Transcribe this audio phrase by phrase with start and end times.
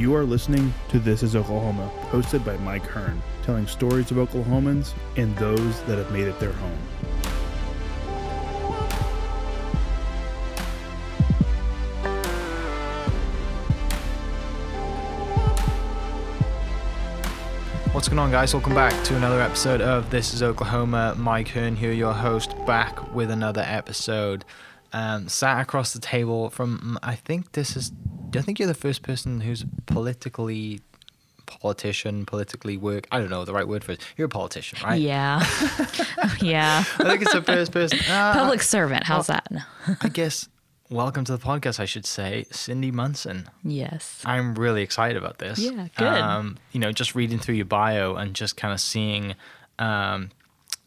[0.00, 4.94] You are listening to This is Oklahoma, hosted by Mike Hearn, telling stories of Oklahomans
[5.18, 6.78] and those that have made it their home.
[17.92, 18.54] What's going on, guys?
[18.54, 21.14] Welcome back to another episode of This is Oklahoma.
[21.18, 24.46] Mike Hearn here, your host, back with another episode.
[24.94, 27.92] Um, sat across the table from, I think this is,
[28.36, 30.80] I think you're the first person who's politically,
[31.46, 33.06] politician, politically work.
[33.10, 34.00] I don't know the right word for it.
[34.16, 35.00] You're a politician, right?
[35.00, 35.40] Yeah.
[36.40, 36.84] yeah.
[36.98, 37.98] I think it's the first person.
[38.10, 39.04] Uh, Public servant.
[39.04, 39.46] How's that?
[40.00, 40.48] I guess,
[40.90, 43.48] welcome to the podcast, I should say, Cindy Munson.
[43.64, 44.22] Yes.
[44.24, 45.58] I'm really excited about this.
[45.58, 46.06] Yeah, good.
[46.06, 49.34] Um, you know, just reading through your bio and just kind of seeing,
[49.78, 50.30] um,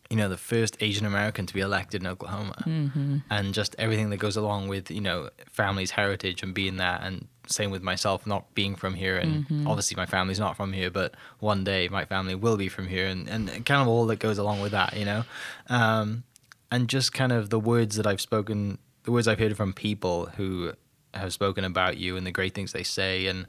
[0.10, 3.18] you know, the first Asian American to be elected in Oklahoma, Mm-hmm.
[3.30, 7.28] and just everything that goes along with you know family's heritage and being that, and
[7.48, 9.68] same with myself not being from here, and Mm-hmm.
[9.68, 13.08] obviously my family's not from here, but one day my family will be from here,
[13.08, 15.24] and and kind of all that goes along with that, you know,
[15.70, 16.24] um,
[16.72, 20.28] and just kind of the words that I've spoken, the words I've heard from people
[20.38, 20.74] who
[21.14, 23.46] have spoken about you and the great things they say and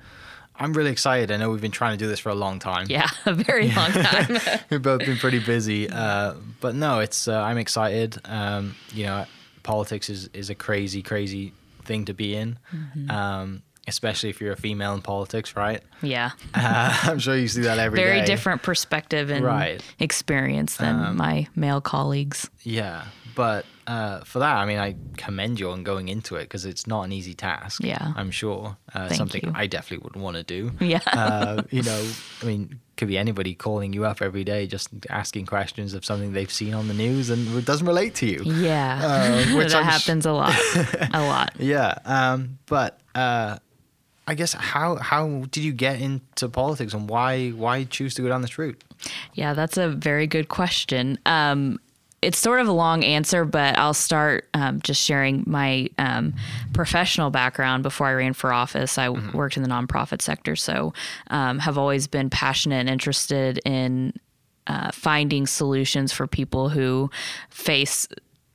[0.56, 1.33] I'm really excited.
[1.33, 2.86] I know we've been trying to do this for a long time.
[2.89, 3.08] Yeah.
[3.27, 4.39] A very long time.
[4.70, 5.91] We've both been pretty busy.
[5.91, 8.19] Uh, but no, it's uh, I'm excited.
[8.25, 9.25] Um, you know,
[9.64, 12.58] politics is, is a crazy, crazy thing to be in.
[12.73, 13.11] Mm-hmm.
[13.11, 15.83] Um, especially if you're a female in politics, right?
[16.03, 16.31] yeah.
[16.55, 18.05] Uh, I'm sure you see that every day.
[18.05, 19.83] Very different perspective and Right.
[19.99, 22.49] experience than Um, my male colleagues.
[22.63, 23.05] Yeah,
[23.35, 26.87] but uh, for that, I mean, I commend you on going into it because it's
[26.87, 27.83] not an easy task.
[27.85, 28.13] Yeah.
[28.17, 28.77] I'm sure.
[28.95, 29.53] Uh, something you.
[29.55, 30.73] I definitely wouldn't want to do.
[30.81, 31.01] Yeah.
[31.07, 32.09] uh, you know,
[32.43, 36.33] I mean, could be anybody calling you up every day just asking questions of something
[36.33, 38.41] they've seen on the news and it doesn't relate to you.
[38.45, 39.01] Yeah.
[39.53, 40.55] Uh, which that I'm sh- happens a lot.
[41.13, 41.53] a lot.
[41.59, 41.98] Yeah.
[42.07, 43.59] Um, but uh,
[44.27, 48.29] I guess how how did you get into politics and why why choose to go
[48.29, 48.83] down this route?
[49.35, 51.18] Yeah, that's a very good question.
[51.27, 51.79] Um,
[52.23, 56.34] it's sort of a long answer, but I'll start um, just sharing my um,
[56.73, 57.83] professional background.
[57.83, 60.95] Before I ran for office, I worked in the nonprofit sector, so
[61.29, 64.14] um, have always been passionate and interested in
[64.67, 67.11] uh, finding solutions for people who
[67.51, 68.08] face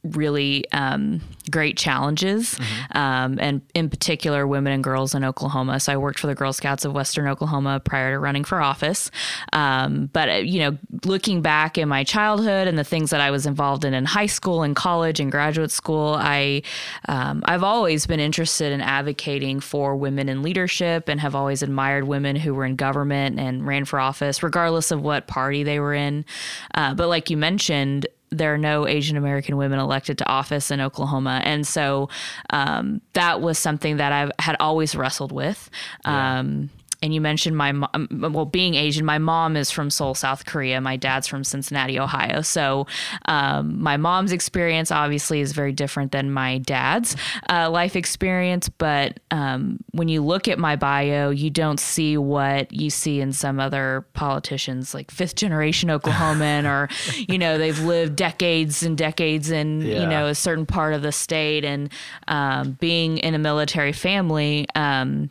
[0.04, 1.22] really um,
[1.52, 2.58] great challenges,
[2.92, 5.80] um, and in particular, women and girls in Oklahoma.
[5.80, 9.12] So I worked for the Girl Scouts of Western Oklahoma prior to running for office.
[9.54, 13.32] Um, but uh, you know, looking back in my childhood and the things that I
[13.32, 16.62] was involved in in high school and college and graduate school, I
[17.08, 22.06] um, I've always been interested in advocating for women in leadership and have always admired
[22.06, 25.94] women who were in government and ran for office, regardless of what party they were
[25.94, 26.26] in.
[26.74, 30.82] Uh, but like you mentioned, there are no Asian American women elected to office in
[30.82, 31.42] Oklahoma.
[31.44, 32.10] And so
[32.52, 35.70] um, that was something that I had always wrestled with.
[36.06, 36.70] Um,
[37.02, 40.82] and you mentioned my mom, well, being Asian, my mom is from Seoul, South Korea.
[40.82, 42.42] My dad's from Cincinnati, Ohio.
[42.42, 42.88] So
[43.26, 47.16] um, my mom's experience obviously is very different than my dad's
[47.50, 48.68] uh, life experience.
[48.70, 53.32] But um, when you look at my bio, you don't see what you see in
[53.32, 56.90] some other politicians, like fifth generation Oklahoman, or,
[57.32, 60.02] you know, they've lived decades and decades in, Yeah.
[60.02, 61.64] you know, a certain part of the state.
[61.64, 61.90] And
[62.28, 65.30] um, being in a military family, um,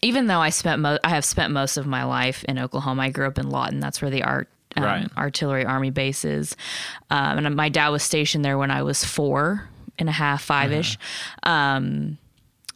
[0.00, 3.02] even though I spent mo- I have spent most of my life in Oklahoma.
[3.02, 3.80] I grew up in Lawton.
[3.80, 5.08] That's where the art um, Right.
[5.18, 6.56] artillery army base is.
[7.10, 10.72] Um, and my dad was stationed there when I was four and a half, five
[10.72, 10.96] ish.
[11.42, 12.16] Um,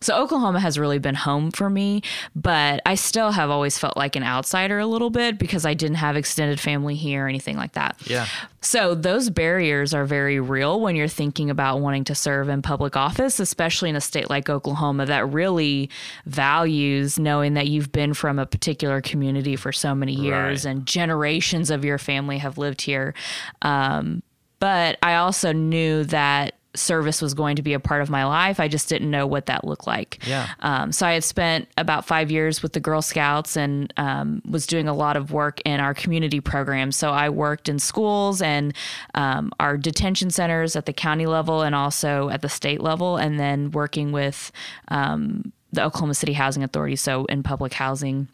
[0.07, 2.03] so Oklahoma has really been home for me,
[2.37, 5.97] but I still have always felt like an outsider a little bit because I didn't
[5.97, 7.97] have extended family here or anything like that.
[8.07, 8.27] Yeah.
[8.61, 12.97] So those barriers are very real when you're thinking about wanting to serve in public
[12.97, 15.91] office, especially in a state like Oklahoma that really
[16.25, 20.71] values knowing that you've been from a particular community for so many years Right.
[20.71, 23.15] and generations of your family have lived here.
[23.63, 24.23] Um,
[24.59, 28.61] but I also knew that service was going to be a part of my life.
[28.61, 30.19] I just didn't know what that looked like.
[30.27, 30.49] Yeah.
[30.61, 34.67] Um, so I had spent about five years with the Girl Scouts and um, was
[34.67, 36.97] doing a lot of work in our community programs.
[36.97, 38.75] So I worked in schools and
[39.15, 43.41] um, our detention centers at the county level and also at the state level, and
[43.41, 44.53] then working with
[44.89, 48.29] um, the Oklahoma City Housing Authority, so in public housing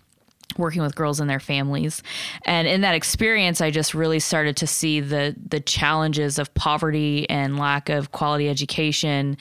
[0.59, 2.03] working with girls and their families.
[2.45, 7.29] And in that experience, I just really started to see the the challenges of poverty
[7.29, 9.37] and lack of quality education.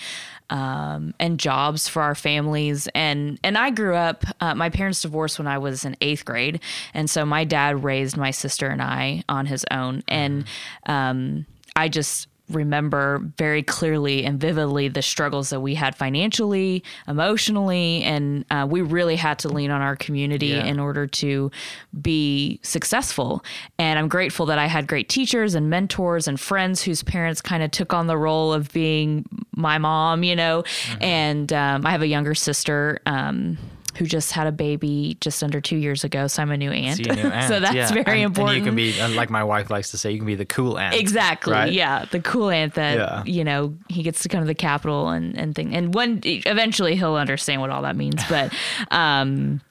[0.50, 4.26] Um, and jobs for our families, and and I grew up.
[4.42, 6.60] Uh, my parents divorced when I was in eighth grade,
[6.94, 10.04] and so my dad raised my sister and I on his own.
[10.10, 10.44] And
[10.88, 11.46] um,
[11.78, 18.46] I just remember very clearly and vividly the struggles that we had financially, emotionally, and
[18.52, 20.66] uh, we really had to lean on our community Yeah.
[20.66, 21.52] in order to
[22.02, 23.44] be successful.
[23.80, 27.64] And I'm grateful that I had great teachers and mentors and friends whose parents kind
[27.64, 29.26] of took on the role of being
[29.56, 30.64] my mom, you know.
[31.00, 33.00] And um, I have a younger sister.
[33.06, 33.58] Um,
[33.98, 37.00] who just had a baby just under two years ago, so I'm a new aunt.
[37.06, 37.92] So, you know, so that's yeah.
[38.04, 38.58] very And- important.
[38.68, 40.46] And you can be, uh, like my wife likes to say, you can be the
[40.46, 40.96] cool aunt.
[40.96, 41.54] Exactly.
[41.54, 41.72] right?
[41.72, 43.24] Yeah, the cool aunt that Yeah.
[43.26, 45.76] you know he gets to come to the Capitol and and thing.
[45.76, 48.22] And when eventually he'll understand what all that means.
[48.30, 48.54] But
[48.92, 49.62] um,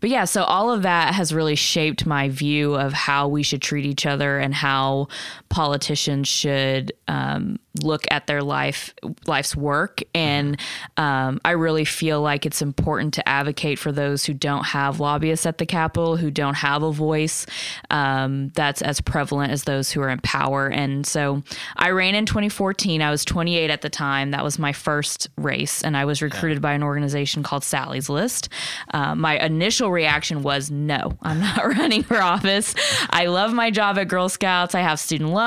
[0.00, 3.62] but yeah, so all of that has really shaped my view of how we should
[3.62, 5.06] treat each other and how
[5.52, 8.94] politicians should um, look at their life
[9.26, 10.00] life's work.
[10.14, 10.58] And
[10.96, 15.44] um, I really feel like it's important to advocate for those who don't have lobbyists
[15.44, 17.44] at the Capitol, who don't have a voice
[17.90, 20.68] um, that's as prevalent as those who are in power.
[20.68, 21.42] And so
[21.76, 23.02] I ran in 2014.
[23.02, 24.30] I was 28 at the time.
[24.30, 28.48] That was my first race, and I was recruited by an organization called Sally's List.
[28.94, 32.74] Uh, my initial reaction was no, I'm not running for office.
[33.10, 34.74] I love my job at Girl Scouts.
[34.74, 35.41] I have student loans.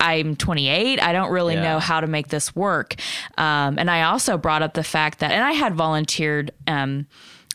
[0.00, 1.00] I'm 28.
[1.02, 1.62] I don't really Yeah.
[1.62, 2.94] know how to make this work.
[3.36, 6.50] Um, and I also brought up the fact that, and I had volunteered.
[6.66, 7.06] Um,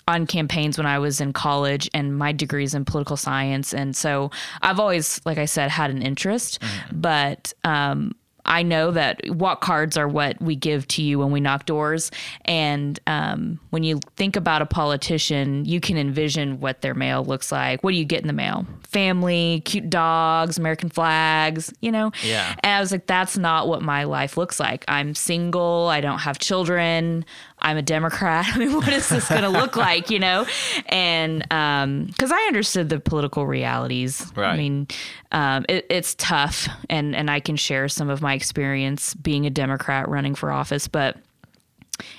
[0.06, 3.74] on campaigns when I was in college and my degrees in political science.
[3.74, 4.32] And so
[4.62, 6.60] I've always, like I said, had an interest,
[6.92, 8.12] but um,
[8.46, 12.12] I know that walk cards are what we give to you when we knock doors.
[12.46, 17.52] And um, when you think about a politician, you can envision what their mail looks
[17.52, 17.84] like.
[17.84, 18.66] What do you get in the mail?
[18.84, 22.12] Family, cute dogs, American flags, you know?
[22.24, 22.56] Yeah.
[22.64, 24.84] And I was like, that's not what my life looks like.
[24.88, 25.88] I'm single.
[25.88, 27.26] I don't have children.
[27.64, 28.46] I'm a Democrat.
[28.54, 30.46] I mean, what is this going to look like, you know?
[30.88, 34.32] And because I understood the political realities.
[34.54, 34.88] I mean,
[35.32, 39.50] um, it, it's tough, and and I can share some of my experience being a
[39.50, 41.18] Democrat running for office, but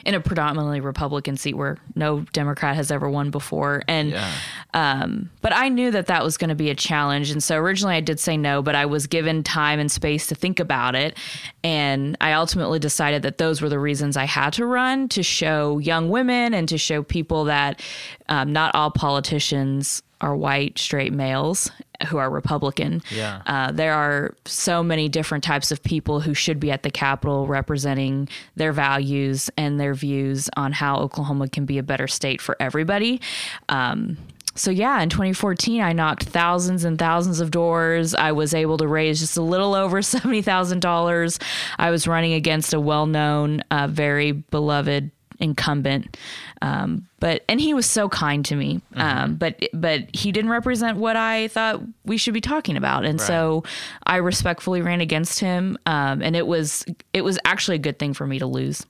[0.04, 4.30] in a predominantly Republican seat where no Democrat has ever won before, and Yeah.
[4.72, 7.30] um, but I knew that that was going to be a challenge.
[7.30, 10.34] And so originally I did say no, but I was given time and space to
[10.34, 11.18] think about it.
[11.64, 15.78] And I ultimately decided that those were the reasons I had to run to show
[15.78, 17.82] young women and to show people that
[18.28, 21.70] um, not all politicians are white, straight males
[22.08, 23.02] who are Republican.
[23.10, 23.42] Yeah.
[23.46, 27.46] Uh, there are so many different types of people who should be at the Capitol
[27.46, 32.56] representing their values and their views on how Oklahoma can be a better state for
[32.60, 33.20] everybody.
[33.68, 34.16] Um,
[34.56, 38.14] so yeah, in 2014, I knocked thousands and thousands of doors.
[38.14, 41.38] I was able to raise just a little over seventy thousand dollars.
[41.78, 46.16] I was running against a well-known, uh, very beloved incumbent,
[46.62, 48.80] um, but and he was so kind to me.
[48.94, 53.20] Um, but but he didn't represent what I thought we should be talking about, and
[53.20, 53.64] so
[54.06, 55.76] I respectfully ran against him.
[55.86, 58.86] Um, and it was it was actually a good thing for me to lose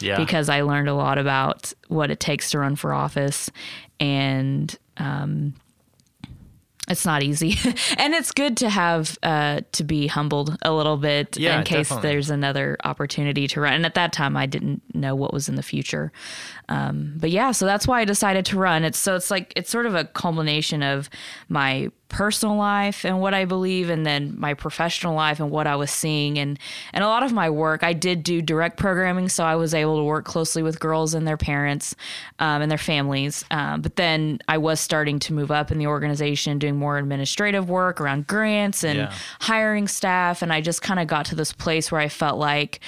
[0.00, 0.16] Yeah.
[0.16, 3.50] because I learned a lot about what it takes to run for office,
[4.00, 5.54] and um,
[6.88, 7.54] it's not easy.
[7.98, 11.88] and it's good to have uh, to be humbled a little bit Yeah, in case
[11.88, 12.10] definitely.
[12.10, 13.74] there's another opportunity to run.
[13.74, 16.12] And at that time, I didn't know what was in the future.
[16.68, 18.84] Um, but yeah, so that's why I decided to run.
[18.84, 21.08] It's so it's like it's sort of a culmination of
[21.48, 25.76] my personal life and what I believe, and then my professional life and what I
[25.76, 26.58] was seeing, and
[26.92, 27.82] and a lot of my work.
[27.84, 31.26] I did do direct programming, so I was able to work closely with girls and
[31.28, 31.94] their parents
[32.38, 33.44] um, and their families.
[33.50, 37.68] Um, but then I was starting to move up in the organization, doing more administrative
[37.68, 39.12] work around grants and Yeah.
[39.40, 42.80] hiring staff, and I just kind of got to this place where I felt like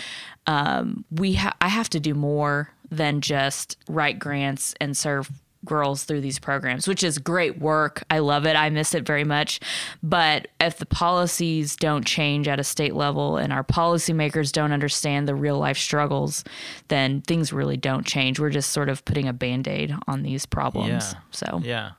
[0.47, 5.31] um, we ha- I have to do more than just write grants and serve
[5.65, 8.03] girls through these programs, which is great work.
[8.11, 8.57] I love it.
[8.57, 9.61] I miss it very much.
[10.03, 15.29] But if the policies don't change at a state level and our policymakers don't understand
[15.29, 16.45] the real life struggles,
[16.89, 18.41] then things really don't change.
[18.41, 20.89] We're just sort of putting a band aid on these problems.
[21.13, 21.21] Yeah.
[21.31, 21.91] So Yeah,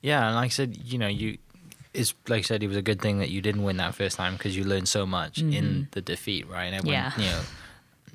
[0.00, 1.38] yeah, and like I said, you know, you
[1.94, 4.16] it's like I said, it was a good thing that you didn't win that first
[4.16, 6.72] time because you learned so much in the defeat, right?
[6.72, 6.90] And Mm-hmm.
[6.90, 7.12] Yeah.
[7.18, 7.40] you know,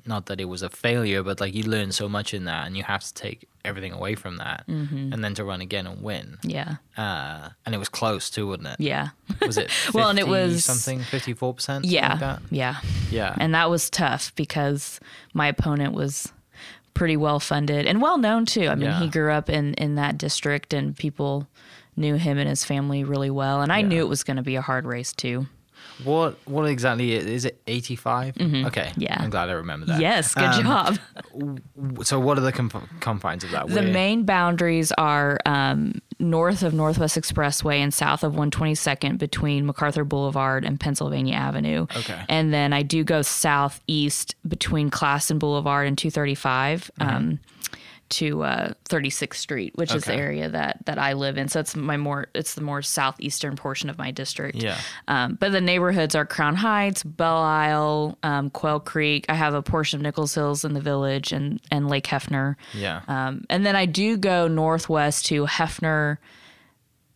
[0.08, 2.76] not that it was a failure, but like you learn so much in that, and
[2.76, 5.12] you have to take everything away from that, Mm-hmm.
[5.12, 6.38] and then to run again and win.
[6.42, 6.76] yeah.
[6.96, 8.76] Uh, and it was close too, wasn't it?
[8.80, 9.08] Yeah.
[9.42, 9.70] Was it?
[9.70, 11.84] 50 Well, and it was- something fifty four percent.
[11.84, 12.18] Yeah.
[12.20, 12.76] like yeah.
[13.10, 14.98] yeah, And that was tough because
[15.34, 16.32] my opponent was
[16.94, 18.66] pretty well funded and well known too.
[18.68, 18.98] I mean, Yeah.
[19.00, 21.46] he grew up in in that district and people
[21.96, 23.60] knew him and his family really well.
[23.62, 23.86] And I Yeah.
[23.88, 25.46] knew it was going to be a hard race too.
[26.04, 27.60] What what exactly is, is it?
[27.66, 28.36] Eighty five.
[28.36, 28.44] Okay.
[28.46, 29.00] Mm-hmm.
[29.00, 29.16] Yeah.
[29.18, 30.00] I'm glad I remember that.
[30.00, 30.98] Yes, good Um, job.
[32.04, 33.66] So what are the conf- confines of that?
[33.68, 39.66] The Where- main boundaries are um, north of Northwest Expressway and south of 122nd between
[39.66, 41.82] MacArthur Boulevard and Pennsylvania Avenue.
[41.96, 42.20] Okay.
[42.28, 46.90] And then I do go southeast between Classen Boulevard and 235.
[47.00, 47.38] Um,
[48.10, 50.14] to uh, 36th Street, which is the.
[50.14, 51.48] Area that that I live in.
[51.48, 54.56] So it's my more it's the more southeastern portion of my district.
[54.56, 54.78] Yeah.
[55.06, 59.26] Um, but the neighborhoods are Crown Heights, Belle Isle, um, Quail Creek.
[59.28, 62.56] I have a portion of Nichols Hills in the village and and Lake Hefner.
[62.74, 63.02] Yeah.
[63.08, 66.18] Um, and then I do go northwest to Hefner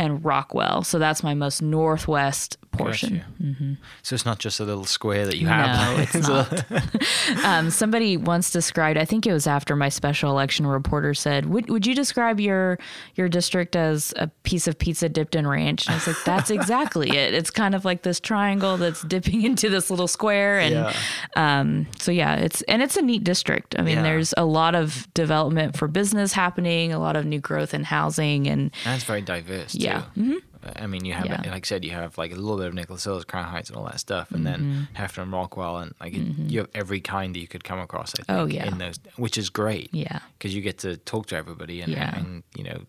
[0.02, 0.82] and Rockwell.
[0.82, 3.22] So that's my most northwest portion.
[3.38, 3.76] Gotcha.
[4.02, 5.96] So it's not just a little square that you have.
[5.96, 7.44] No, it's not.
[7.44, 8.98] um, somebody once described.
[8.98, 12.78] I think it was after my special election reporter said, "Would would you describe your
[13.14, 16.50] your district as a piece of pizza dipped in ranch?" And I was like, "That's
[16.58, 17.34] exactly it.
[17.34, 20.92] It's kind of like this triangle that's dipping into this little square." And Yeah.
[21.36, 23.78] um, so yeah, it's and it's a neat district.
[23.78, 24.02] I mean, Yeah.
[24.02, 28.46] there's a lot of development for business happening, a lot of new growth in housing,
[28.48, 29.72] and it's very diverse.
[29.72, 29.80] Too.
[29.92, 30.22] Yeah.
[30.22, 30.36] Mm-hmm.
[30.76, 31.40] I mean, you have, Yeah.
[31.50, 33.76] like I said, you have like a little bit of Nichols Hills, Crown Heights, and
[33.76, 35.02] all that stuff, and then Mm-hmm.
[35.02, 38.12] Hefner and Rockwell, and like it, you have every kind that you could come across.
[38.18, 38.66] I think, Oh, yeah.
[38.68, 39.88] in those, which is great.
[39.92, 40.20] Yeah.
[40.38, 42.16] because you get to talk to everybody and, Yeah.
[42.16, 42.82] and you know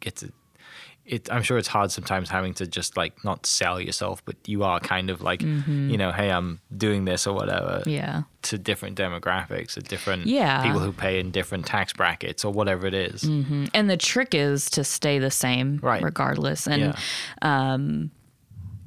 [0.00, 0.32] get to.
[1.06, 4.64] It, I'm sure it's hard sometimes having to just like not sell yourself, but you
[4.64, 7.90] are kind of like, you know, hey, I'm doing this or whatever Mm-hmm.
[7.90, 8.22] yeah.
[8.42, 10.62] to different demographics, or different Yeah.
[10.62, 13.22] people who pay in different tax brackets or whatever it is.
[13.22, 16.02] And the trick is to stay the same Right.
[16.02, 16.66] regardless.
[16.66, 16.80] And
[17.42, 17.76] Yeah.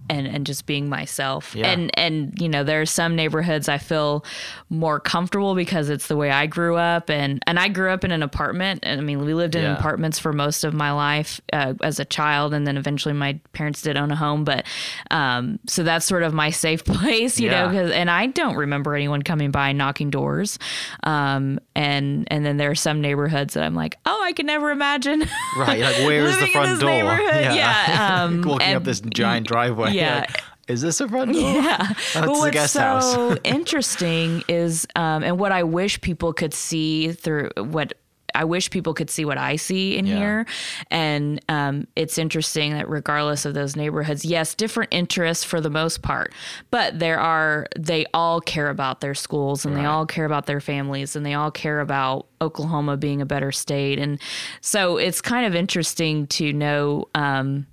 [0.09, 1.55] And and just being myself.
[1.55, 1.67] Yeah.
[1.67, 4.23] And and you know, there are some neighborhoods I feel
[4.69, 8.11] more comfortable because it's the way I grew up and and I grew up in
[8.11, 8.79] an apartment.
[8.83, 9.77] And I mean, we lived in Yeah.
[9.77, 13.81] apartments for most of my life uh, as a child and then eventually my parents
[13.81, 14.65] did own a home, but
[15.11, 17.81] um so that's sort of my safe place, you know, Yeah.
[17.83, 20.59] 'cause- and I don't remember anyone coming by knocking doors.
[21.03, 24.71] Um and and then there are some neighborhoods that I'm like, "Oh, I can never
[24.71, 25.21] imagine."
[25.57, 26.89] Right, like where is the front door?
[26.89, 27.23] neighborhood.
[27.57, 29.93] Yeah, um, walking up this giant driveway.
[29.97, 30.19] Yeah.
[30.19, 31.41] like, is this a front door?
[31.53, 31.77] Yeah.
[32.15, 37.51] Oh, but what's so interesting is, um, and what I wish people could see through
[37.57, 37.93] what
[38.35, 40.15] I wish people could see what I see in Yeah.
[40.17, 40.45] here.
[40.91, 46.03] And um, it's interesting that regardless of those neighborhoods, yes, different interests for the most
[46.03, 46.33] part,
[46.69, 50.59] but there are, they all care about their schools and they all care about their
[50.59, 53.97] families and they all care about Oklahoma being a better state.
[53.97, 54.19] And
[54.61, 57.05] so it's kind of interesting to know.
[57.15, 57.65] Um,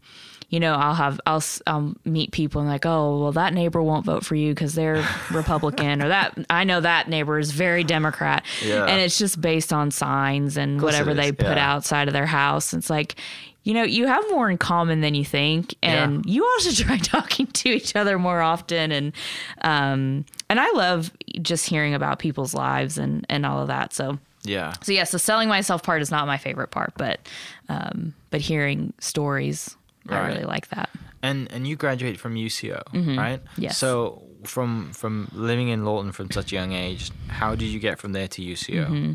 [0.55, 4.07] you know, I'll have I'll I'll meet people and like, oh, well, that neighbor won't
[4.07, 8.45] vote for you because they're Republican, or that I know that neighbor is very Democrat,
[8.65, 8.85] Yeah.
[8.87, 11.73] and it's just based on signs and whatever they put yeah.
[11.75, 12.73] outside of their house.
[12.73, 13.17] It's like,
[13.65, 16.99] you know, you have more in common than you think, and you all should try
[16.99, 18.93] talking to each other more often.
[18.93, 19.13] And
[19.63, 21.11] um, and I love
[21.43, 23.93] just hearing about people's lives and and all of that.
[23.93, 24.21] So.
[24.47, 24.75] Yeah.
[24.83, 27.19] So yeah, so selling myself part is not my favorite part, but
[27.71, 29.75] um, but hearing stories,
[30.09, 30.91] I really like that.
[31.23, 32.83] And and you graduated from UCO,
[33.17, 33.43] right?
[33.43, 33.63] Mm-hmm.
[33.63, 33.79] Yes.
[33.79, 37.99] So from from living in Lawton from such a young age, how did you get
[37.99, 38.87] from there to UCO?
[38.87, 39.13] Mm-hmm.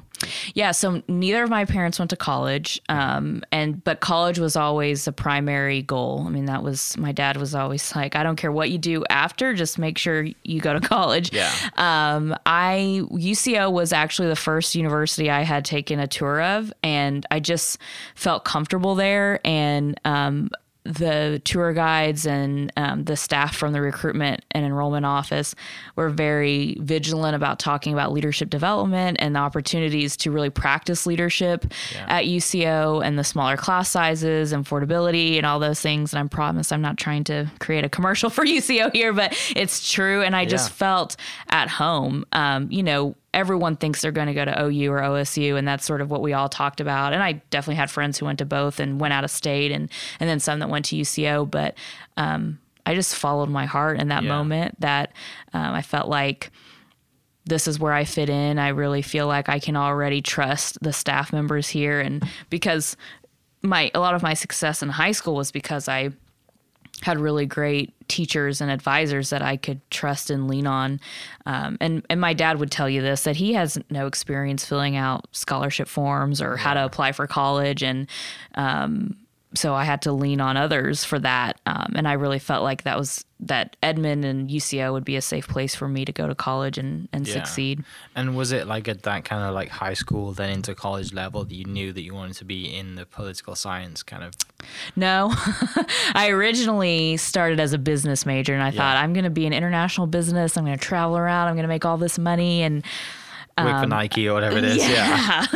[0.53, 5.07] Yeah, so neither of my parents went to college, um, and but college was always
[5.07, 6.23] a primary goal.
[6.25, 9.03] I mean, that was my dad was always like, I don't care what you do
[9.09, 11.33] after, just make sure you go to college.
[11.33, 11.51] Yeah.
[11.77, 17.25] Um, I UCO was actually the first university I had taken a tour of, and
[17.31, 17.77] I just
[18.15, 19.39] felt comfortable there.
[19.45, 20.49] And um,
[20.89, 25.53] the tour guides and um, the staff from the recruitment and enrollment office
[25.95, 31.65] were very vigilant about talking about leadership development and the opportunities to really practice leadership
[31.93, 32.05] Yeah.
[32.09, 36.11] at UCO and the smaller class sizes and affordability and all those things.
[36.11, 39.91] And I promise I'm not trying to create a commercial for UCO here, but it's
[39.91, 40.23] true.
[40.23, 41.15] And I just felt
[41.49, 42.25] at home.
[42.31, 45.85] Um, you know, everyone thinks they're going to go to OU or OSU, and that's
[45.85, 47.13] sort of what we all talked about.
[47.13, 49.89] And I definitely had friends who went to both and went out of state, and
[50.19, 51.49] and then some that went to UCO.
[51.49, 51.75] But
[52.17, 54.29] um, I just followed my heart in that Yeah.
[54.29, 54.79] moment.
[54.81, 55.11] That
[55.53, 56.51] um, I felt like
[57.45, 58.59] this is where I fit in.
[58.59, 62.95] I really feel like I can already trust the staff members here, and because
[63.61, 66.11] my a lot of my success in high school was because I
[67.01, 70.99] had really great teachers and advisors that I could trust and lean on.
[71.45, 74.95] Um, and and my dad would tell you this that he has no experience filling
[74.95, 77.83] out scholarship forms or how to apply for college.
[77.83, 78.07] And
[78.55, 79.15] um,
[79.55, 81.59] so I had to lean on others for that.
[81.65, 85.21] Um, and I really felt like that was that Edmond and UCO would be a
[85.21, 87.33] safe place for me to go to college and, and Yeah.
[87.35, 87.83] succeed.
[88.15, 91.45] And was it like at that kind of like high school, then into college level,
[91.45, 94.33] that you knew that you wanted to be in the political science kind of?
[94.95, 95.33] No,
[96.13, 99.53] I originally started as a business major and I thought I'm going to be in
[99.53, 100.57] international business.
[100.57, 101.47] I'm going to travel around.
[101.47, 102.61] I'm going to make all this money.
[102.61, 102.83] And
[103.65, 104.77] Work for Nike or whatever it is.
[104.77, 105.45] Yeah.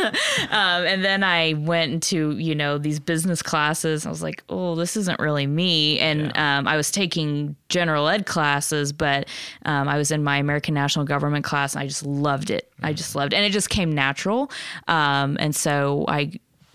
[0.50, 4.06] um, and then I went into you know these business classes.
[4.06, 5.98] I was like, oh, this isn't really me.
[5.98, 9.28] And um, I was taking general ed classes, but
[9.64, 12.70] um, I was in my American National Government class, and I just loved it.
[12.82, 13.36] I just loved, it.
[13.36, 14.50] and it just came natural.
[14.88, 16.32] Um, and so I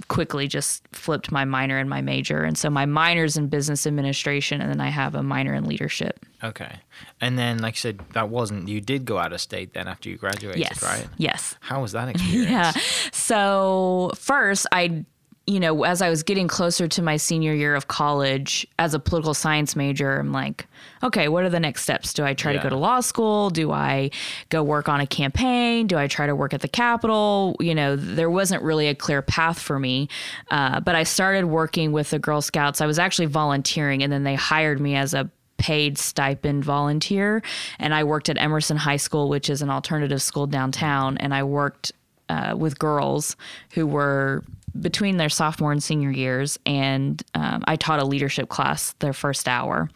[0.08, 2.44] quickly just flipped my minor and my major.
[2.44, 6.25] And so my minor's in business administration, and then I have a minor in leadership.
[6.44, 6.79] Okay.
[7.20, 10.10] And then, like you said, that wasn't, you did go out of state then after
[10.10, 10.82] you graduated, Yes.
[10.82, 11.08] right?
[11.18, 11.56] Yes.
[11.60, 12.50] How was that experience?
[12.50, 12.72] Yeah.
[13.12, 15.06] So first, I,
[15.50, 19.00] you know, as I was getting closer to my senior year of college as a
[19.00, 20.68] political science major, I'm like,
[21.01, 22.13] okay, what are the next steps?
[22.13, 23.50] Do I try to go to law school?
[23.50, 24.12] Do I
[24.50, 25.88] go work on a campaign?
[25.88, 27.56] Do I try to work at the Capitol?
[27.60, 30.08] You know, there wasn't really a clear path for me.
[30.51, 32.79] Uh, but I started working with the Girl Scouts.
[32.79, 37.44] I was actually volunteering, and then they hired me as a paid stipend volunteer
[37.79, 41.44] and i worked at emerson high school which is an alternative school downtown and i
[41.44, 41.91] worked
[42.29, 43.36] uh, with girls
[43.74, 44.44] who were
[44.80, 49.48] between their sophomore and senior years and um, i taught a leadership class their first
[49.48, 49.90] hour.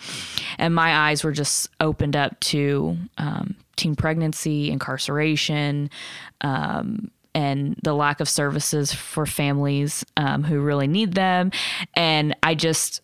[0.57, 5.89] And my eyes were just opened up to um, teen pregnancy incarceration
[6.41, 11.51] um, and the lack of services for families um, who really need them.
[11.95, 13.01] And i just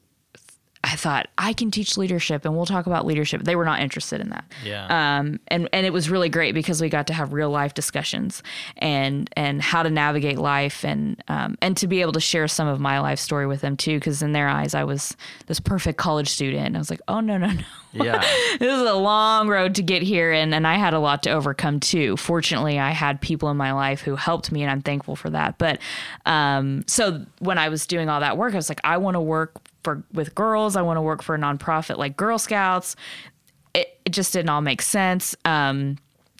[0.82, 3.44] I thought I can teach leadership and we'll talk about leadership.
[3.44, 4.46] They were not interested in that.
[4.64, 4.86] Yeah.
[5.20, 8.42] Um, and, and it was really great because we got to have real life discussions
[8.78, 12.68] and, and how to navigate life and, um, and to be able to share some
[12.68, 14.00] of my life story with them too.
[14.00, 15.18] Cause in their eyes, I was
[15.48, 16.68] this perfect college student.
[16.68, 17.64] And I was like, oh no, no, no.
[17.94, 18.20] Yeah.
[18.60, 21.32] this is a long road to get here and, and I had a lot to
[21.32, 22.18] overcome too.
[22.18, 25.58] Fortunately, I had people in my life who helped me and I'm thankful for that.
[25.58, 25.80] But
[26.26, 29.22] um, so when I was doing all that work, I was like, I want to
[29.22, 29.54] work
[29.84, 30.76] for with girls.
[30.76, 32.96] I want to work for a nonprofit like Girl Scouts.
[33.74, 35.36] It, it just didn't all make sense.
[35.46, 35.98] Um,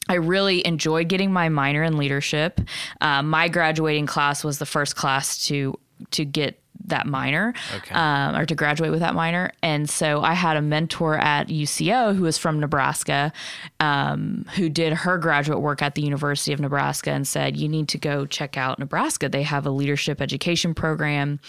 [0.10, 2.60] I really enjoyed getting my minor in leadership.
[3.00, 5.80] Uh, my graduating class was the first class to
[6.12, 7.94] to get that minor Okay.
[7.94, 9.52] um, or to graduate with that minor.
[9.62, 13.34] And so I had a mentor at UCO who was from Nebraska,
[13.80, 17.90] um, who did her graduate work at the University of Nebraska and said, You need
[17.90, 19.30] to go check out Nebraska.
[19.30, 21.40] They have a leadership education program.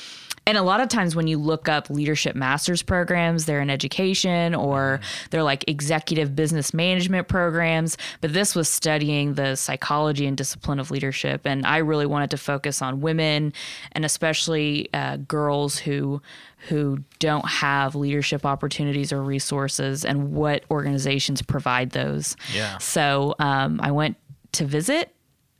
[0.46, 4.54] And a lot of times when you look up leadership master's programs, they're in education
[4.54, 5.00] or
[5.30, 7.96] they're like executive business management programs.
[8.20, 11.42] But this was studying the psychology and discipline of leadership.
[11.44, 13.52] And I really wanted to focus on women
[13.92, 16.20] and especially uh, girls who
[16.68, 22.36] who don't have leadership opportunities or resources and what organizations provide those.
[22.54, 22.76] Yeah.
[22.78, 24.16] So um, I went
[24.52, 25.14] to visit.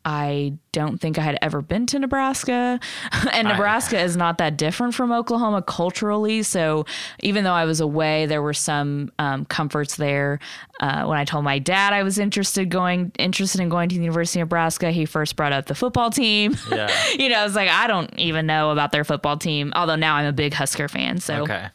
[0.05, 2.81] I don't think I had ever been to Nebraska.
[3.33, 6.43] and Nebraska is not that different from Oklahoma culturally.
[6.43, 6.87] So
[7.21, 10.39] even though I was away, there were some um, comforts there.
[10.81, 14.01] Uh, when I told my dad I was interested going interested in going to the
[14.01, 16.57] University of Nebraska, he first brought up the football team.
[16.71, 16.91] Yeah.
[17.19, 19.73] you know, I was like, I don't even know about their football team.
[19.77, 21.19] Although now I'm a big Husker fan.
[21.19, 21.69] So Okay.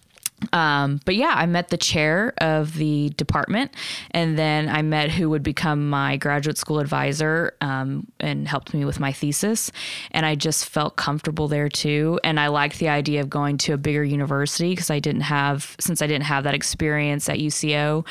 [0.51, 3.71] Um, but yeah, I met the chair of the department,
[4.11, 8.85] and then I met who would become my graduate school advisor um, and helped me
[8.85, 9.71] with my thesis.
[10.11, 12.19] And I just felt comfortable there too.
[12.23, 15.75] And I liked the idea of going to a bigger university because I didn't have,
[15.79, 18.05] since I didn't have that experience at UCO.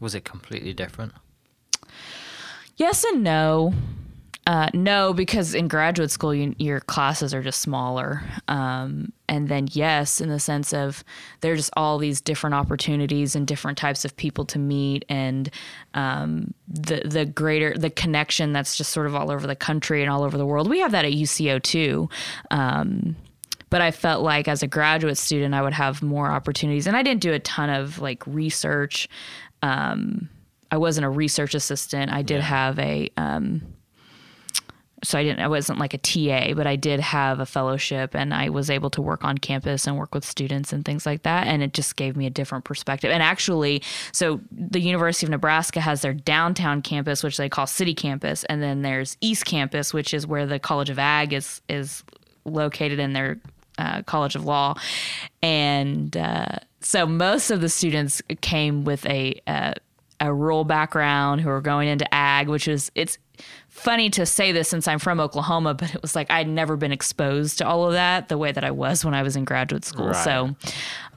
[0.00, 1.12] Was it completely different?
[2.76, 3.72] Yes and no.
[4.46, 8.22] Uh, no, because in graduate school, you, your classes are just smaller.
[8.46, 11.02] Um, and then, yes, in the sense of
[11.40, 15.50] there's just all these different opportunities and different types of people to meet, and
[15.94, 20.10] um, the the greater the connection that's just sort of all over the country and
[20.10, 20.70] all over the world.
[20.70, 22.08] We have that at UCO too.
[22.52, 23.16] Um,
[23.68, 26.86] but I felt like as a graduate student, I would have more opportunities.
[26.86, 29.08] And I didn't do a ton of like research.
[29.62, 30.28] Um,
[30.70, 32.12] I wasn't a research assistant.
[32.12, 33.62] I did have a, um,
[35.04, 38.32] so I didn't, I wasn't like a TA, but I did have a fellowship and
[38.32, 41.46] I was able to work on campus and work with students and things like that.
[41.46, 43.10] And it just gave me a different perspective.
[43.10, 43.82] And actually,
[44.12, 48.44] so the University of Nebraska has their downtown campus, which they call City Campus.
[48.44, 52.02] And then there's East Campus, which is where the College of Ag is, is
[52.46, 53.38] located in their
[53.78, 54.76] uh, College of Law.
[55.42, 59.74] And uh, so most of the students came with a, uh,
[60.20, 63.18] a rural background who are going into ag, which is it's
[63.68, 66.92] funny to say this since I'm from Oklahoma, but it was like I'd never been
[66.92, 69.84] exposed to all of that the way that I was when I was in graduate
[69.84, 70.08] school.
[70.08, 70.16] Right.
[70.24, 70.56] So,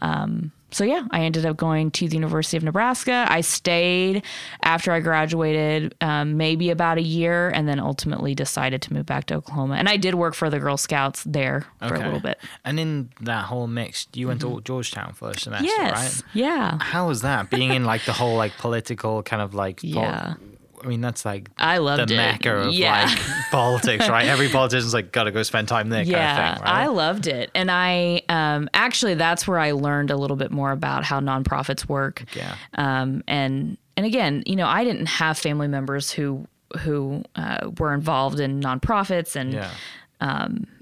[0.01, 3.25] um, so yeah, I ended up going to the University of Nebraska.
[3.27, 4.23] I stayed
[4.63, 9.25] after I graduated, um, maybe about a year, and then ultimately decided to move back
[9.27, 9.75] to Oklahoma.
[9.77, 12.37] And I did work for the Girl Scouts there for a little bit.
[12.63, 16.23] And in that whole mix, you went to Georgetown for a semester, Yes, right?
[16.35, 16.77] yeah.
[16.79, 20.33] How was that being in like the whole like political kind of like pol- Yeah.
[20.83, 22.17] I mean that's like I loved the it.
[22.17, 23.05] mecca of Yeah.
[23.05, 23.19] like
[23.51, 24.25] politics, right?
[24.27, 26.83] Every politician's like gotta go spend time there yeah, kind of thing, right?
[26.83, 30.71] I loved it, and I um, actually that's where I learned a little bit more
[30.71, 32.23] about how nonprofits work.
[32.35, 32.55] Yeah.
[32.75, 36.47] Um, and and again, you know, I didn't have family members who
[36.81, 39.71] who uh, were involved in nonprofits and yeah.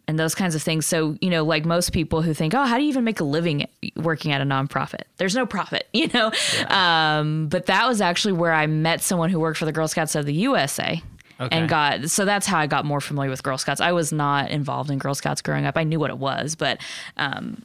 [0.07, 0.85] And those kinds of things.
[0.85, 3.23] So, you know, like most people who think, oh, how do you even make a
[3.25, 5.01] living working at a nonprofit?
[5.17, 6.31] There's no profit, you know?
[6.69, 10.15] Um, but that was actually where I met someone who worked for the Girl Scouts
[10.15, 11.01] of the USA.
[11.39, 11.55] Okay.
[11.55, 13.79] And got so that's how I got more familiar with Girl Scouts.
[13.79, 15.77] I was not involved in Girl Scouts growing up.
[15.77, 16.79] I knew what it was, but
[17.17, 17.61] um,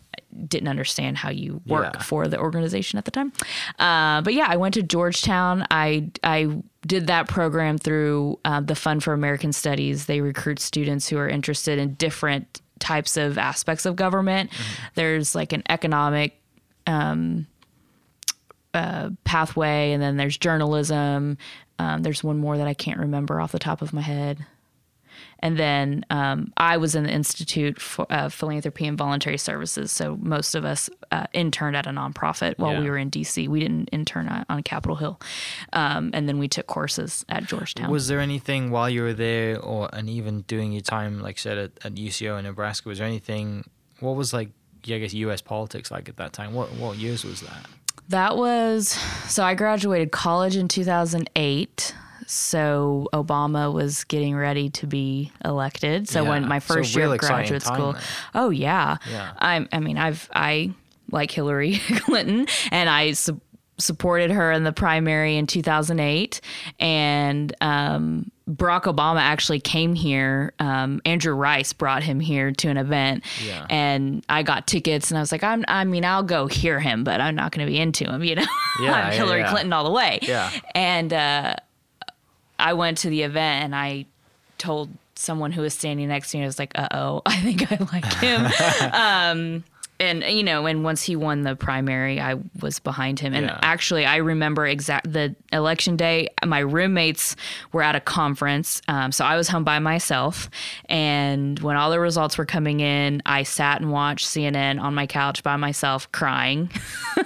[0.46, 2.02] didn't understand how you work Yeah.
[2.02, 3.32] for the organization at the time.
[3.78, 5.64] Uh, but yeah, I went to Georgetown.
[5.70, 10.06] I I did that program through uh, the Fund for American Studies.
[10.06, 14.50] They recruit students who are interested in different types of aspects of government.
[14.94, 16.40] There's like an economic
[16.86, 17.46] um,
[18.74, 21.38] uh, pathway, and then there's journalism.
[21.78, 24.44] Um, there's one more that I can't remember off the top of my head.
[25.42, 29.90] And then um, I was in the Institute for uh, Philanthropy and Voluntary Services.
[29.90, 33.48] So most of us uh, interned at a nonprofit while we were in DC.
[33.48, 35.20] We didn't intern on on Capitol Hill.
[35.72, 37.90] Um, and then we took courses at Georgetown.
[37.90, 41.58] Was there anything while you were there, or and even doing your time, like said,
[41.58, 42.88] at, at UCO in Nebraska?
[42.88, 43.64] Was there anything?
[44.00, 44.50] What was like,
[44.84, 45.40] yeah, I guess U.S.
[45.40, 46.54] politics like at that time?
[46.54, 47.66] What what years was that?
[48.08, 48.88] That was
[49.28, 51.94] so I graduated college in 2008.
[52.32, 56.08] So Obama was getting ready to be elected.
[56.08, 58.02] So when my first real year of graduate school, then.
[58.34, 59.32] oh yeah, Yeah.
[59.38, 60.72] I I mean I've I
[61.10, 63.40] like Hillary Clinton and I su-
[63.78, 66.40] supported her in the primary in 2008
[66.80, 70.52] and um, Barack Obama actually came here.
[70.58, 73.66] Um, Andrew Rice brought him here to an event, Yeah.
[73.70, 75.10] and I got tickets.
[75.10, 77.64] And I was like, I'm, I mean, I'll go hear him, but I'm not going
[77.66, 78.22] to be into him.
[78.24, 78.42] You know,
[78.80, 79.50] Yeah, I'm yeah, Hillary yeah.
[79.50, 80.18] Clinton all the way.
[80.22, 80.50] Yeah.
[80.74, 81.54] And uh,
[82.62, 84.06] I went to the event, and I
[84.58, 87.70] told someone who was standing next to me, I was like, uh oh, I think
[87.70, 88.46] I like him.
[88.92, 89.64] um,
[90.00, 93.34] and you know, and once he won the primary, I was behind him.
[93.34, 93.58] And Yeah.
[93.62, 96.28] actually, I remember exact the election day.
[96.44, 97.36] My roommates
[97.72, 100.50] were at a conference, um, so I was home by myself.
[100.88, 105.06] And when all the results were coming in, I sat and watched CNN on my
[105.06, 106.68] couch by myself, crying,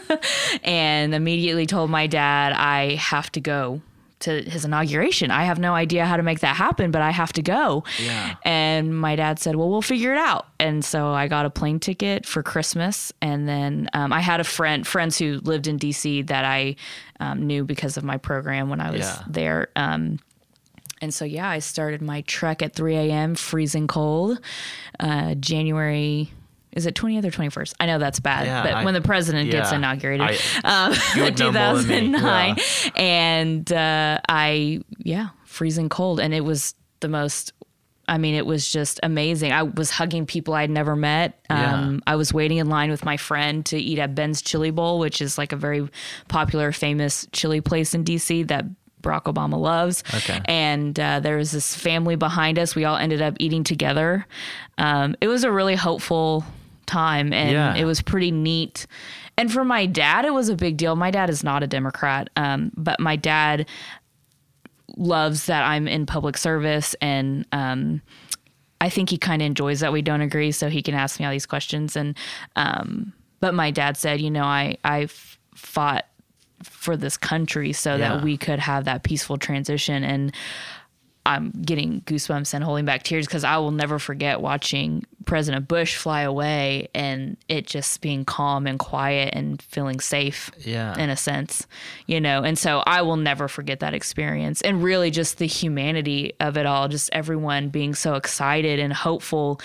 [0.64, 3.80] and immediately told my dad, "I have to go."
[4.26, 5.30] To his inauguration.
[5.30, 7.84] I have no idea how to make that happen, but I have to go.
[8.02, 8.34] Yeah.
[8.44, 10.46] And my dad said, Well, we'll figure it out.
[10.58, 13.12] And so I got a plane ticket for Christmas.
[13.22, 16.74] And then um, I had a friend, friends who lived in DC that I
[17.20, 19.22] um, knew because of my program when I was Yeah.
[19.28, 19.68] there.
[19.76, 20.18] Um,
[21.02, 24.40] and so, yeah, I started my trek at 3 a.m., freezing cold,
[24.98, 26.32] uh, January.
[26.76, 27.74] Is it 20th or 21st?
[27.80, 31.22] I know that's bad, Yeah, but I- when the president gets inaugurated, I- um, You
[31.24, 32.56] would know more than me, 2009.
[32.96, 36.20] And uh, I, yeah, freezing cold.
[36.20, 37.52] And it was the most,
[38.08, 39.52] I mean, it was just amazing.
[39.52, 41.44] I was hugging people I'd never met.
[41.50, 41.98] Um, Yeah.
[42.06, 45.20] I was waiting in line with my friend to eat at Ben's Chili Bowl, which
[45.22, 45.88] is like a very
[46.28, 48.64] popular, famous chili place in DC that
[49.02, 50.02] Barack Obama loves.
[50.14, 50.40] Okay.
[50.46, 52.74] And uh, there was this family behind us.
[52.74, 54.26] We all ended up eating together.
[54.78, 56.44] Um, it was a really hopeful
[56.86, 57.74] time, and Yeah.
[57.74, 58.86] it was pretty neat.
[59.38, 60.96] And for my dad, it was a big deal.
[60.96, 63.66] My dad is not a Democrat, um, but my dad
[64.96, 68.00] loves that I'm in public service and um,
[68.80, 71.26] I think he kind of enjoys that we don't agree, so he can ask me
[71.26, 71.96] all these questions.
[71.96, 72.16] And
[72.56, 75.08] um, but my dad said, you know, I I
[75.54, 76.04] fought
[76.62, 78.16] for this country so Yeah.
[78.16, 80.04] that we could have that peaceful transition.
[80.04, 80.32] And
[81.26, 85.96] I'm getting goosebumps and holding back tears because I will never forget watching President Bush
[85.96, 90.96] fly away and it just being calm and quiet and feeling safe Yeah.
[90.96, 91.66] in a sense,
[92.06, 92.42] you know.
[92.44, 96.64] And so I will never forget that experience and really just the humanity of it
[96.64, 99.60] all, just everyone being so excited and hopeful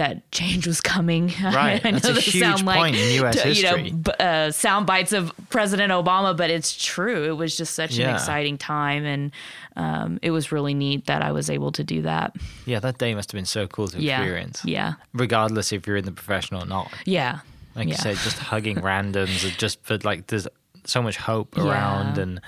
[0.00, 1.30] that change was coming.
[1.42, 1.82] Right.
[1.82, 3.88] That's a huge point in US history.
[3.90, 7.24] you know, uh, sound bites of President Obama, but it's true.
[7.24, 9.30] It was just such an exciting time, and
[9.76, 12.34] um, it was really neat that I was able to do that.
[12.66, 14.62] Yeah, that day must have been so cool to Yeah, experience.
[14.64, 16.90] yeah, Regardless if you're in the profession or not.
[17.04, 17.40] yeah.
[17.76, 17.94] Like yeah.
[17.94, 20.48] you said, just hugging randoms, and just for like there's
[20.84, 21.64] so much hope Yeah.
[21.68, 22.40] around, and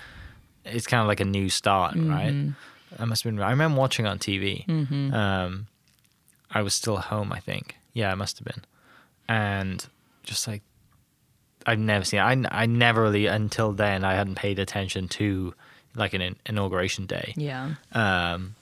[0.65, 2.35] it's kind of like a new start, right?
[2.99, 3.43] I must have been.
[3.43, 4.67] I remember watching on TV.
[4.67, 5.13] Mm-hmm.
[5.15, 5.67] Um,
[6.53, 7.77] I was still home, I think.
[7.95, 8.65] Yeah, it must have been,
[9.29, 9.85] and
[10.23, 10.63] just like
[11.67, 12.21] I've never seen.
[12.21, 15.55] I I never really until then I hadn't paid attention to
[15.95, 17.35] like an in- inauguration day.
[17.37, 17.75] Yeah.
[17.93, 18.55] Um,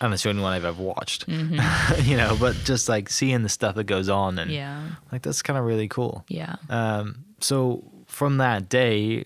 [0.00, 1.26] and it's the only one I've ever watched.
[1.28, 4.88] you know, but just like seeing the stuff that goes on and Yeah.
[5.12, 6.24] like that's kind of really cool.
[6.28, 6.56] Yeah.
[6.70, 9.24] Um, so from that day,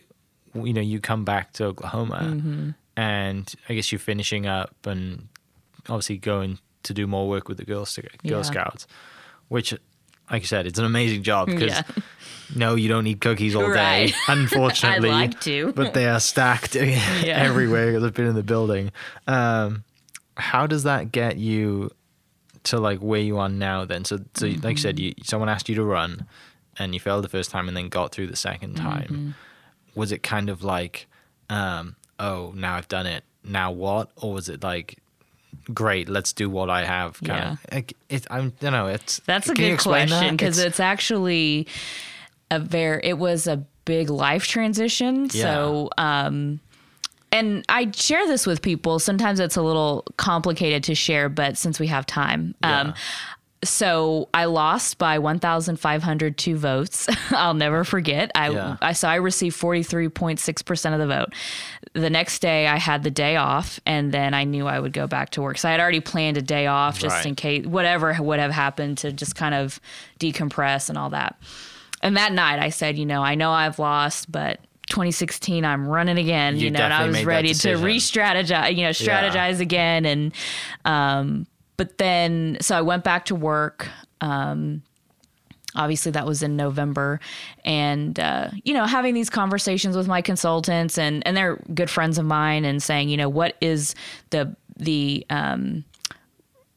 [0.54, 2.70] you know, you come back to Oklahoma, Mm-hmm.
[2.96, 5.28] and I guess you're finishing up and
[5.88, 8.42] obviously going to do more work with the Girl, Girl Yeah.
[8.42, 8.86] Scouts,
[9.48, 9.72] which,
[10.30, 11.82] like you said, it's an amazing job because Yeah.
[12.54, 15.10] no, you don't need cookies all day, unfortunately.
[15.10, 15.72] I'd like to.
[15.76, 17.98] but they are stacked everywhere.
[18.00, 18.92] They've been in the building.
[19.26, 19.84] Um,
[20.36, 21.90] how does that get you
[22.64, 23.84] to like where you are now?
[23.84, 26.26] Then, so, so like you said, you someone asked you to run,
[26.78, 29.34] and you failed the first time, and then got through the second time.
[29.94, 31.06] Was it kind of like,
[31.48, 33.22] um, oh, now I've done it.
[33.44, 34.10] Now what?
[34.16, 34.98] Or was it like,
[35.72, 37.20] great, let's do what I have?
[37.22, 37.52] Kind Yeah.
[37.52, 37.58] of.
[37.72, 38.86] Like, it, i'm you know.
[38.86, 41.66] It's That's a good question because it's actually
[42.50, 45.30] a very it was a big life transition.
[45.30, 46.60] So um
[47.32, 49.00] and I share this with people.
[49.00, 52.54] Sometimes it's a little complicated to share, but since we have time.
[52.62, 52.94] Um Yeah.
[53.64, 57.08] So I lost by 1,502 votes.
[57.30, 58.30] I'll never forget.
[58.34, 58.76] I, Yeah.
[58.80, 61.32] I so I received 43.6% of the vote.
[61.92, 65.06] The next day I had the day off and then I knew I would go
[65.06, 65.58] back to work.
[65.58, 67.26] So I had already planned a day off just Right.
[67.26, 69.80] in case whatever would have happened to just kind of
[70.20, 71.36] decompress and all that.
[72.02, 76.18] And that night I said, you know, I know I've lost, but 2016 I'm running
[76.18, 80.32] again, you, You know, and I was ready to re-strategize, you know, strategize again and
[80.84, 83.88] um but then so I went back to work
[84.20, 84.82] um
[85.76, 87.20] obviously that was in November.
[87.64, 92.18] And uh, you know having these conversations with my consultants and and they're good friends
[92.18, 93.94] of mine and saying you know what is
[94.30, 95.84] the the um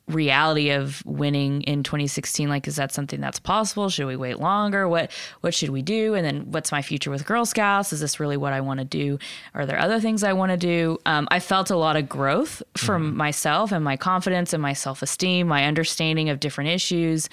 [0.08, 3.90] reality of winning in 2016 like is that something that's possible?
[3.90, 4.88] Should we wait longer?
[4.88, 6.14] What what should we do?
[6.14, 7.92] And then what's my future with girl scouts?
[7.92, 9.20] Is this really what i want to do?
[9.54, 10.98] Are there other things i want to do?
[11.06, 15.48] Um, i felt a lot of growth from myself and my confidence and my self-esteem
[15.48, 17.30] my understanding of different issues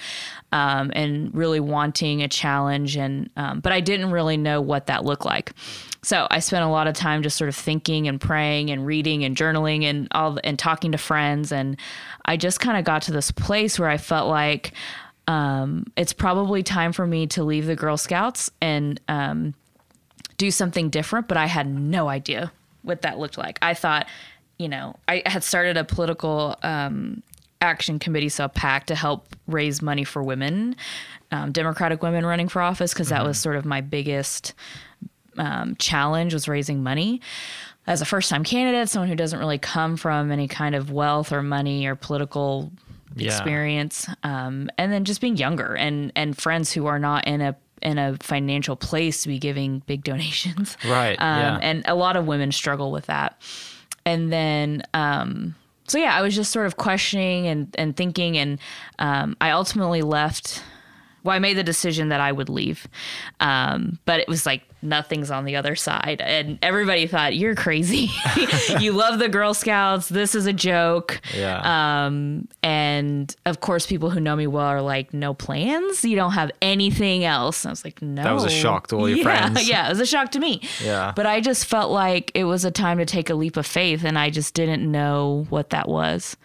[0.51, 5.05] um, and really wanting a challenge and um, but i didn't really know what that
[5.05, 5.53] looked like
[6.05, 9.23] so I spent a lot of time just sort of thinking and praying and reading
[9.23, 11.77] and journaling and all and talking to friends and
[12.25, 14.73] I just kind of got to this place where I felt like
[15.27, 19.55] um, it's probably time for me to leave the Girl Scouts and um,
[20.37, 22.51] do something different, but I had no idea
[22.83, 23.57] what that looked like.
[23.63, 24.07] I thought,
[24.59, 27.23] you know, I had started a political um,
[27.61, 30.75] action committee, so a PAC, to help raise money for women,
[31.31, 34.53] um, Democratic women running for office, because that was sort of my biggest
[35.37, 37.21] um, challenge was raising money.
[37.87, 41.31] As a first time candidate, someone who doesn't really come from any kind of wealth
[41.31, 42.71] or money or political
[43.15, 43.27] Yeah.
[43.27, 47.55] experience, um, and then just being younger and and friends who are not in a
[47.81, 50.77] in a financial place to be giving big donations.
[50.85, 51.59] Right, Um, yeah.
[51.61, 53.39] And a lot of women struggle with that.
[54.05, 55.53] And then, um,
[55.87, 58.59] so yeah, I was just sort of questioning and, and thinking, and
[58.97, 60.63] um, I ultimately left.
[61.23, 62.87] Well, I made the decision that I would leave,
[63.39, 68.09] um, but it was like nothing's on the other side, and everybody thought you're crazy.
[68.79, 70.09] you love the Girl Scouts.
[70.09, 71.21] This is a joke.
[71.35, 72.05] Yeah.
[72.05, 76.05] Um, and of course, people who know me well are like, no plans.
[76.05, 77.63] You don't have anything else.
[77.63, 78.23] And I was like, no.
[78.23, 79.69] That was a shock to all your yeah, friends.
[79.75, 80.61] Yeah, it was a shock to me.
[80.83, 81.11] Yeah.
[81.15, 84.03] But I just felt like it was a time to take a leap of faith,
[84.03, 86.37] and I just didn't know what that was.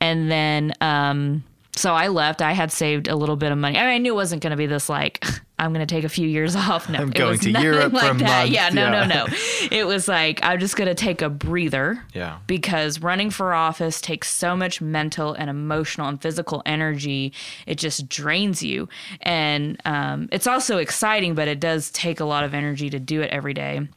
[0.00, 1.44] And then, um,
[1.78, 2.42] so I left.
[2.42, 3.78] I had saved a little bit of money.
[3.78, 5.24] I, mean, I knew it wasn't going to be this like
[5.58, 6.88] I'm going to take a few years off.
[6.88, 8.38] No, I'm it going was to Europe for like a that.
[8.44, 8.50] month.
[8.50, 9.04] Yeah, no, Yeah.
[9.06, 9.26] no, no.
[9.70, 12.38] It was like I'm just going to take a breather Yeah.
[12.46, 17.32] because running for office takes so much mental and emotional and physical energy.
[17.66, 18.88] It just drains you.
[19.22, 23.20] And um, it's also exciting, but it does take a lot of energy to do
[23.20, 23.88] it every day.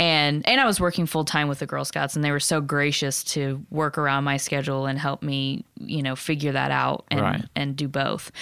[0.00, 2.60] And and I was working full time with the Girl Scouts, and they were so
[2.60, 7.20] gracious to work around my schedule and help me, you know, figure that out and
[7.20, 7.44] Right.
[7.54, 8.32] and do both.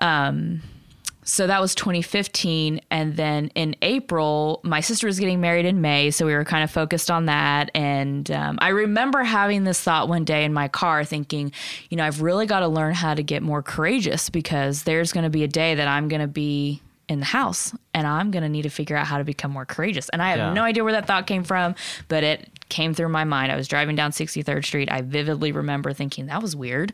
[0.00, 0.62] Um,
[1.24, 6.10] so that was 2015 and then in april my sister was getting married in may
[6.10, 10.08] so we were kind of focused on that and um, i remember having this thought
[10.08, 11.50] one day in my car thinking
[11.88, 15.24] you know i've really got to learn how to get more courageous because there's going
[15.24, 18.42] to be a day that i'm going to be in the house and i'm going
[18.42, 20.08] to need to figure out how to become more courageous.
[20.08, 20.52] And i have Yeah.
[20.52, 21.74] no idea where that thought came from
[22.08, 23.52] but it came through my mind.
[23.52, 24.90] I was driving down 63rd street.
[24.90, 26.92] I vividly remember thinking that was weird.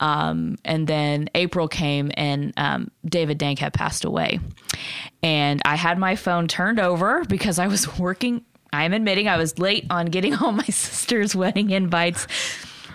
[0.00, 4.38] Um, and then April came and um, David Dank had passed away.
[5.22, 9.38] And I had my phone turned over because I was working I am admitting I
[9.38, 12.26] was late on getting all my sister's wedding invites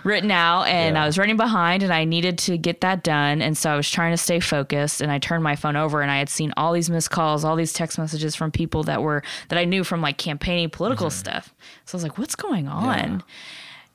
[0.04, 1.02] written out and Yeah.
[1.02, 3.42] I was running behind and I needed to get that done.
[3.42, 6.10] And so I was trying to stay focused and I turned my phone over and
[6.10, 9.22] I had seen all these missed calls, all these text messages from people that were
[9.48, 11.18] that I knew from like campaigning political mm-hmm.
[11.18, 11.54] stuff.
[11.86, 13.24] So I was like, what's going on?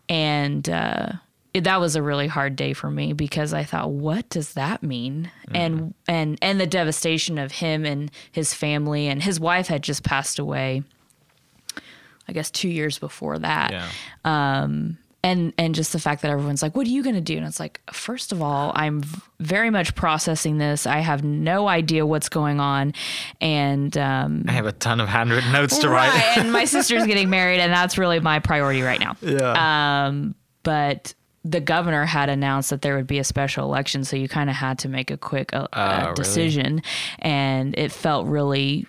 [0.09, 1.13] And uh
[1.51, 4.83] it, that was a really hard day for me because I thought, what does that
[4.83, 5.31] mean?
[5.51, 5.89] And mm-hmm.
[6.07, 10.37] and and the devastation of him and his family and his wife had just passed
[10.37, 10.83] away.
[12.27, 13.89] I guess two years before that Yeah.
[14.23, 17.35] Um, and and just the fact that everyone's like what are you going to do
[17.37, 19.03] and it's like first of all i'm
[19.39, 22.93] very much processing this i have no idea what's going on
[23.41, 26.37] and um I have a ton of handwritten notes to right, write.
[26.37, 30.05] and my sister's getting married and that's really my priority right now yeah.
[30.07, 34.27] um, but the governor had announced that there would be a special election so you
[34.29, 36.15] kind of had to make a quick uh, Oh, uh, really?
[36.15, 36.81] decision
[37.19, 38.87] and it felt really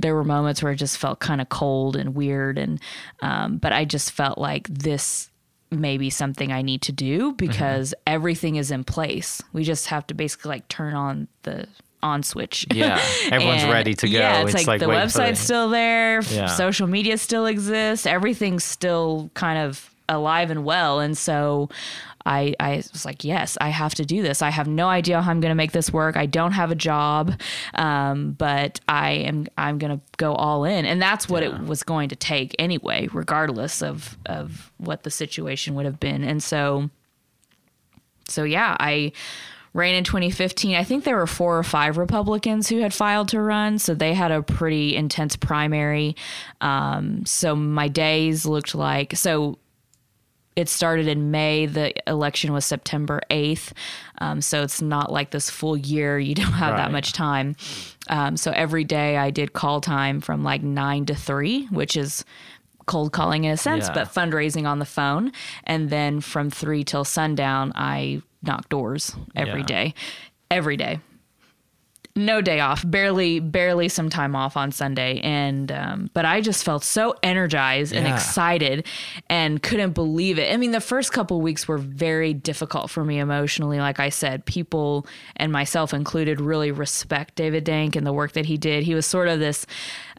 [0.00, 2.80] there were moments where it just felt kind of cold and weird and
[3.20, 5.30] um, but i just felt like this
[5.70, 10.06] may be something i need to do because everything is in place we just have
[10.06, 11.66] to basically like turn on the
[12.02, 13.02] on switch yeah.
[13.32, 14.18] Everyone's ready to go.
[14.18, 16.46] Yeah, it's, like, the website's still there, Yeah.
[16.46, 21.00] social media still exists, everything's still kind of alive and well.
[21.00, 21.68] And so
[22.28, 24.42] I I was like, yes, I have to do this.
[24.42, 26.16] I have no idea how I'm going to make this work.
[26.16, 27.40] I don't have a job,
[27.74, 31.82] um, but I am I'm going to go all in, and that's what it was
[31.82, 36.22] going to take anyway, regardless of of what the situation would have been.
[36.22, 36.90] And so
[38.28, 39.12] so yeah, I
[39.72, 40.74] ran in 2015.
[40.76, 44.14] I think there were four or five Republicans who had filed to run, so they
[44.14, 46.16] had a pretty intense primary.
[46.60, 49.58] Um, so my days looked like so.
[50.58, 51.66] It started in May.
[51.66, 53.70] The election was September 8th.
[54.20, 56.18] Um, so it's not like this full year.
[56.18, 57.54] You don't have that much time.
[58.08, 62.24] Um, so every day I did call time from like nine to three, which is
[62.86, 63.94] cold calling in a sense, Yeah.
[63.94, 65.30] but fundraising on the phone.
[65.62, 69.66] And then from three till sundown, I knock doors every Yeah.
[69.66, 69.94] day,
[70.50, 70.98] every day.
[72.18, 76.64] No day off, barely, barely some time off on Sunday, and um, but I just
[76.64, 78.14] felt so energized and Yeah.
[78.14, 78.86] excited,
[79.30, 80.52] and couldn't believe it.
[80.52, 83.78] I mean, the first couple weeks were very difficult for me emotionally.
[83.78, 88.46] Like I said, people and myself included really respect David Dank and the work that
[88.46, 88.82] he did.
[88.82, 89.64] He was sort of this.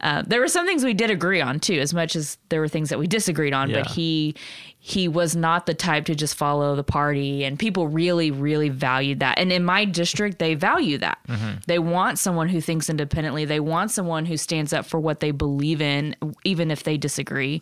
[0.00, 2.68] Uh, there were some things we did agree on too, as much as there were
[2.68, 3.70] things that we disagreed on.
[3.72, 4.34] But he
[4.82, 9.20] he was not the type to just follow the party, and people really really valued
[9.20, 9.38] that.
[9.38, 11.18] And in my district, they value that.
[11.66, 13.44] They want someone who thinks independently.
[13.44, 17.60] They want someone who stands up for what they believe in, even if they disagree.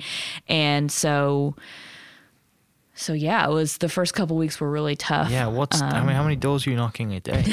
[0.48, 1.56] And so.
[2.94, 5.30] So yeah, it was the first couple weeks were really tough.
[5.30, 5.46] Yeah.
[5.46, 7.44] What's, I mean, how many doors are you knocking a day?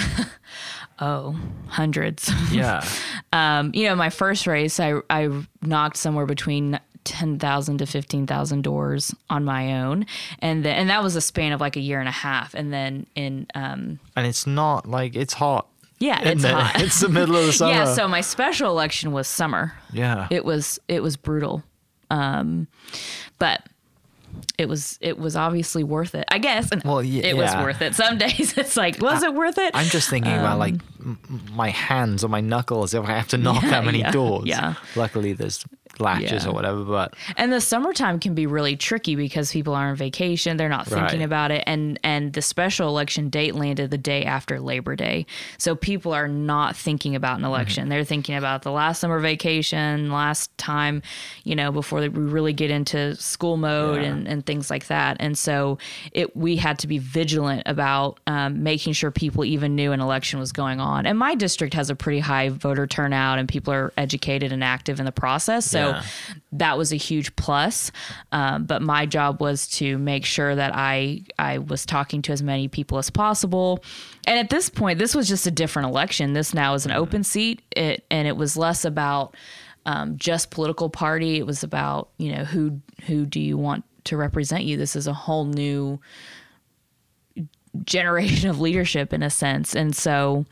[1.00, 1.36] Oh,
[1.68, 2.32] hundreds.
[2.52, 2.84] yeah.
[3.34, 5.30] um, you know, my first race, I I
[5.62, 10.06] knocked somewhere between ten thousand to fifteen thousand doors on my own,
[10.40, 12.54] and then and that was a span of like a year and a half.
[12.54, 15.68] And then in um, And it's not like, it's hot.
[16.00, 16.52] yeah, it's it?
[16.54, 16.76] hot.
[16.82, 17.72] It's the middle of the summer.
[17.74, 17.94] yeah.
[17.94, 19.74] So my special election was summer.
[19.92, 20.28] yeah.
[20.32, 21.62] It was it was brutal,
[22.10, 22.68] um,
[23.40, 23.62] but.
[24.58, 26.72] It was it was obviously worth it, I guess.
[26.72, 27.64] And Well, ye- it was yeah.
[27.64, 27.96] worth it.
[27.96, 29.72] Some days it's like, was it worth it?
[29.74, 33.28] I'm just thinking about like m- m- my hands or my knuckles if I have
[33.30, 34.46] to knock Yeah, that many yeah, doors.
[34.46, 34.76] yeah.
[34.96, 35.64] Luckily, there's
[35.98, 36.50] latches Yeah.
[36.50, 40.58] or whatever, but And the summertime can be really tricky because people are on vacation,
[40.58, 41.26] they're not thinking Right.
[41.26, 45.26] about it and and the special election date landed the day after Labor Day.
[45.58, 47.46] So people are not thinking about Mm-hmm.
[47.46, 47.90] an election.
[47.90, 51.02] They're thinking about the last summer vacation, last time,
[51.44, 54.10] you know, before we really get into school mode Yeah.
[54.10, 55.18] and, and things like that.
[55.20, 55.78] And so
[56.12, 60.40] it we had to be vigilant about um, making sure people even knew an election
[60.40, 61.06] was going on.
[61.06, 65.00] And my district has a pretty high voter turnout and people are educated and active
[65.00, 65.66] in the process.
[65.66, 66.04] So Yeah.
[66.54, 67.92] that was a huge plus.
[68.32, 72.42] Um, but my job was to make sure that I I was talking to as
[72.44, 73.84] many people as possible.
[74.28, 76.34] And at this point, this was just a different election.
[76.34, 79.36] This now is an open seat, it, and it was less about
[79.86, 81.38] um, just political party.
[81.38, 84.78] It was about you know who who do you want to represent you.
[84.78, 86.00] This is a whole new
[87.84, 90.46] generation of leadership in a sense, and so.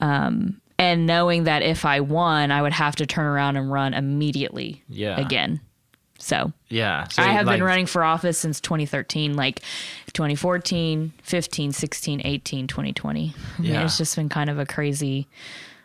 [0.00, 3.94] Um, and knowing that if I won, I would have to turn around and run
[3.94, 5.18] immediately Yeah.
[5.18, 5.62] again.
[6.18, 7.08] So yeah.
[7.08, 9.60] So I have like, been running for office since 2013, like
[10.12, 13.34] 2014, 15, 16, 18, 2020.
[13.58, 13.84] I mean, Yeah.
[13.84, 15.28] it's just been kind of a crazy.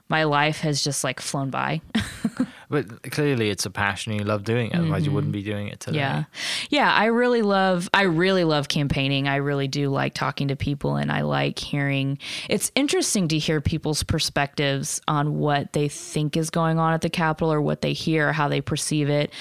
[0.10, 1.80] My life has just like flown by.
[2.72, 4.14] But clearly, it's a passion.
[4.14, 4.76] You love doing it.
[4.76, 6.00] Otherwise, you wouldn't be doing it today.
[6.00, 6.70] Mm-hmm.
[6.70, 6.84] Yeah.
[6.84, 9.28] Yeah, I really love I really love campaigning.
[9.28, 12.18] I really do like talking to people and I like hearing
[12.50, 17.10] it's interesting to hear people's perspectives on what they think is going on at the
[17.10, 19.32] Capitol or what they hear, how they perceive it.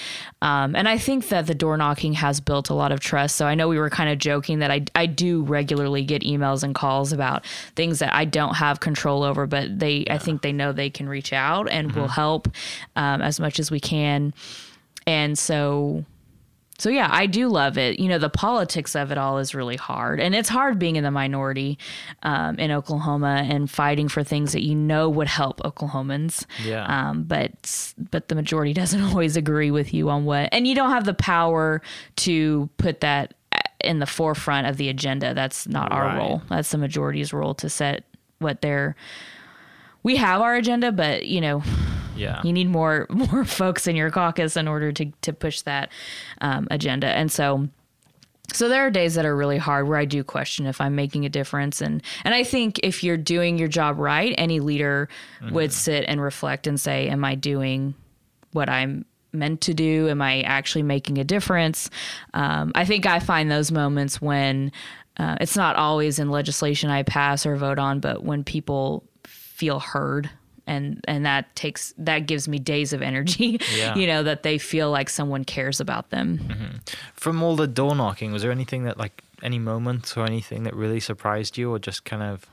[0.41, 3.37] Um, and I think that the door knocking has built a lot of trust.
[3.37, 6.63] So I know we were kind of joking that I, I do regularly get emails
[6.63, 10.51] and calls about things that I don't have control over, but they I think they
[10.51, 12.49] know they can reach out and will help
[12.95, 14.33] um, as much as we can.
[15.07, 16.05] And so
[16.77, 17.99] so yeah, I do love it.
[17.99, 21.03] You know, the politics of it all is really hard, and it's hard being in
[21.03, 21.77] the minority
[22.23, 26.43] um, in Oklahoma and fighting for things that you know would help Oklahomans.
[26.63, 26.83] Yeah.
[26.85, 30.89] Um, but but the majority doesn't always agree with you on what, and you don't
[30.89, 31.83] have the power
[32.15, 33.35] to put that
[33.83, 35.35] in the forefront of the agenda.
[35.35, 36.17] That's not our Right.
[36.17, 36.41] role.
[36.49, 38.05] That's the majority's role to set
[38.39, 38.95] what their.
[40.01, 41.61] We have our agenda, but you know,
[42.21, 42.41] Yeah.
[42.43, 45.91] you need more more folks in your caucus in order to to push that
[46.41, 47.07] um, agenda.
[47.07, 47.67] And so
[48.53, 51.25] so there are days that are really hard where I do question if I'm making
[51.25, 55.09] a difference and and I think if you're doing your job right, any leader
[55.51, 57.95] would sit and reflect and say, Am I doing
[58.51, 60.09] what I'm meant to do?
[60.09, 61.89] Am I actually making a difference?
[62.33, 64.71] Um, I think I find those moments when
[65.17, 69.79] uh, it's not always in legislation I pass or vote on, but when people feel
[69.79, 70.29] heard.
[70.67, 73.95] And, and that takes that gives me days of energy, Yeah.
[73.95, 76.37] you know, that they feel like someone cares about them.
[76.37, 76.77] Mm-hmm.
[77.13, 80.75] From all the door knocking, was there anything that, like, any moments or anything that
[80.75, 82.45] really surprised you or just kind of,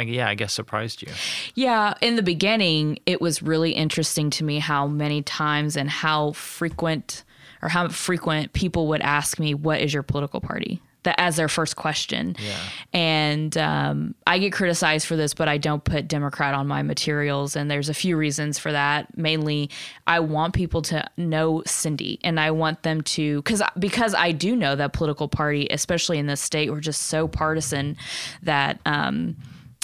[0.00, 1.08] yeah, I guess surprised you?
[1.54, 6.32] Yeah, in the beginning, it was really interesting to me how many times and how
[6.32, 7.24] frequent
[7.62, 11.48] or how frequent people would ask me, "What is your political party?" That as their
[11.48, 12.36] first question.
[12.38, 12.58] Yeah.
[12.92, 17.54] And um, I get criticized for this, but I don't put Democrat on my materials,
[17.56, 19.16] and there's a few reasons for that.
[19.16, 19.70] Mainly,
[20.06, 24.56] I want people to know Cyndi, and I want them to because because I do
[24.56, 27.96] know that political party, especially in this state, we're just so partisan
[28.42, 28.80] that.
[28.84, 29.36] Um,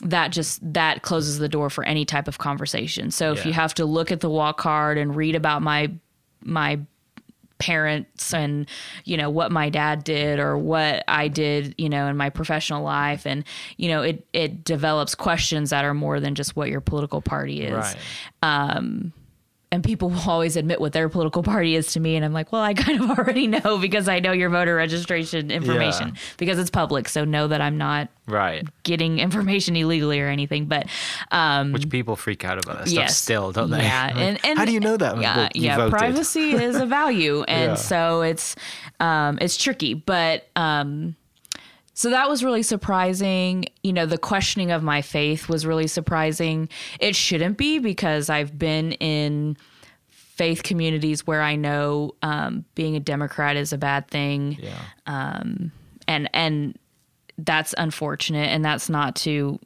[0.05, 3.13] that just that closes the door for any type of conversation.
[3.13, 3.47] So if Yeah.
[3.47, 5.93] you have to look at the walk card and read about my
[6.43, 6.81] my
[7.63, 8.69] parents and
[9.05, 12.83] you know what my dad did or what I did you know in my professional
[12.83, 13.45] life and
[13.77, 17.63] you know it it develops questions that are more than just what your political party
[17.63, 17.97] is Right.
[18.43, 19.13] Um,
[19.73, 22.53] and people will always admit what their political party is to me and i'm like
[22.53, 26.21] well i kind of already know because i know your voter registration information Yeah.
[26.37, 28.65] because it's public so know that i'm not Right.
[28.85, 30.87] getting information illegally or anything but
[31.33, 33.83] um Which people freak out about that stuff still, don't they?
[33.83, 35.21] yeah and, and how do you know that?
[35.21, 35.93] yeah yeah voted.
[35.93, 37.75] privacy is a value and Yeah.
[37.75, 38.55] so it's
[39.01, 41.17] um it's tricky but um
[41.95, 43.67] so that was really surprising.
[43.83, 46.69] You know, the questioning of my faith was really surprising.
[47.01, 49.57] It shouldn't be because I've been in
[50.09, 55.43] faith communities where I know um, being a Democrat is a bad thing Yeah.
[56.09, 56.79] and and
[57.39, 59.59] that's unfortunate and that's not to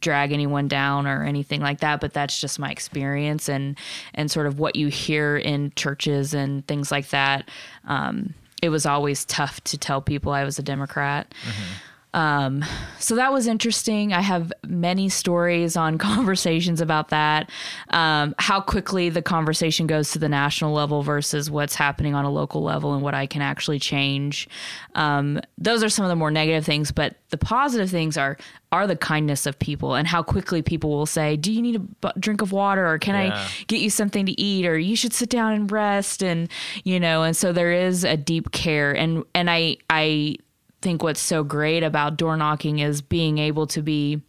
[0.00, 3.76] drag anyone down or anything like that but that's just my experience and
[4.14, 7.48] and sort of what you hear in churches and things like that
[7.86, 8.32] um,
[8.62, 11.74] it was always tough to tell people I was a Democrat mm-hmm.
[12.14, 12.64] Um,
[12.98, 14.12] so that was interesting.
[14.12, 17.50] I have many stories on conversations about that.
[17.88, 22.30] Um, how quickly the conversation goes to the national level versus what's happening on a
[22.30, 24.48] local level and what I can actually change.
[24.94, 28.36] Um, those are some of the more negative things, but the positive things are
[28.72, 32.12] are the kindness of people and how quickly people will say, "Do you need a
[32.18, 33.34] drink of water or can Yeah.
[33.36, 36.48] I get you something to eat or you should sit down and rest?" And
[36.84, 40.36] you know, and so there is a deep care and and I I
[40.82, 44.20] think what's so great about door knocking is being able to be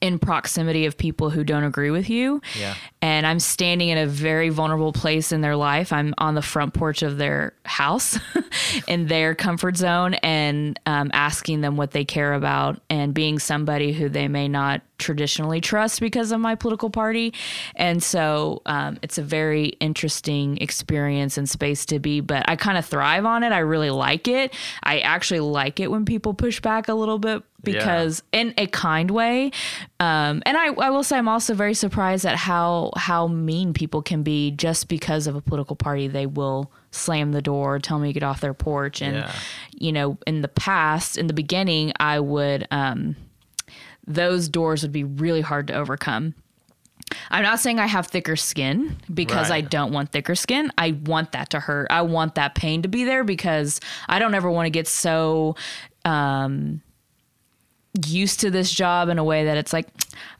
[0.00, 2.40] in proximity of people who don't agree with you.
[2.58, 2.74] Yeah.
[3.02, 5.92] And I'm standing in a very vulnerable place in their life.
[5.92, 8.18] I'm on the front porch of their house
[8.88, 13.92] in their comfort zone and um, asking them what they care about and being somebody
[13.92, 17.32] who they may not traditionally trust because of my political party.
[17.74, 22.78] And so um, it's a very interesting experience and space to be, but I kind
[22.78, 23.50] of thrive on it.
[23.50, 24.54] I really like it.
[24.82, 29.10] I actually like it when people push back a little bit because in a kind
[29.10, 29.50] way.
[29.98, 34.02] Um, and I, I will say I'm also very surprised at how how mean people
[34.02, 36.08] can be just because of a political party.
[36.08, 39.32] They will slam the door, tell me to get off their porch, and Yeah.
[39.72, 43.16] you know, in the past, in the beginning, I would um,
[44.06, 46.34] those doors would be really hard to overcome.
[47.30, 50.70] I'm not saying I have thicker skin because I don't want thicker skin.
[50.78, 51.88] I want that to hurt.
[51.90, 55.56] I want that pain to be there because I don't ever want to get so
[56.04, 56.82] um
[58.06, 59.88] used to this job in a way that it's like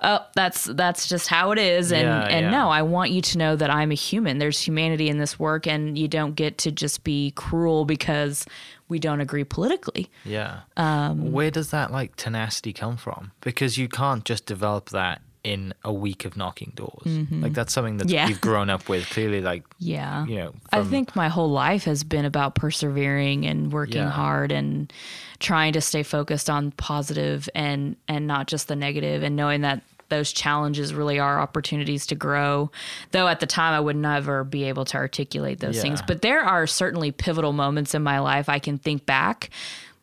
[0.03, 2.51] oh that's that's just how it is and Yeah, and yeah.
[2.51, 5.67] no I want you to know that I'm a human there's humanity in this work
[5.67, 8.47] and you don't get to just be cruel because
[8.89, 10.61] we don't agree politically Yeah.
[10.77, 13.33] Um, Where does that like tenacity come from?
[13.41, 17.07] Because you can't just develop that in a week of knocking doors.
[17.31, 18.15] Like that's something that Mm-hmm.
[18.15, 18.29] Yeah.
[18.29, 19.09] you've grown up with.
[19.11, 20.53] Clearly, like yeah you know.
[20.73, 24.11] I think my whole life has been about persevering and working Yeah.
[24.11, 24.93] hard and
[25.39, 29.83] trying to stay focused on positive and and not just the negative and knowing that
[30.11, 32.69] those challenges really are opportunities to grow.
[33.13, 36.03] Though at the time I would never be able to articulate those things.
[36.03, 39.51] But there are certainly pivotal moments in my life I can think back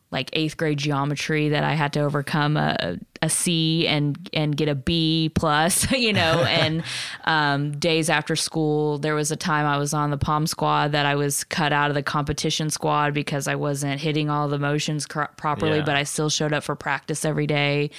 [0.10, 4.70] like eighth grade geometry that I had to overcome a, a C and and get
[4.70, 6.84] a B plus, you know, and
[7.26, 11.06] um, days after school, there was a time I was on the pom squad that
[11.06, 15.06] I was cut out of the competition squad because I wasn't hitting all the motions
[15.06, 15.84] cor- properly, Yeah.
[15.86, 17.90] but I still showed up for practice every day,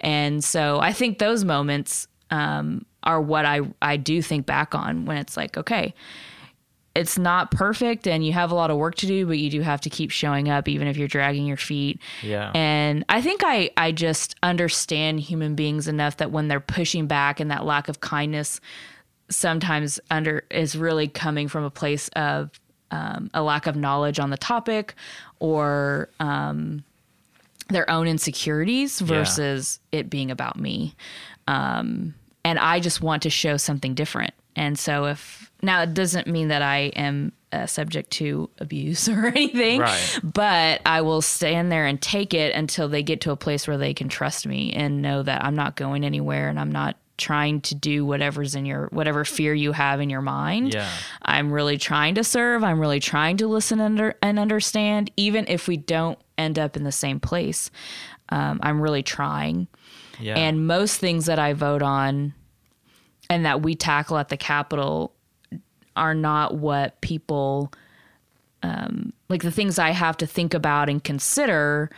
[0.00, 5.04] and so I think those moments um, are what I I do think back on
[5.04, 5.94] when it's like okay
[6.94, 9.60] it's not perfect and you have a lot of work to do, but you do
[9.60, 12.00] have to keep showing up even if you're dragging your feet.
[12.22, 12.50] Yeah.
[12.54, 17.38] And I think I I just understand human beings enough that when they're pushing back
[17.38, 18.60] and that lack of kindness
[19.28, 22.50] sometimes under is really coming from a place of
[22.90, 24.94] um, a lack of knowledge on the topic
[25.38, 26.82] or um,
[27.68, 30.94] their own insecurities versus it being about me.
[31.46, 32.14] Um,
[32.44, 34.34] and I just want to show something different.
[34.56, 39.26] And so if now it doesn't mean that I am uh, subject to abuse or
[39.26, 40.18] anything, Right.
[40.22, 43.76] but I will stand there and take it until they get to a place where
[43.78, 47.60] they can trust me and know that I'm not going anywhere and I'm not trying
[47.60, 50.72] to do whatever's in your whatever fear you have in your mind.
[50.72, 50.88] Yeah.
[51.20, 52.64] I'm really trying to serve.
[52.64, 56.84] I'm really trying to listen under, and understand, even if we don't end up in
[56.84, 57.70] the same place.
[58.30, 59.66] Um, I'm really trying.
[60.18, 60.36] Yeah.
[60.38, 62.32] And most things that I vote on
[63.28, 65.12] and that we tackle at the Capitol
[65.96, 67.72] are not what people,
[68.62, 71.90] um, like the things I have to think about and consider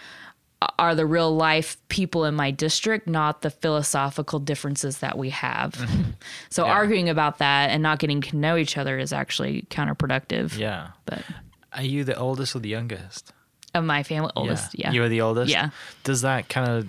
[0.78, 5.74] are the real life people in my district, not the philosophical differences that we have.
[6.50, 6.72] so Yeah.
[6.72, 10.56] arguing about that and not getting to know each other is actually counterproductive.
[10.56, 10.88] yeah.
[11.04, 11.22] But
[11.72, 13.32] Are you the oldest or the youngest?
[13.74, 14.92] of my family, oldest, yeah.
[14.92, 15.50] You are the oldest.
[15.50, 15.70] Yeah.
[16.04, 16.88] Does that kind of?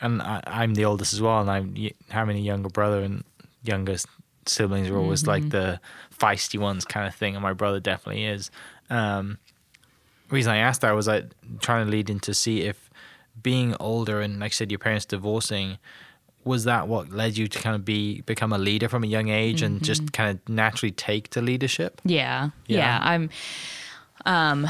[0.00, 1.74] And I, I'm the oldest as well, and I'm
[2.08, 3.24] having a younger brother and
[3.64, 4.06] youngest
[4.48, 5.30] siblings are always Mm-hmm.
[5.30, 5.80] like the
[6.18, 8.50] feisty ones kind of thing, and my brother definitely is.
[8.90, 9.38] Um,
[10.30, 11.26] reason I asked that was like
[11.60, 12.90] trying to lead in to see if
[13.42, 15.78] being older and like I said, your parents divorcing.
[16.44, 19.28] Was that what led you to kind of be become a leader from a young
[19.28, 19.84] age and Mm-hmm.
[19.84, 22.00] just kind of naturally take to leadership?
[22.04, 22.78] Yeah, Yeah.
[22.78, 22.98] yeah.
[23.02, 23.30] I'm,
[24.24, 24.66] um,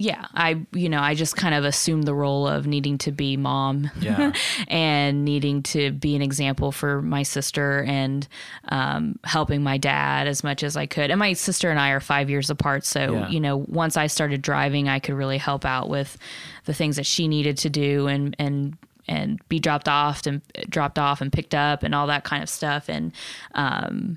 [0.00, 0.26] yeah.
[0.34, 3.90] I, you know, I just kind of assumed the role of needing to be mom.
[4.00, 4.32] Yeah.
[4.68, 8.26] and needing to be an example for my sister and
[8.70, 11.10] um, helping my dad as much as I could.
[11.10, 13.28] And my sister and I are five years apart, so Yeah.
[13.28, 16.16] you know, once I started driving, I could really help out with
[16.64, 20.40] the things that she needed to do and and and be dropped off and
[20.70, 23.12] dropped off and picked up and all that kind of stuff and
[23.54, 24.16] um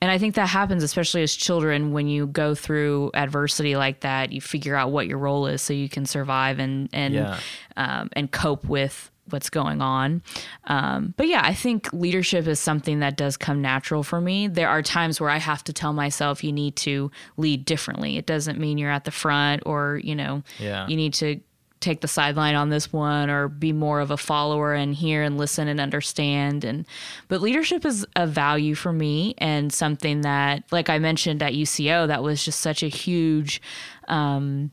[0.00, 4.32] and I think that happens, especially as children, when you go through adversity like that.
[4.32, 7.38] You figure out what your role is, so you can survive and and Yeah.
[7.76, 10.22] um, and cope with what's going on.
[10.68, 14.48] Um, but yeah, I think leadership is something that does come natural for me.
[14.48, 18.16] There are times where I have to tell myself you need to lead differently.
[18.16, 20.86] It doesn't mean you're at the front or you know Yeah.
[20.88, 21.40] you need to
[21.80, 25.38] take the sideline on this one or be more of a follower and hear and
[25.38, 26.64] listen and understand.
[26.64, 26.86] And
[27.28, 32.06] but leadership is a value for me and something that like I mentioned at UCO
[32.08, 33.60] that was just such a huge
[34.08, 34.70] um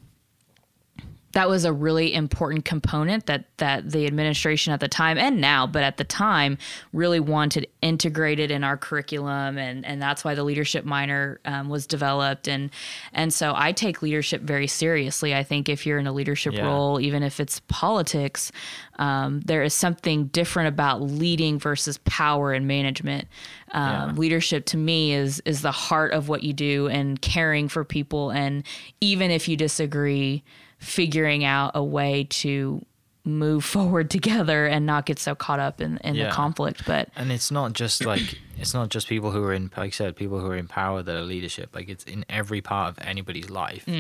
[1.36, 5.68] that was a really important component that that the administration at the time and now
[5.68, 6.58] but at the time
[6.94, 11.86] really wanted integrated in our curriculum and and that's why the leadership minor um, was
[11.86, 12.72] developed and
[13.14, 16.66] and so I take leadership very seriously I think if you're in a leadership Yeah.
[16.66, 18.52] role even if it's politics
[18.98, 23.28] um, there is something different about leading versus power and management
[23.74, 24.12] um, Yeah.
[24.16, 28.32] leadership to me is is the heart of what you do and caring for people
[28.32, 28.64] and
[29.02, 30.42] even if you disagree
[30.78, 32.86] figuring out a way to
[33.24, 36.26] move forward together and not get so caught up in, in Yeah.
[36.26, 39.64] the conflict but And it's not just like it's not just people who are in,
[39.76, 41.76] like I said, people who are in power that are leadership.
[41.76, 43.84] Like it's in every part of anybody's life.
[43.88, 43.92] Uh,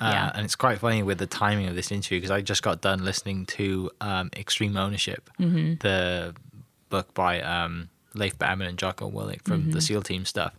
[0.00, 0.30] Yeah.
[0.34, 3.04] And it's quite funny with the timing of this interview because I just got done
[3.04, 6.34] listening to um, Extreme Ownership, the
[6.90, 10.54] book by um, Leif Babin and Jocko Willink from the SEAL Team stuff,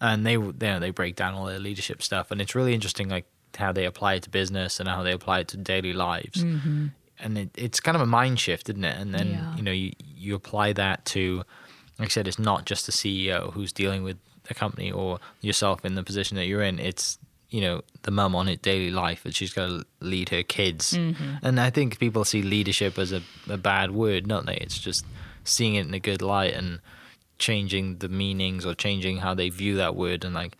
[0.00, 3.08] and they you know they break down all their leadership stuff, and it's really interesting
[3.08, 3.24] like
[3.60, 6.44] how they apply it to business and how they apply it to daily lives.
[6.44, 6.86] Mm-hmm.
[7.22, 8.96] and it, it's kind of a mind shift, isn't it?
[8.98, 9.56] And then Yeah.
[9.56, 9.92] you know you
[10.22, 11.42] you apply that to,
[11.98, 15.84] like I said, it's not just the CEO who's dealing with a company or yourself
[15.84, 16.78] in the position that you're in.
[16.78, 17.18] It's
[17.50, 20.92] you know the mum on it daily life that she's got to lead her kids,
[20.94, 21.34] mm-hmm.
[21.42, 24.56] and I think people see leadership as a, a bad word, don't they?
[24.56, 25.04] It's just
[25.44, 26.80] seeing it in a good light and
[27.38, 30.56] changing the meanings or changing how they view that word and like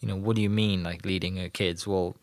[0.00, 2.16] you know what do you mean like leading her kids well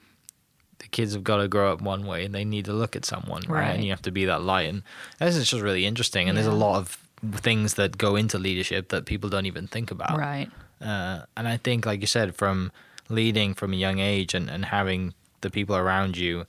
[0.79, 3.05] the kids have got to grow up one way and they need to look at
[3.05, 3.75] someone right, Right.
[3.75, 4.81] and you have to be that light and
[5.19, 6.97] this is just really interesting and there's a lot of
[7.35, 10.49] things that go into leadership that people don't even think about Right.
[10.81, 12.71] uh, and I think, like you said, from
[13.09, 16.45] leading from a young age and, and having the people around you,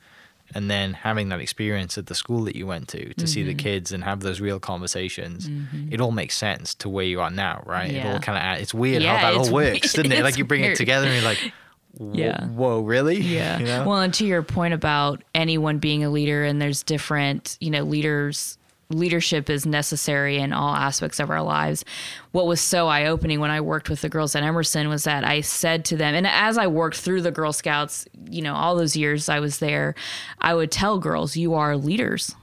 [0.53, 3.51] and then having that experience at the school that you went to to see the
[3.51, 3.59] Mm-hmm.
[3.59, 5.49] kids and have those real conversations,
[5.91, 7.91] it all makes sense to where you are now, right?
[7.91, 8.09] yeah.
[8.09, 9.81] It all kind of it's weird Yeah, how that all works, weird.
[9.83, 10.23] doesn't it?
[10.25, 11.51] Like you bring it together and you're like, "Whoa-
[11.99, 12.47] Yeah.
[12.47, 13.21] whoa, really?
[13.21, 13.59] Yeah.
[13.59, 13.85] You know?
[13.87, 17.83] Well, and to your point about anyone being a leader, and there's different, you know,
[17.83, 18.57] leaders.
[18.93, 21.85] Leadership is necessary in all aspects of our lives.
[22.33, 25.23] What was so eye opening when I worked with the girls at Emerson was that
[25.25, 28.75] I said to them, and as I worked through the Girl Scouts, you know, all
[28.75, 29.95] those years I was there,
[30.41, 32.35] I would tell girls, "You are leaders,"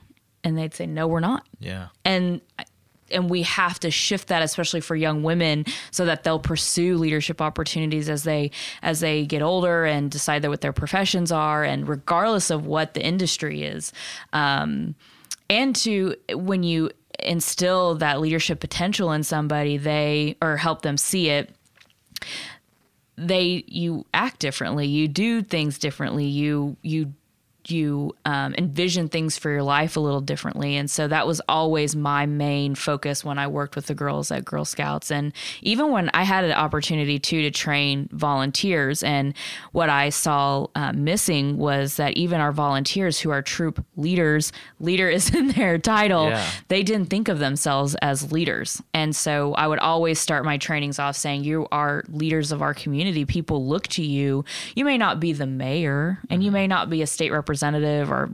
[0.42, 1.88] and they'd say, "No, we're not." yeah.
[2.06, 2.40] and
[3.12, 7.42] and we have to shift that especially for young women so that they'll pursue leadership
[7.42, 8.52] opportunities as they
[8.82, 12.94] as they get older and decide that what their professions are and regardless of what
[12.94, 13.94] the industry is.
[14.34, 14.96] Um,
[15.50, 21.30] and to when you instill that leadership potential in somebody they or help them see
[21.30, 21.50] it
[23.18, 27.12] they you act differently you do things differently you you
[27.72, 31.96] you um, envision things for your life a little differently and so that was always
[31.96, 36.10] my main focus when i worked with the girls at girl scouts and even when
[36.14, 39.34] i had an opportunity too to train volunteers and
[39.72, 45.10] what i saw uh, missing was that even our volunteers who are troop leaders leader
[45.18, 46.46] is in their title Yeah.
[46.68, 48.82] they didn't think of themselves as leaders.
[48.94, 52.74] And so I would always start my trainings off saying, You are leaders of our
[52.74, 53.26] community.
[53.26, 54.46] People look to you.
[54.76, 58.30] You may not be the mayor and you may not be a state representative or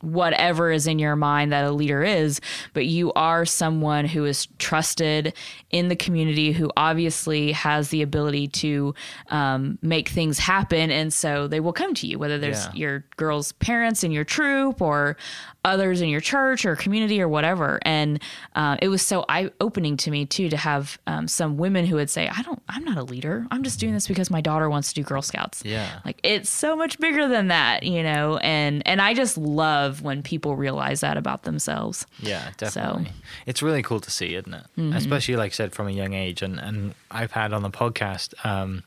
[0.00, 2.40] whatever is in your mind that a leader is,
[2.74, 5.32] but you are someone who is trusted
[5.70, 8.92] in the community, who obviously has the ability to
[9.30, 10.90] um, make things happen.
[10.90, 12.72] And so they will come to you, whether there's Yeah.
[12.74, 15.16] your girls' parents in your troop or
[15.64, 17.78] others in your church or community or whatever.
[17.82, 18.20] And
[18.54, 21.96] uh, it was so eye opening to me too to have um, some women who
[21.96, 23.46] would say, "I don't, I'm not a leader.
[23.50, 26.00] I'm just doing this because my daughter wants to do Girl Scouts." Yeah.
[26.04, 28.38] like it's so much bigger than that, you know.
[28.38, 32.06] And and I just love when people realize that about themselves.
[32.18, 33.12] Yeah, definitely.
[33.46, 34.64] It's really cool to see, isn't it?
[34.76, 34.94] Mm-hmm.
[34.94, 38.34] Especially like I said from a young age, and and I've had on the podcast
[38.44, 38.82] um,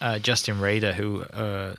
[0.00, 1.74] uh, Justin Rader, who uh,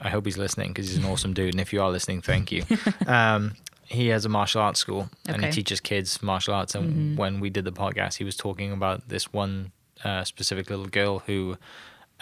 [0.00, 2.50] I hope he's listening because he's an awesome dude, and if you are listening, thank
[2.52, 2.64] you.
[3.06, 6.76] um, he has a martial arts school and he teaches kids martial arts.
[6.76, 9.72] And when we did the podcast, he was talking about this one
[10.04, 11.58] uh, specific little girl who.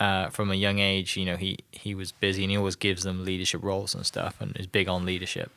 [0.00, 3.02] Uh, from a young age, you know, he, he was busy and he always gives
[3.02, 5.50] them leadership roles and stuff and is big on leadership.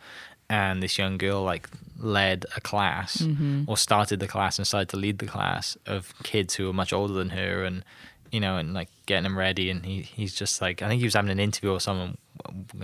[0.49, 1.69] And this young girl like
[1.99, 3.21] led a class
[3.67, 6.91] or started the class and started to lead the class of kids who were much
[6.91, 7.85] older than her and
[8.31, 11.05] you know and like getting him ready and he, he's just like I think he
[11.05, 12.17] was having an interview or something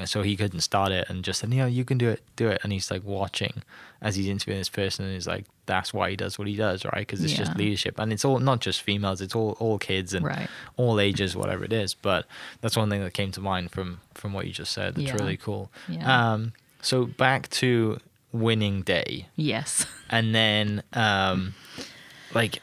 [0.05, 2.49] so he couldn't start it and just said you know you can do it do
[2.49, 3.63] it and he's like watching
[4.01, 6.83] as he's interviewing this person and he's like that's why he does what he does
[6.85, 10.13] right because it's just leadership and it's all not just females it's all all kids
[10.13, 10.49] and Right.
[10.75, 12.25] all ages whatever it is but
[12.61, 15.15] that's one thing that came to mind from from what you just said That's Yeah.
[15.15, 16.33] really cool Yeah.
[16.33, 17.99] um so back to
[18.33, 19.85] winning day Yes.
[20.09, 21.53] and then um
[22.33, 22.61] like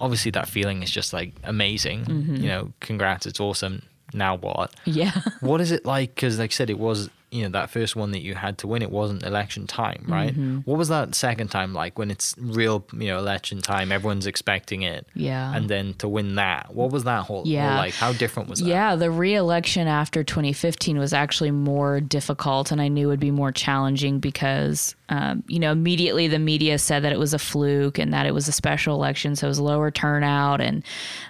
[0.00, 2.36] obviously that feeling is just like amazing Mm-hmm.
[2.36, 3.82] you know congrats it's awesome
[4.12, 5.12] now what Yeah.
[5.40, 8.12] what is it like because like i said it was you know that first one
[8.12, 10.58] that you had to win it wasn't election time right Mm-hmm.
[10.64, 14.82] what was that second time like when it's real you know election time everyone's expecting
[14.82, 15.54] it Yeah.
[15.54, 17.76] and then to win that what was that whole, Yeah.
[17.76, 22.80] like how different was that Yeah, the re-election after 2015 was actually more difficult, and
[22.80, 27.12] I knew would be more challenging because, um, you know, immediately the media said that
[27.12, 29.90] it was a fluke and that it was a special election, so it was lower
[29.90, 30.82] turnout, and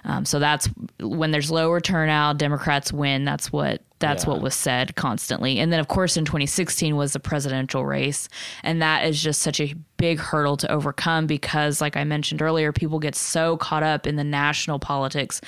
[0.05, 3.25] um, so that's when there's lower turnout, Democrats win.
[3.25, 4.31] That's what that's Yeah.
[4.31, 5.59] what was said constantly.
[5.59, 8.27] And then, of course, in 2016 was the presidential race,
[8.63, 12.71] and that is just such a big hurdle to overcome because, like I mentioned earlier,
[12.73, 15.39] people get so caught up in the national politics,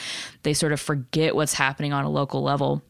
[0.43, 2.81] they sort of forget what's happening on a local level.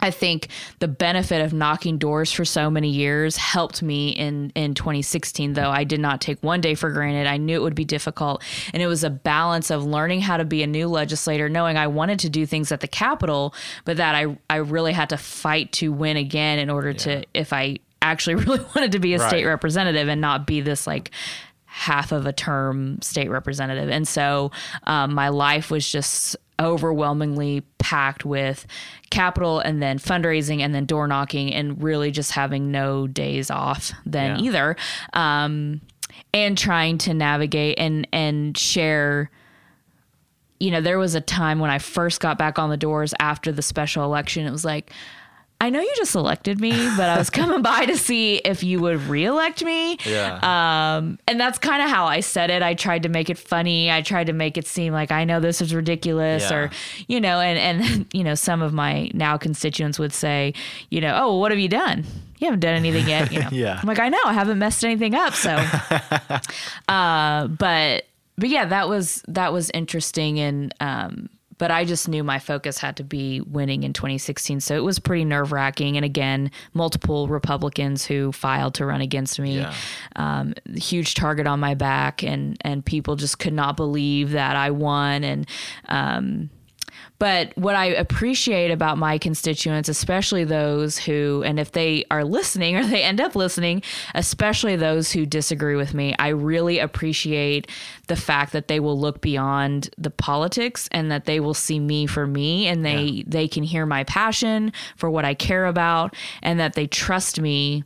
[0.00, 4.74] I think the benefit of knocking doors for so many years helped me in in
[4.74, 7.26] 2016 though I did not take one day for granted.
[7.26, 8.42] I knew it would be difficult
[8.74, 11.86] and it was a balance of learning how to be a new legislator, knowing I
[11.86, 15.72] wanted to do things at the Capitol, but that I I really had to fight
[15.72, 16.96] to win again in order Yeah.
[16.98, 20.86] to if I actually really wanted to be a state representative and not be this
[20.86, 21.10] like
[21.64, 23.90] half of a term state representative.
[23.90, 24.50] And so
[24.84, 28.66] um, my life was just overwhelmingly packed with
[29.10, 33.92] Capitol and then fundraising and then door knocking and really just having no days off
[34.04, 34.44] then Yeah.
[34.46, 34.76] either.
[35.12, 35.80] Um,
[36.32, 39.30] and trying to navigate and and share
[40.58, 43.52] you know, there was a time when I first got back on the doors after
[43.52, 44.46] the special election.
[44.46, 44.90] It was like,
[45.58, 48.78] I know you just elected me, but I was coming by to see if you
[48.80, 49.96] would reelect me.
[50.04, 50.38] Yeah.
[50.96, 52.62] Um, and that's kind of how I said it.
[52.62, 53.90] I tried to make it funny.
[53.90, 56.56] I tried to make it seem like I know this is ridiculous, Yeah.
[56.56, 56.70] or
[57.08, 60.52] you know, and and you know, some of my now constituents would say,
[60.90, 62.04] you know, oh, well, what have you done?
[62.38, 63.32] You haven't done anything yet.
[63.32, 63.78] You know, Yeah.
[63.80, 65.32] I'm like, I know, I haven't messed anything up.
[65.32, 65.56] So,
[66.88, 68.04] uh, but
[68.38, 71.28] but yeah, that was that was interesting, and um,
[71.58, 74.60] but I just knew my focus had to be winning in 2016.
[74.60, 75.96] So it was pretty nerve wracking.
[75.96, 79.74] And again, multiple Republicans who filed to run against me, Yeah.
[80.16, 84.70] um, huge target on my back, and and people just could not believe that I
[84.70, 85.24] won.
[85.24, 85.48] And
[85.88, 86.50] um,
[87.18, 92.76] but what I appreciate about my constituents, especially those who, and if they are listening
[92.76, 93.82] or they end up listening,
[94.14, 97.70] especially those who disagree with me, I really appreciate
[98.08, 102.06] the fact that they will look beyond the politics and that they will see me
[102.06, 103.22] for me and they Yeah.
[103.26, 107.84] they can hear my passion for what I care about and that they trust me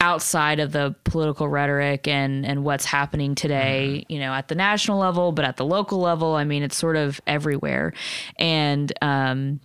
[0.00, 4.98] outside of the political rhetoric and and what's happening today you know at the national
[4.98, 7.92] level but at the local level i mean it's sort of everywhere
[8.38, 9.60] and um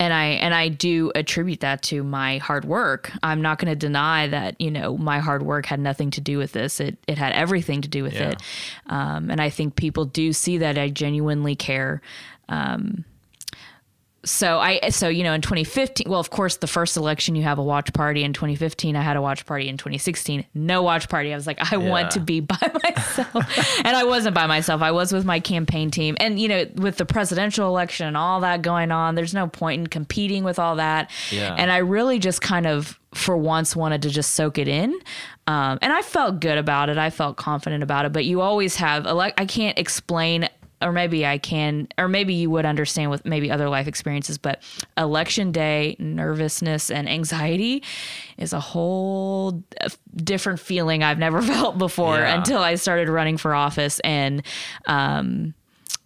[0.00, 3.12] and I and I do attribute that to my hard work.
[3.22, 6.36] I'm not going to deny that you know my hard work had nothing to do
[6.36, 6.80] with this.
[6.80, 8.30] It it had everything to do with Yeah.
[8.30, 8.42] it,
[8.88, 12.02] um, and I think people do see that I genuinely care.
[12.48, 13.04] Um,
[14.24, 17.58] so I so you know in 2015 well of course the first election you have
[17.58, 18.24] a watch party.
[18.24, 19.68] In 2015 I had a watch party.
[19.68, 21.32] In 2016 no watch party.
[21.32, 21.88] I was like I Yeah.
[21.90, 23.78] want to be by myself.
[23.84, 24.82] And I wasn't by myself.
[24.82, 26.16] I was with my campaign team.
[26.20, 29.80] And you know with the presidential election and all that going on there's no point
[29.80, 31.10] in competing with all that.
[31.30, 31.54] Yeah.
[31.58, 34.92] and I really just kind of for once wanted to just soak it in.
[35.46, 36.96] Um, and I felt good about it.
[36.98, 38.12] I felt confident about it.
[38.12, 40.48] But you always have elect I can't explain
[40.82, 44.62] or maybe I can, or maybe you would understand with maybe other life experiences, but
[44.98, 47.82] election day nervousness and anxiety
[48.36, 49.62] is a whole
[50.16, 52.36] different feeling I've never felt before Yeah.
[52.36, 54.00] until I started running for office.
[54.00, 54.42] And,
[54.86, 55.54] um,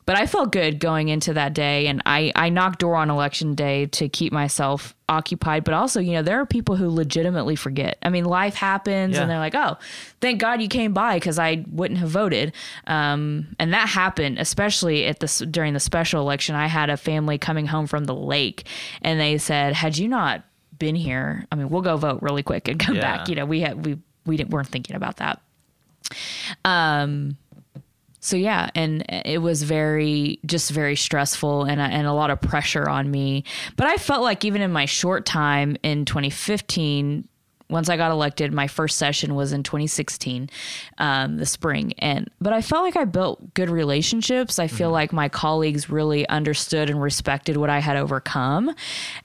[0.09, 3.55] but I felt good going into that day, and I I knocked door on election
[3.55, 5.65] day to keep myself occupied.
[5.65, 7.99] But also, you know, there are people who legitimately forget.
[8.03, 9.21] I mean, life happens, Yeah.
[9.21, 9.77] and they're like, "Oh,
[10.23, 12.55] thank God you came by because I wouldn't have voted."
[12.87, 16.55] Um, and that happened, especially at this during the special election.
[16.55, 18.67] I had a family coming home from the lake,
[19.03, 20.43] and they said, "Had you not
[20.79, 23.03] been here, I mean, we'll go vote really quick and come Yeah.
[23.19, 25.43] back." You know, we had we we didn't weren't thinking about that.
[26.65, 27.37] Um,
[28.21, 32.89] so yeah and it was very just very stressful and, and a lot of pressure
[32.89, 33.45] on me.
[33.77, 37.29] But i felt like even in my short time in 2015
[37.71, 40.49] once i got elected my first session was in 2016
[40.99, 41.93] um, the spring.
[41.99, 44.59] And but i felt like i built good relationships.
[44.59, 48.75] I feel like my colleagues really understood and respected what i had overcome.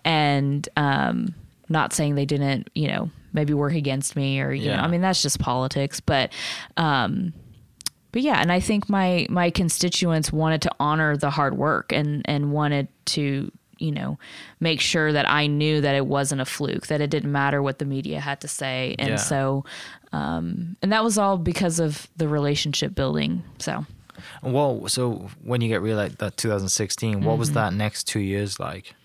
[0.05, 1.33] And um,
[1.69, 5.01] not saying they didn't you know maybe work against me or you know i mean
[5.01, 5.99] that's just politics.
[5.99, 6.31] But
[6.77, 7.33] um,
[8.13, 12.21] but yeah, and I think my my constituents wanted to honor the hard work and
[12.25, 14.17] and wanted to you know
[14.61, 17.79] make sure that I knew that it wasn't a fluke, that it didn't matter what
[17.79, 19.15] the media had to say, and Yeah.
[19.17, 19.65] so
[20.13, 23.43] um, and that was all because of the relationship building.
[23.59, 23.85] So
[24.43, 27.55] Well, so when you get reelected, that 2016, what was Mm-hmm.
[27.55, 28.95] that next two years like?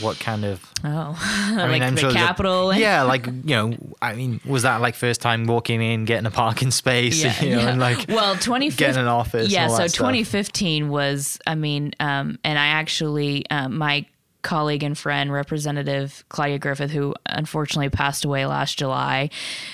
[0.00, 0.60] What kind of?
[0.84, 2.74] oh, I like the there's a- Capitol.
[2.74, 6.30] yeah, like you know, I mean, was that like first time walking in, getting a
[6.30, 7.68] parking space, Yeah, you know, yeah.
[7.70, 9.50] and like well 2015 getting an office?
[9.50, 9.98] yeah so that stuff?
[10.08, 14.04] 2015 was i mean um, and i actually um, my
[14.42, 19.28] colleague and friend representative claudia griffith who unfortunately passed away last july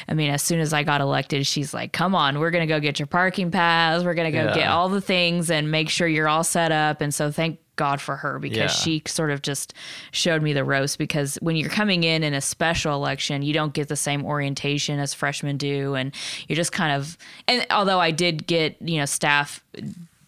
[0.08, 2.72] i mean as soon as i got elected she's like come on we're going to
[2.72, 4.54] go get your parking pass we're going to go Yeah.
[4.54, 8.00] get all the things and make sure you're all set up and so thank God
[8.00, 8.66] for her because Yeah.
[8.68, 9.74] she sort of just
[10.12, 10.96] showed me the ropes.
[10.96, 14.98] Because when you're coming in in a special election, you don't get the same orientation
[14.98, 16.12] as freshmen do, and
[16.48, 17.16] you're just kind of.
[17.48, 19.62] And although I did get, you know, staff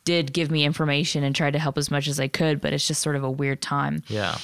[0.05, 2.87] did give me information and tried to help as much as I could, but it's
[2.87, 4.39] just sort of a weird time Yeah,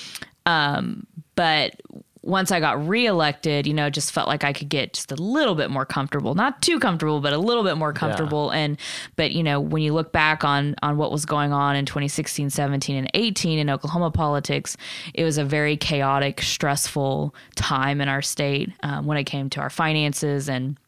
[0.45, 1.81] Um, but
[2.23, 5.57] once I got reelected, you know, just felt like I could get just a little
[5.57, 6.35] bit more comfortable.
[6.35, 8.51] Not too comfortable, but a little bit more comfortable.
[8.53, 8.61] Yeah.
[8.61, 8.79] And
[9.17, 12.51] but you know, when you look back on on what was going on in 2016,
[12.51, 14.77] 17, and 18 in Oklahoma politics,
[15.15, 19.61] it was a very chaotic, stressful time in our state um, when it came to
[19.61, 20.79] our finances and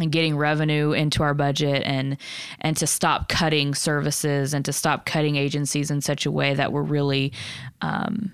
[0.00, 2.16] and getting revenue into our budget and
[2.60, 6.72] and to stop cutting services and to stop cutting agencies in such a way that
[6.72, 7.32] we're really
[7.80, 8.32] um,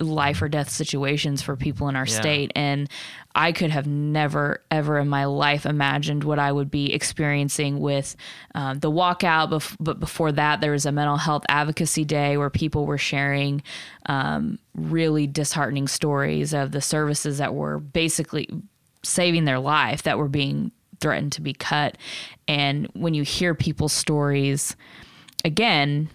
[0.00, 2.20] life or death situations for people in our yeah.
[2.20, 2.52] state.
[2.54, 2.88] And
[3.34, 8.16] I could have never, ever in my life imagined what I would be experiencing with
[8.54, 9.50] um, the walkout.
[9.50, 13.62] Bef- but before that, there was a mental health advocacy day where people were sharing
[14.06, 18.48] um, really disheartening stories of the services that were basically
[19.02, 21.98] saving their life that were being threatened to be cut.
[22.48, 24.76] And when you hear people's stories,
[25.44, 26.08] again,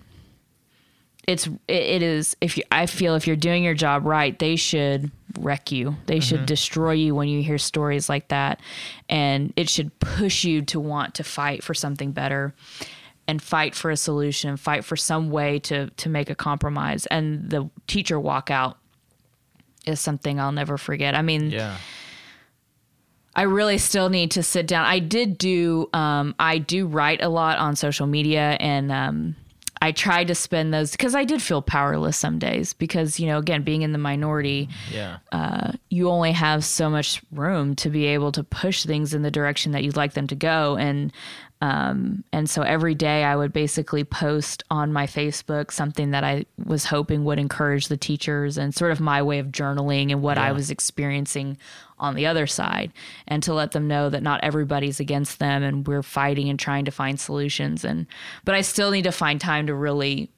[1.29, 5.11] it's it is if you, I feel if you're doing your job right, they should
[5.37, 5.95] wreck you.
[6.07, 6.21] They mm-hmm.
[6.21, 8.59] should destroy you when you hear stories like that,
[9.07, 12.55] and it should push you to want to fight for something better,
[13.27, 17.05] and fight for a solution, fight for some way to to make a compromise.
[17.05, 18.77] And the teacher walkout
[19.85, 21.13] is something I'll never forget.
[21.13, 21.77] I mean, yeah.
[23.35, 24.85] I really still need to sit down.
[24.85, 29.35] I did do, um, I do write a lot on social media and, um,
[29.81, 33.37] I tried to spend those because I did feel powerless some days because you know
[33.37, 38.05] again being in the minority, yeah, uh, you only have so much room to be
[38.05, 41.13] able to push things in the direction that you'd like them to go, and
[41.61, 46.45] um, and so every day I would basically post on my Facebook something that I
[46.65, 50.37] was hoping would encourage the teachers and sort of my way of journaling and what
[50.37, 50.45] yeah.
[50.45, 51.57] I was experiencing
[51.99, 52.91] on the other side
[53.27, 56.85] and to let them know that not everybody's against them and we're fighting and trying
[56.85, 58.07] to find solutions and
[58.45, 60.29] but I still need to find time to really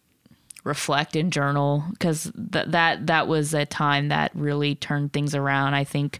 [0.64, 5.74] reflect and journal because that that that was a time that really turned things around
[5.74, 6.20] I think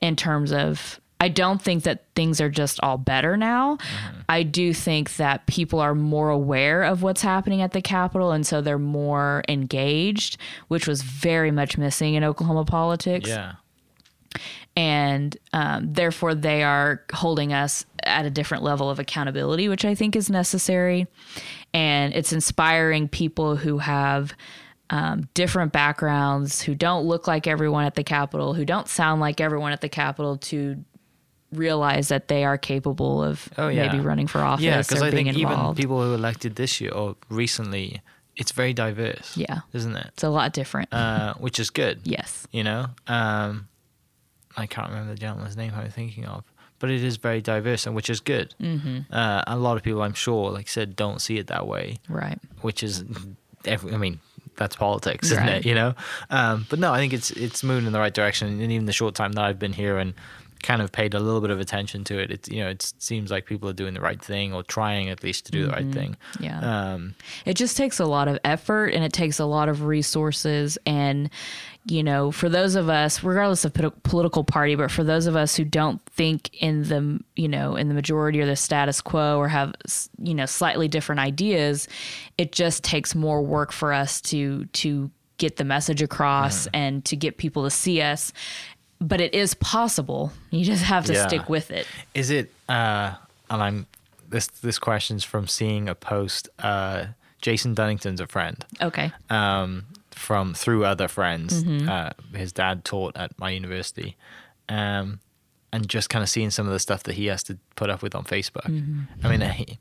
[0.00, 3.76] in terms of I don't think that things are just all better now.
[3.76, 4.20] Mm-hmm.
[4.28, 8.44] I do think that people are more aware of what's happening at the Capitol, and
[8.44, 13.28] so they're more engaged, which was very much missing in Oklahoma politics.
[13.28, 13.52] Yeah
[14.76, 19.94] and um, therefore they are holding us at a different level of accountability, which I
[19.94, 21.06] think is necessary.
[21.74, 24.34] And it's inspiring people who have
[24.90, 29.40] um, different backgrounds, who don't look like everyone at the Capitol, who don't sound like
[29.40, 30.84] everyone at the Capitol, to
[31.52, 33.86] realize that they are capable of oh, yeah.
[33.86, 34.64] maybe running for office.
[34.64, 35.78] Yeah, because I think involved.
[35.78, 38.02] even people who elected this year or recently,
[38.36, 39.36] it's very diverse.
[39.36, 40.06] Yeah, isn't it?
[40.08, 42.00] It's a lot different, uh, which is good.
[42.04, 42.86] yes, you know.
[43.06, 43.68] Um,
[44.56, 46.44] I can't remember the gentleman's name I'm thinking of,
[46.78, 48.54] but it is very diverse and which is good.
[48.60, 49.12] Mm-hmm.
[49.12, 51.98] Uh, a lot of people, I'm sure, like I said, don't see it that way.
[52.08, 52.38] Right.
[52.60, 53.04] Which is,
[53.64, 54.20] every, I mean,
[54.56, 55.56] that's politics, isn't right.
[55.56, 55.66] it?
[55.66, 55.94] You know.
[56.30, 58.60] Um, but no, I think it's it's moving in the right direction.
[58.60, 60.14] And even the short time that I've been here and
[60.62, 62.30] kind of paid a little bit of attention to it.
[62.30, 65.22] It you know it seems like people are doing the right thing or trying at
[65.22, 65.66] least to do mm-hmm.
[65.66, 65.92] the right mm-hmm.
[65.92, 66.16] thing.
[66.40, 66.92] Yeah.
[66.92, 70.78] Um, it just takes a lot of effort and it takes a lot of resources
[70.86, 71.28] and
[71.86, 73.72] you know for those of us regardless of
[74.04, 77.88] political party but for those of us who don't think in the you know in
[77.88, 79.74] the majority or the status quo or have
[80.18, 81.88] you know slightly different ideas
[82.38, 86.70] it just takes more work for us to to get the message across mm.
[86.74, 88.32] and to get people to see us
[89.02, 90.32] but it is possible.
[90.50, 91.26] You just have to yeah.
[91.26, 91.86] stick with it.
[92.14, 92.52] Is it?
[92.68, 93.14] Uh,
[93.50, 93.86] and I'm
[94.28, 96.48] this this question's from seeing a post.
[96.58, 97.06] Uh,
[97.40, 98.64] Jason Dunnington's a friend.
[98.80, 99.12] Okay.
[99.28, 99.84] Um,
[100.22, 101.64] from through other friends.
[101.64, 101.88] Mm-hmm.
[101.88, 104.16] Uh, his dad taught at my university.
[104.68, 105.20] Um,
[105.72, 108.02] and just kind of seeing some of the stuff that he has to put up
[108.02, 108.66] with on Facebook.
[108.66, 109.26] Mm-hmm.
[109.26, 109.78] I mean, he,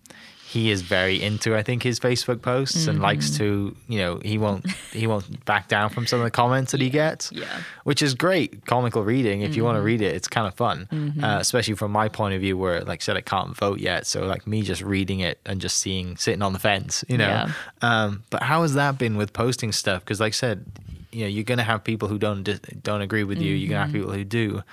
[0.52, 2.89] he is very into I think his Facebook posts mm-hmm.
[2.89, 6.32] and likes to you know he won't he won't back down from some of the
[6.32, 6.84] comments that yeah.
[6.84, 9.58] he gets yeah which is great comical reading if mm-hmm.
[9.58, 11.24] you want to read it it's kind of fun mm-hmm.
[11.24, 14.06] uh, especially from my point of view where like I said I can't vote yet
[14.06, 17.30] so like me just reading it and just seeing sitting on the fence you know
[17.30, 17.52] yeah.
[17.82, 20.66] um, but how has that been with posting stuff because like I said
[21.14, 22.43] you know you're gonna have people who don't
[22.84, 23.99] don't agree with you you're gonna have mm-hmm.
[23.99, 24.64] people who do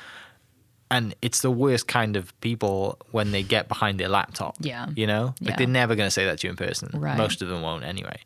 [0.90, 4.56] and it's the worst kind of people when they get behind their laptop.
[4.60, 4.86] Yeah.
[4.94, 5.34] You know?
[5.40, 5.56] Like yeah.
[5.56, 6.90] they're never going to say that to you in person.
[6.94, 7.16] Right.
[7.16, 8.20] Most of them won't anyway.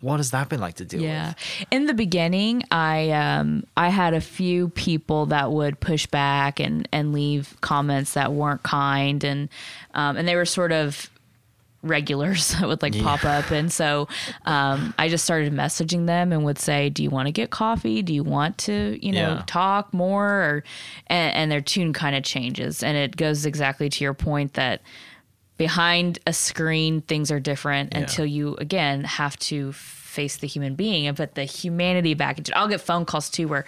[0.00, 1.28] What has that been like to deal yeah.
[1.28, 1.36] with?
[1.60, 1.66] Yeah.
[1.70, 6.86] In the beginning, I um I had a few people that would push back and
[6.92, 9.48] and leave comments that weren't kind and
[9.94, 11.10] um and they were sort of
[11.88, 13.02] regulars that would like yeah.
[13.02, 13.50] pop up.
[13.50, 14.08] And so
[14.44, 18.02] um, I just started messaging them and would say, Do you want to get coffee?
[18.02, 19.42] Do you want to, you know, yeah.
[19.46, 20.26] talk more?
[20.26, 20.64] Or,
[21.06, 22.82] and, and their tune kind of changes.
[22.82, 24.82] And it goes exactly to your point that
[25.56, 28.00] behind a screen, things are different yeah.
[28.00, 29.72] until you, again, have to
[30.16, 32.56] face the human being and put the humanity back into it.
[32.56, 33.64] I'll get phone calls too where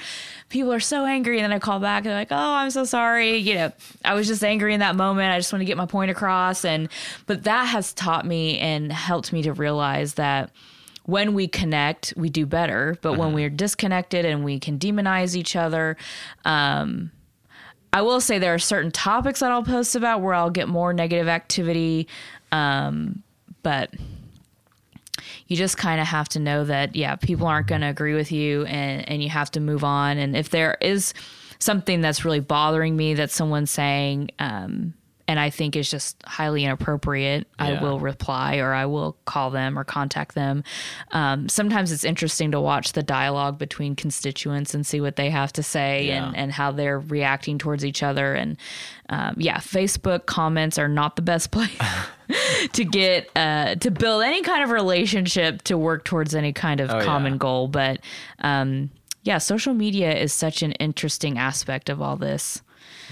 [0.48, 2.84] people are so angry and then I call back and they're like, "Oh, I'm so
[2.84, 3.72] sorry." You know,
[4.04, 5.32] I was just angry in that moment.
[5.32, 6.88] I just want to get my point across and
[7.26, 10.50] but that has taught me and helped me to realize that
[11.04, 12.98] when we connect, we do better.
[13.00, 15.96] But when we're disconnected and we can demonize each other,
[16.44, 17.12] um,
[17.94, 20.92] I will say there are certain topics that I'll post about where I'll get more
[20.92, 22.08] negative activity.
[22.52, 23.22] Um,
[23.62, 23.90] but
[25.48, 28.30] you just kind of have to know that, yeah, people aren't going to agree with
[28.30, 30.18] you and, and you have to move on.
[30.18, 31.14] And if there is
[31.58, 34.92] something that's really bothering me that someone's saying, um,
[35.26, 39.78] and I think is just highly inappropriate, I will reply or I will call them
[39.78, 40.64] or contact them.
[41.12, 45.52] Um, sometimes it's interesting to watch the dialogue between constituents and see what they have
[45.54, 48.32] to say and, and how they're reacting towards each other.
[48.32, 48.56] And
[49.10, 51.78] um, yeah, Facebook comments are not the best place
[52.72, 56.90] to get uh, to build any kind of relationship to work towards any kind of
[56.90, 57.38] Oh, common yeah.
[57.38, 57.68] goal.
[57.68, 58.00] But
[58.40, 58.90] um,
[59.22, 62.62] yeah, social media is such an interesting aspect of all this.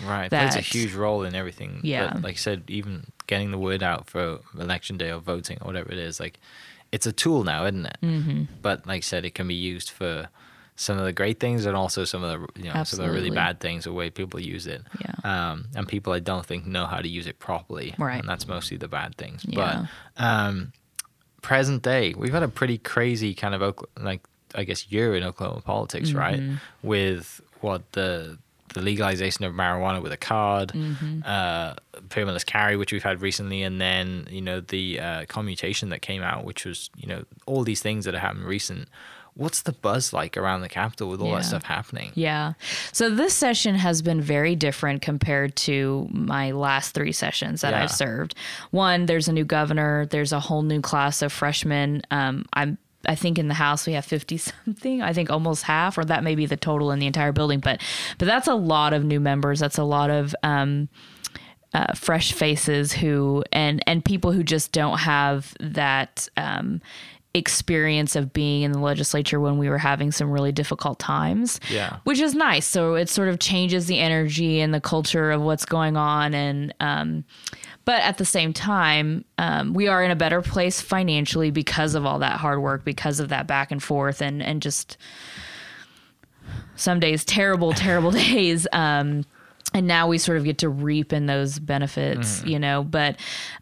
[0.06, 1.76] Right, it plays a huge role in everything.
[1.76, 2.12] But Yeah.
[2.22, 5.90] like I said, even getting the word out for election day or voting or whatever
[5.90, 6.38] it is, like
[6.92, 7.96] it's a tool now, isn't it?
[8.02, 8.42] Mm-hmm.
[8.62, 10.28] But like I said, it can be used for
[10.76, 13.12] some of the great things and also some of the you know some of the
[13.12, 14.82] really bad things, the way people use it.
[15.00, 15.14] Yeah.
[15.24, 17.94] Um, and people I don't think know how to use it properly.
[17.98, 18.20] Right.
[18.20, 19.44] And that's mostly the bad things.
[19.46, 19.86] Yeah.
[20.16, 20.72] But um,
[21.42, 24.20] present day, we've had a pretty crazy kind of like
[24.54, 26.40] I guess year in Oklahoma politics, right?
[26.82, 28.38] With what the
[28.74, 30.72] the legalization of marijuana with a card,
[31.24, 31.74] uh,
[32.08, 36.22] permitless carry, which we've had recently, and then you know the uh, commutation that came
[36.22, 38.88] out, which was you know all these things that have happened recent.
[39.36, 41.36] What's the buzz like around the Capitol with all Yeah.
[41.36, 42.10] that stuff happening?
[42.14, 42.54] Yeah.
[42.92, 47.82] So this session has been very different compared to my last three sessions that Yeah.
[47.82, 48.34] I've served.
[48.70, 50.06] One, there's a new governor.
[50.06, 52.02] There's a whole new class of freshmen.
[52.10, 52.78] Um, I'm.
[53.08, 55.00] I think in the house we have 50 something.
[55.00, 57.60] I think almost half, or that may be the total in the entire building.
[57.60, 57.80] But,
[58.18, 59.60] but that's a lot of new members.
[59.60, 60.88] That's a lot of um,
[61.72, 66.80] uh, fresh faces who and and people who just don't have that um,
[67.36, 71.60] experience of being in the legislature when we were having some really difficult times.
[71.70, 71.98] Yeah.
[72.04, 72.66] which is nice.
[72.66, 76.74] So it sort of changes the energy and the culture of what's going on, and
[76.80, 77.24] um,
[77.84, 82.04] but at the same time, um, we are in a better place financially because of
[82.04, 84.96] all that hard work, because of that back and forth, and and just
[86.74, 88.66] some days terrible, terrible days.
[88.72, 89.24] Um,
[89.74, 92.82] and now we sort of get to reap in those benefits, you know.
[92.84, 93.16] But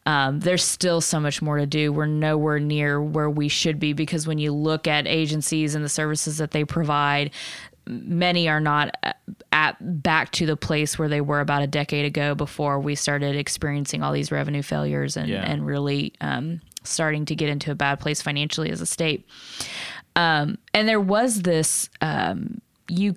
[0.06, 1.92] um, there's still so much more to do.
[1.92, 5.88] We're nowhere near where we should be because when you look at agencies and the
[5.88, 7.30] services that they provide,
[7.86, 8.94] many are not
[9.52, 13.34] at back to the place where they were about a decade ago before we started
[13.36, 15.42] experiencing all these revenue failures and, Yeah.
[15.42, 19.26] and really um, starting to get into a bad place financially as a state.
[20.16, 23.16] Um, and there was this, um, you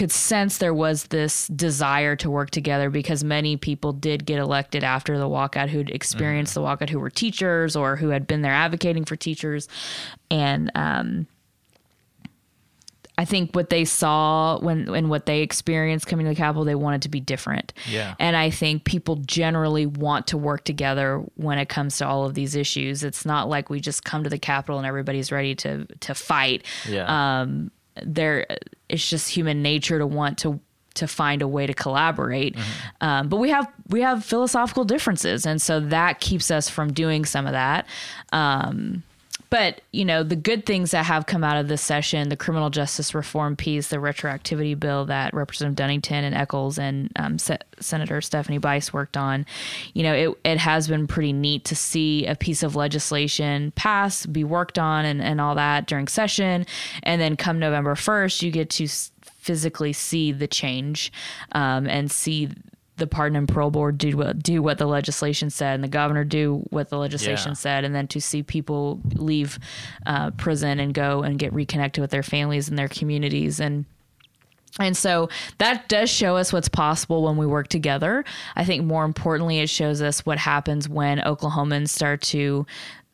[0.00, 4.82] could sense there was this desire to work together because many people did get elected
[4.82, 8.54] after the walkout who'd experienced the walkout who were teachers or who had been there
[8.54, 9.68] advocating for teachers.
[10.30, 11.26] And, um,
[13.18, 16.74] I think what they saw when and what they experienced coming to the Capitol, they
[16.74, 17.74] wanted to be different.
[17.86, 18.14] Yeah.
[18.18, 22.32] And I think people generally want to work together when it comes to all of
[22.32, 23.04] these issues.
[23.04, 26.64] It's not like we just come to the Capitol and everybody's ready to to fight.
[26.88, 27.42] Yeah.
[27.42, 27.70] Um,
[28.04, 28.46] there,
[28.88, 30.60] it's just human nature to want to
[30.94, 32.56] to find a way to collaborate.
[33.00, 37.24] Um, but we have we have philosophical differences, and so that keeps us from doing
[37.24, 37.86] some of that.
[38.32, 39.02] Um,
[39.50, 42.70] but you know the good things that have come out of this session the criminal
[42.70, 48.20] justice reform piece the retroactivity bill that representative dunnington and eccles and um, Se- senator
[48.20, 49.44] stephanie bice worked on
[49.94, 54.26] you know it, it has been pretty neat to see a piece of legislation pass
[54.26, 56.66] be worked on and, and all that during session.
[57.02, 58.88] And then come november 1st you get to
[59.22, 61.12] physically see the change
[61.52, 62.50] um, and see
[63.00, 66.22] the pardon and parole board do what do what the legislation said and the governor
[66.24, 67.54] do what the legislation Yeah.
[67.54, 69.58] said and then to see people leave
[70.06, 73.84] uh, prison and go and get reconnected with their families and their communities and
[74.78, 75.28] and so
[75.58, 78.24] that does show us what's possible when we work together.
[78.54, 82.66] I think more importantly, it shows us what happens when Oklahomans start to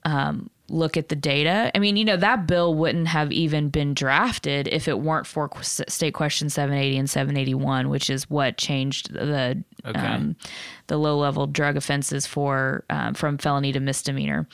[0.05, 1.71] um, look at the data.
[1.75, 5.51] I mean, you know, that bill wouldn't have even been drafted if it weren't for
[5.63, 10.01] State Question 780 and 781, which is what changed the Okay.
[10.01, 10.35] um,
[10.89, 14.49] the low level drug offenses for um, from felony to misdemeanor.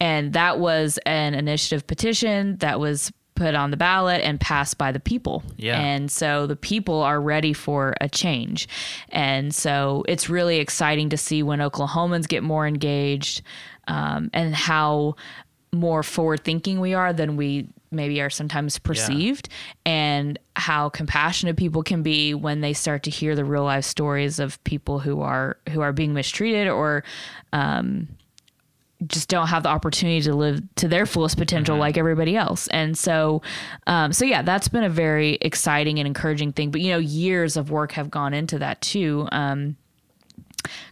[0.00, 4.92] And that was an initiative petition that was put on the ballot and passed by
[4.92, 5.42] the people.
[5.56, 5.80] Yeah.
[5.80, 8.68] And so the people are ready for a change.
[9.08, 13.42] And so it's really exciting to see when Oklahomans get more engaged
[13.88, 15.16] um, and how
[15.72, 19.48] more forward thinking we are than we maybe are sometimes perceived
[19.84, 24.38] and how compassionate people can be when they start to hear the real life stories
[24.38, 27.04] of people who are who are being mistreated or
[27.52, 28.08] um,
[29.08, 32.96] just don't have the opportunity to live to their fullest potential like everybody else and
[32.96, 33.42] so
[33.86, 37.56] um, so yeah that's been a very exciting and encouraging thing but you know years
[37.56, 39.76] of work have gone into that too um,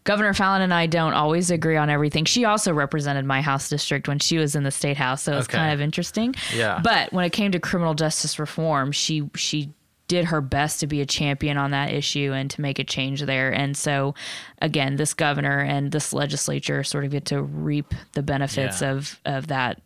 [0.04, 2.26] Governor Fallin and I don't always agree on everything.
[2.26, 5.48] She also represented my house district when she was in the state house, so it's
[5.48, 5.56] Okay.
[5.56, 6.34] kind of interesting.
[6.54, 6.80] Yeah.
[6.84, 9.70] But when it came to criminal justice reform, she she
[10.12, 13.22] did her best to be a champion on that issue and to make a change
[13.22, 13.50] there.
[13.50, 14.14] And so
[14.60, 18.90] again, this governor and this legislature sort of get to reap the benefits Yeah.
[18.92, 19.80] of of that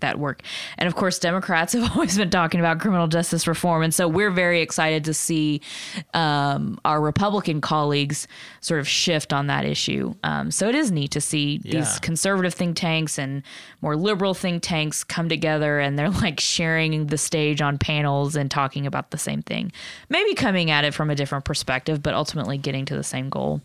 [0.00, 0.42] that work.
[0.78, 3.82] And of course, Democrats have always been talking about criminal justice reform.
[3.82, 5.60] And so we're very excited to see
[6.14, 8.26] um, our Republican colleagues
[8.60, 10.14] sort of shift on that issue.
[10.24, 11.80] Um, so it is neat to see Yeah.
[11.80, 13.42] these conservative think tanks and
[13.80, 18.50] more liberal think tanks come together and they're like sharing the stage on panels and
[18.50, 19.72] talking about the same thing.
[20.08, 23.60] Maybe coming at it from a different perspective, but ultimately getting to the same goal.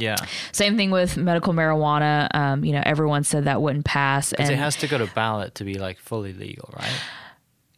[0.00, 0.16] Yeah.
[0.52, 2.28] Same thing with medical marijuana.
[2.34, 4.30] Um, you know, everyone said that wouldn't pass.
[4.30, 7.00] Because it has to go to ballot to be like fully legal, right?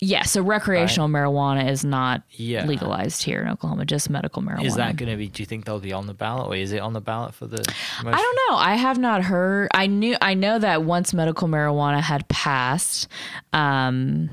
[0.04, 2.64] Yeah, so recreational marijuana is not Yeah.
[2.64, 4.64] legalized here in Oklahoma, just medical marijuana.
[4.64, 5.28] Is that going to be?
[5.28, 7.46] Do you think they'll be on the ballot, or is it on the ballot for
[7.46, 7.58] the?
[7.58, 7.68] Most,
[8.06, 8.56] I don't know.
[8.56, 9.68] I have not heard.
[9.72, 10.16] I knew.
[10.20, 13.06] I know that once medical marijuana had passed.
[13.52, 14.28] Um,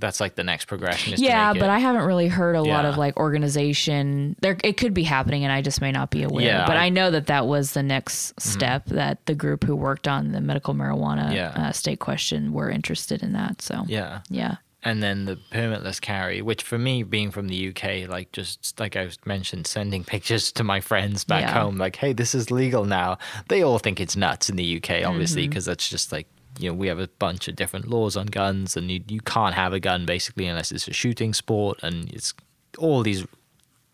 [0.00, 1.12] That's like the next progression.
[1.14, 4.36] Is to yeah, but it- I haven't really heard a lot of like organization.
[4.40, 6.44] There, it could be happening, and I just may not be aware.
[6.44, 6.84] Yeah, but I- Mm-hmm.
[6.86, 10.40] I, know that that was the next step that the group who worked on the
[10.40, 11.48] medical marijuana Yeah.
[11.54, 13.60] uh, state question were interested in that.
[13.62, 14.20] So Yeah.
[14.30, 14.56] yeah.
[14.82, 18.96] and then the permitless carry, which for me, being from the UK, like just like
[18.96, 21.60] I mentioned, sending pictures to my friends back Yeah.
[21.60, 23.18] home, like, hey, this is legal now.
[23.48, 25.50] They all think it's nuts in the UK, obviously, Mm-hmm.
[25.50, 26.26] because that's just like
[26.60, 29.54] you know we have a bunch of different laws on guns, and you you can't
[29.54, 32.34] have a gun basically unless it's a shooting sport, and it's
[32.78, 33.26] all these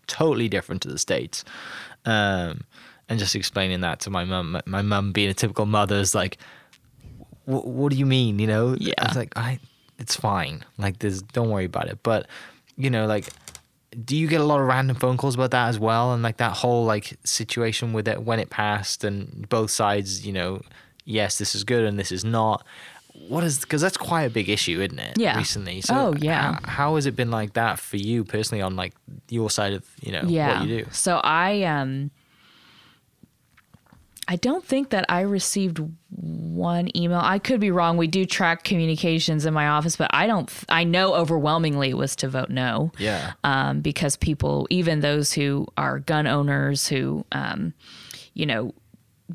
[0.06, 1.44] totally different to the states.
[2.04, 2.62] Um,
[3.08, 6.38] and just explaining that to my mum, my mum being a typical mother is like,
[7.44, 8.38] "Wh- what do you mean?
[8.38, 8.72] You know?
[8.72, 9.08] I Yeah.
[9.08, 9.58] was like, I,
[9.98, 10.64] it's fine.
[10.78, 11.98] Like, there's, don't worry about it.
[12.02, 12.26] But,
[12.76, 13.28] you know, like,
[14.04, 16.12] do you get a lot of random phone calls about that as well?
[16.12, 20.32] And like that whole like situation with it when it passed and both sides, you
[20.32, 20.62] know,
[21.06, 22.66] yes, this is good and this is not.
[23.28, 25.14] What is because that's quite a big issue, isn't it?
[25.16, 25.38] Yeah.
[25.38, 25.80] Recently.
[25.80, 26.58] So Oh, yeah.
[26.64, 28.92] How, how has it been like that for you personally on like
[29.30, 30.58] your side of you know yeah.
[30.60, 30.90] what you do?
[30.92, 32.10] So I um
[34.28, 35.80] I don't think that I received
[36.10, 37.20] one email.
[37.22, 37.96] I could be wrong.
[37.96, 40.50] We do track communications in my office, but I don't.
[40.68, 42.90] I know overwhelmingly it was to vote no.
[42.98, 43.34] Yeah.
[43.44, 47.72] Um, because people, even those who are gun owners, who, um,
[48.34, 48.74] you know,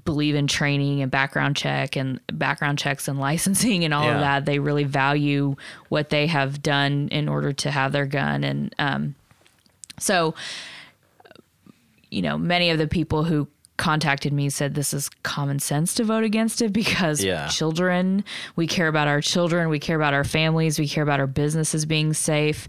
[0.05, 4.13] believe in training and background check and background checks and licensing and all Yeah.
[4.15, 5.55] of that, they really value
[5.89, 8.43] what they have done in order to have their gun.
[8.43, 9.15] And um,
[9.99, 10.33] so,
[12.09, 16.03] you know, many of the people who contacted me said this is common sense to
[16.03, 17.47] vote against it because Yeah.
[17.47, 18.23] children,
[18.55, 21.85] we care about our children, we care about our families, we care about our businesses
[21.85, 22.67] being safe.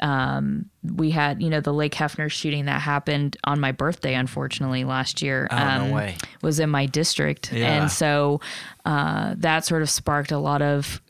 [0.00, 4.84] Um, we had, you know, the Lake Hefner shooting that happened on my birthday, unfortunately,
[4.84, 5.46] last year.
[5.50, 6.16] Oh, no um, way.
[6.42, 7.52] Was in my district.
[7.52, 7.82] Yeah.
[7.82, 8.40] And so
[8.84, 11.00] uh, that sort of sparked a lot of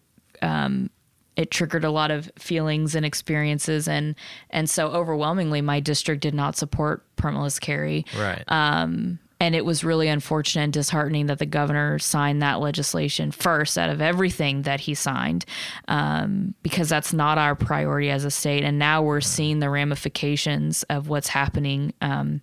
[1.40, 4.14] it triggered a lot of feelings and experiences and
[4.50, 8.44] and so overwhelmingly my district did not support permitless carry Right.
[9.40, 13.88] And it was really unfortunate and disheartening that the governor signed that legislation first out
[13.88, 15.46] of everything that he signed
[15.88, 18.62] um, because that's not our priority as a state.
[18.62, 22.42] And now we're seeing the ramifications of what's happening um,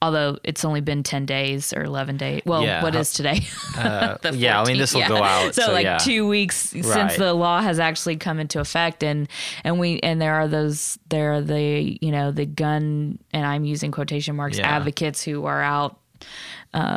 [0.00, 3.40] although it's only been 10 days or 11 days well Yeah, what is today
[3.76, 5.08] Uh, yeah, I mean this will yeah.
[5.08, 5.54] go out.
[5.54, 5.98] So, So, like yeah.
[5.98, 9.28] two weeks since the law has actually come into effect, and
[9.64, 13.64] and we and there are those there are the you know the gun and I'm
[13.64, 15.98] using quotation marks advocates who are out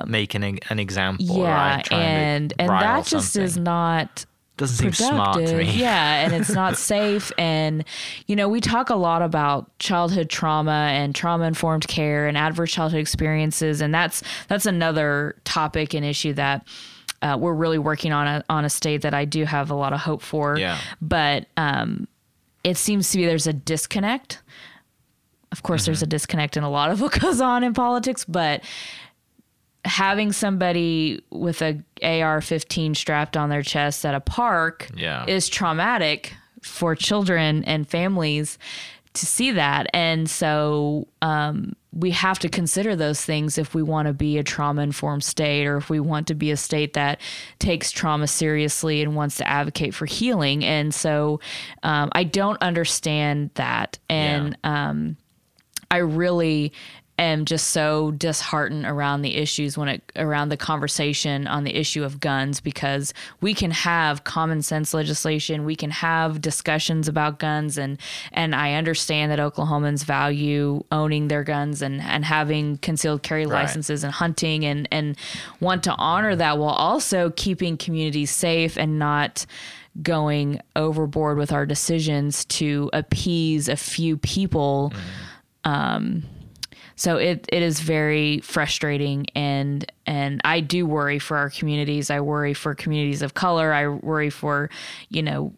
[0.05, 1.91] making an, an example, yeah right?
[1.91, 4.25] And and that just is not
[4.57, 5.71] doesn't seem smart to me.
[5.71, 7.31] Yeah, and it's not safe.
[7.37, 7.83] And
[8.27, 12.71] you know, we talk a lot about childhood trauma and trauma informed care and adverse
[12.71, 16.67] childhood experiences, and that's that's another topic and issue that.
[17.21, 19.93] Uh, we're really working on a on a state that I do have a lot
[19.93, 20.57] of hope for.
[20.59, 20.77] Yeah.
[21.01, 22.07] But um,
[22.63, 24.43] it seems to be there's a disconnect.
[25.51, 26.03] Of course, there's Mm-hmm.
[26.03, 28.61] a disconnect in a lot of what goes on in politics, but
[29.85, 35.25] having somebody with a AR-15 strapped on their chest at a park Yeah.
[35.27, 38.57] is traumatic for children and families
[39.13, 39.87] to see that.
[39.93, 44.43] And so um, we have to consider those things if we want to be a
[44.43, 47.21] trauma informed state or if we want to be a state that
[47.59, 50.65] takes trauma seriously and wants to advocate for healing.
[50.65, 51.39] And so
[51.83, 53.99] um, I don't understand that.
[54.09, 55.15] And um,
[55.89, 56.73] I really
[57.23, 62.03] am just so disheartened around the issues when it around the conversation on the issue
[62.03, 67.77] of guns because we can have common sense legislation we can have discussions about guns
[67.77, 67.97] and
[68.33, 73.63] and I understand that Oklahomans value owning their guns and and having concealed carry Right.
[73.63, 75.17] licenses and hunting and and
[75.59, 79.45] want to honor that while also keeping communities safe and not
[80.01, 85.71] going overboard with our decisions to appease a few people mm-hmm.
[85.71, 86.23] um,
[86.95, 92.09] so it, it is very frustrating and and I do worry for our communities.
[92.09, 93.73] I worry for communities of color.
[93.73, 94.69] I worry for,
[95.09, 95.53] you know,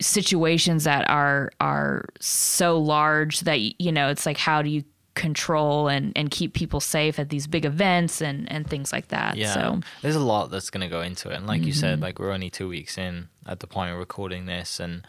[0.00, 4.84] situations that are are so large that you know, it's like how do you
[5.14, 9.36] control and and keep people safe at these big events and and things like that.
[9.36, 11.94] Yeah, So there's a lot that's going to go into it, and like you said,
[11.94, 12.02] mm-hmm.
[12.02, 15.06] like we're only two weeks in at the point of recording this, and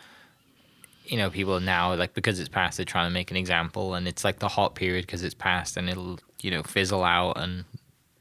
[1.06, 4.08] you know, people now like because it's past, they're trying to make an example, and
[4.08, 7.66] it's like the hot period because it's past, and it'll you know fizzle out, and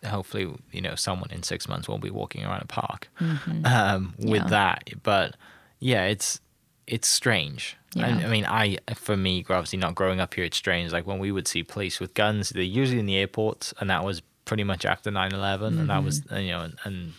[0.04, 3.09] hopefully you know someone in six months won't be walking around a park
[3.64, 4.48] um, with Yeah.
[4.48, 4.90] that.
[5.02, 5.36] But
[5.78, 6.40] yeah, it's
[6.86, 7.76] it's strange.
[7.94, 8.06] Yeah.
[8.06, 10.92] I mean, I for me, obviously not growing up here, it's strange.
[10.92, 14.02] Like when we would see police with guns, they're usually in the airports, and that
[14.04, 16.36] was pretty much after 9-11 and that was Mm-hmm.
[16.40, 17.12] you know and, and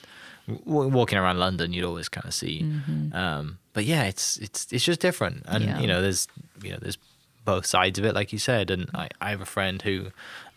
[0.66, 2.70] w- walking around London, you'd always kind of see.
[3.14, 5.64] Um, but yeah, it's it's it's just different, and.
[5.66, 5.80] Yeah.
[5.80, 6.28] you know, there's
[6.62, 6.98] you know, there's
[7.46, 8.72] both sides of it, like you said.
[8.72, 10.08] And I, I have a friend who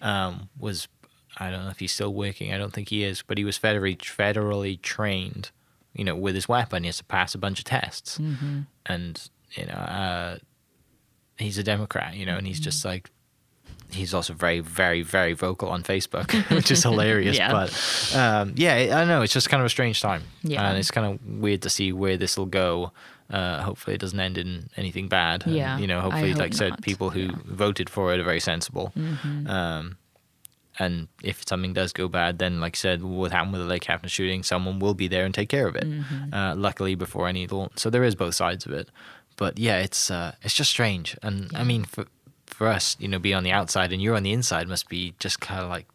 [0.01, 0.87] um, was
[1.39, 2.53] I don't know if he's still working.
[2.55, 5.51] I don't think he is, but he was federally federally trained.
[5.95, 8.61] You know, with his weapon, he has to pass a bunch of tests, Mm-hmm.
[8.87, 10.39] and you know, uh,
[11.39, 12.15] he's a Democrat.
[12.15, 12.65] You know, and he's Mm-hmm.
[12.65, 13.11] just like.
[13.91, 17.37] He's also very, very, very vocal on Facebook, which is hilarious.
[17.37, 17.53] Yeah.
[17.53, 19.23] But um, yeah, I don't know.
[19.23, 20.69] It's just kind of a strange time, Yeah.
[20.69, 22.93] and it's kind of weird to see where this will go.
[23.29, 25.45] Uh, hopefully, it doesn't end in anything bad.
[25.47, 27.29] And, Yeah, you know, hopefully, hope like I said, people who Yeah.
[27.33, 27.55] Mm-hmm.
[27.55, 28.93] voted for it are very sensible.
[29.47, 29.97] Um,
[30.79, 33.83] and if something does go bad, then like I said, what happened with the Lake
[33.83, 35.85] Captain shooting, someone will be there and take care of it.
[35.85, 36.35] Mm-hmm.
[36.35, 38.91] Uh, luckily, before any launch, so there is both sides of it.
[39.37, 42.07] But yeah, it's uh, it's just strange, and I mean, for
[42.57, 45.13] for us, you know, be on the outside and you're on the inside must be
[45.19, 45.87] just kind of like,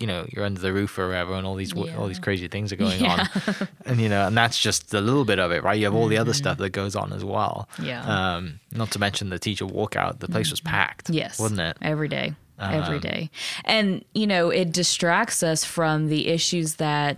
[0.00, 2.48] you know, you're under the roof or whatever, and all these w all these crazy
[2.48, 3.28] things are going Yeah.
[3.46, 5.78] on, and you know, and that's just a little bit of it, right?
[5.78, 7.68] You have all the other stuff that goes on as well.
[7.74, 7.84] Mm-hmm.
[7.84, 8.02] Yeah.
[8.34, 10.18] Um, not to mention the teacher walkout.
[10.18, 11.08] The place was packed.
[11.08, 11.38] Yes.
[11.38, 11.76] Wasn't it?
[11.80, 12.34] Every day.
[12.58, 13.30] Every Um, day.
[13.64, 17.16] And, you know, it distracts us from the issues that.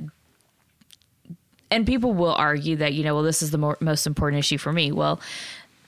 [1.71, 4.59] And people will argue that, you know, well, this is the more, most important issue
[4.59, 4.93] for me.
[4.93, 5.21] Well,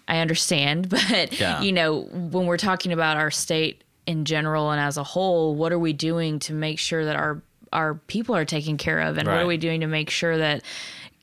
[0.08, 0.88] I understand.
[1.10, 1.62] But, Yeah.
[1.62, 5.72] you know, when we're talking about our state in general and as a whole, what
[5.72, 7.42] are we doing to make sure that our
[7.72, 9.18] our people are taken care of?
[9.18, 10.62] And what are we doing to make sure that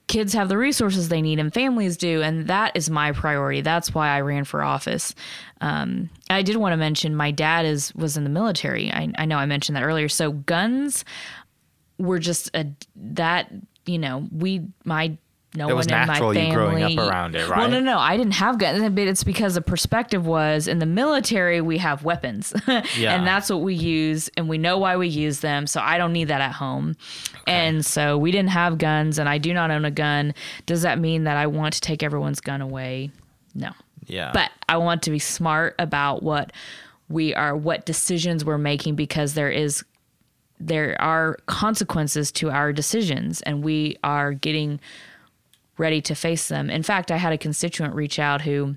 [0.08, 3.94] kids have the resources they need and families do and that is my priority that's
[3.96, 5.16] why i ran for office
[5.62, 9.24] um, i did want to mention my dad is was in the military I, I
[9.26, 11.06] know i mentioned that earlier so guns
[11.98, 13.50] were just a that
[13.86, 15.18] you know we my
[15.56, 17.60] no It one was in my natural family you growing up around it, right?
[17.60, 20.86] well no no i didn't have guns but it's because the perspective was in the
[20.86, 22.54] military we have weapons.
[22.98, 23.16] Yeah.
[23.16, 26.14] and that's what we use and we know why we use them so i don't
[26.14, 26.96] need that at home.
[27.46, 30.34] And so we didn't have guns and i do not own a gun.
[30.66, 33.12] Does that mean that i want to take everyone's gun away?
[33.54, 33.72] No.
[34.06, 34.32] Yeah.
[34.34, 36.52] but i want to be smart about what
[37.10, 39.84] we are what decisions we're making because there is
[40.60, 44.80] there are consequences to our decisions and we are getting
[45.78, 48.76] ready to face them in fact i had a constituent reach out who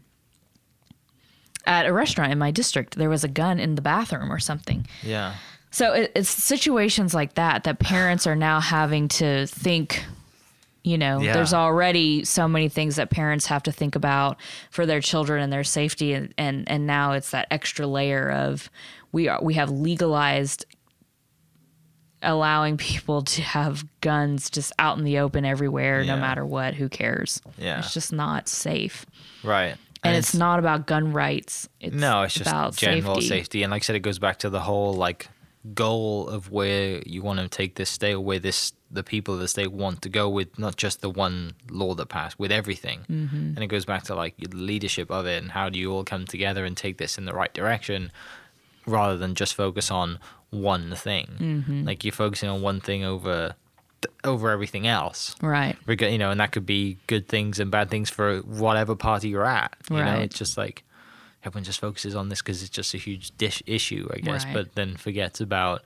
[1.67, 4.87] at a restaurant in my district there was a gun in the bathroom or something
[5.03, 5.35] yeah.
[5.71, 10.05] so it, it's situations like that that parents are now having to think.
[10.85, 11.33] You know, Yeah.
[11.33, 14.39] there's already so many things that parents have to think about
[14.71, 18.71] for their children and their safety, and and, and now it's that extra layer of
[19.11, 20.65] we are we have legalized
[22.27, 26.75] allowing people to have guns just out in the open everywhere, no matter what.
[26.75, 27.41] Who cares?
[27.57, 27.79] Yeah.
[27.79, 29.07] it's just not safe,
[29.43, 29.77] Right.
[30.05, 31.69] and, it's, not about gun rights.
[31.81, 33.29] It's No, it's just about general safety.
[33.29, 33.63] safety.
[33.63, 35.29] And like I said, it goes back to the whole like
[35.75, 39.41] goal of where you want to take this state, or where this the people of
[39.41, 43.01] the state want to go with not just the one law that passed, with everything.
[43.11, 43.37] Mm-hmm.
[43.57, 46.05] And it goes back to like the leadership of it and how do you all
[46.05, 48.13] come together and take this in the right direction,
[48.87, 50.21] rather than just focus on
[50.57, 51.27] one thing.
[51.39, 51.85] Mm-hmm.
[51.85, 53.55] Like you're focusing on one thing over
[54.25, 55.77] over everything else Right.
[55.89, 59.45] you know, and that could be good things and bad things for whatever party you're
[59.45, 59.75] at.
[59.91, 60.23] You know, Right.
[60.23, 60.85] it's just like
[61.45, 64.55] everyone just focuses on this because it's just a huge dish issue, I guess, Right.
[64.55, 65.83] but then forgets about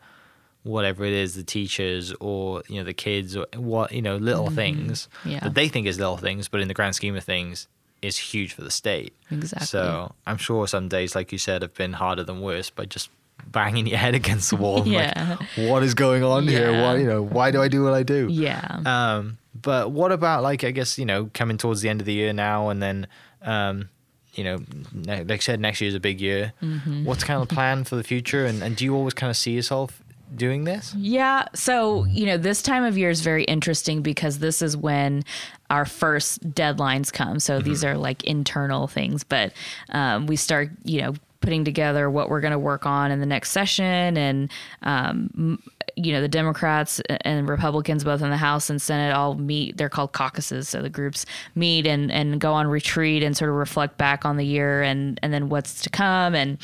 [0.64, 4.50] whatever it is the teachers or you know the kids or what you know little
[4.50, 5.30] things Mm-hmm.
[5.30, 5.40] Yeah.
[5.40, 7.66] that they think is little things but in the grand scheme of things
[8.02, 9.66] is huge for the state Exactly.
[9.66, 13.08] so i'm sure some days like you said have been harder than worse by just
[13.46, 15.36] banging your head against the wall Yeah.
[15.40, 18.02] like what is going on here why you know why do i do what i
[18.02, 18.80] do Yeah.
[18.86, 22.12] um, but what about like I guess you know coming towards the end of the
[22.14, 23.06] year now, and then
[23.42, 23.88] um,
[24.34, 24.58] you know,
[25.06, 26.52] like I said, next year is a big year.
[26.62, 27.04] Mm-hmm.
[27.04, 29.36] What's kind of the plan for the future, and, and do you always kind of
[29.36, 30.00] see yourself
[30.34, 30.94] doing this?
[30.94, 31.46] Yeah.
[31.54, 35.24] So, you know, this time of year is very interesting because this is when
[35.68, 37.40] our first deadlines come.
[37.40, 39.52] So these are like internal things, but
[39.90, 43.26] um, we start, you know, putting together what we're going to work on in the
[43.26, 44.50] next session and
[44.82, 45.58] um,
[45.96, 49.88] you know the democrats and republicans both in the house and senate all meet they're
[49.88, 53.96] called caucuses so the groups meet and and go on retreat and sort of reflect
[53.96, 56.58] back on the year and and then what's to come and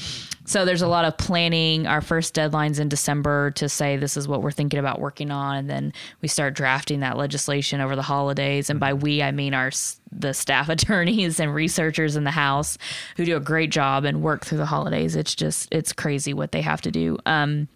[0.47, 4.27] so there's a lot of planning our first deadlines in december to say this is
[4.27, 5.93] what we're thinking about working on and then
[6.23, 9.71] we start drafting that legislation over the holidays and by we i mean our
[10.13, 12.79] the staff attorneys and researchers in the house
[13.17, 16.53] who do a great job and work through the holidays it's just it's crazy what
[16.53, 17.69] they have to do um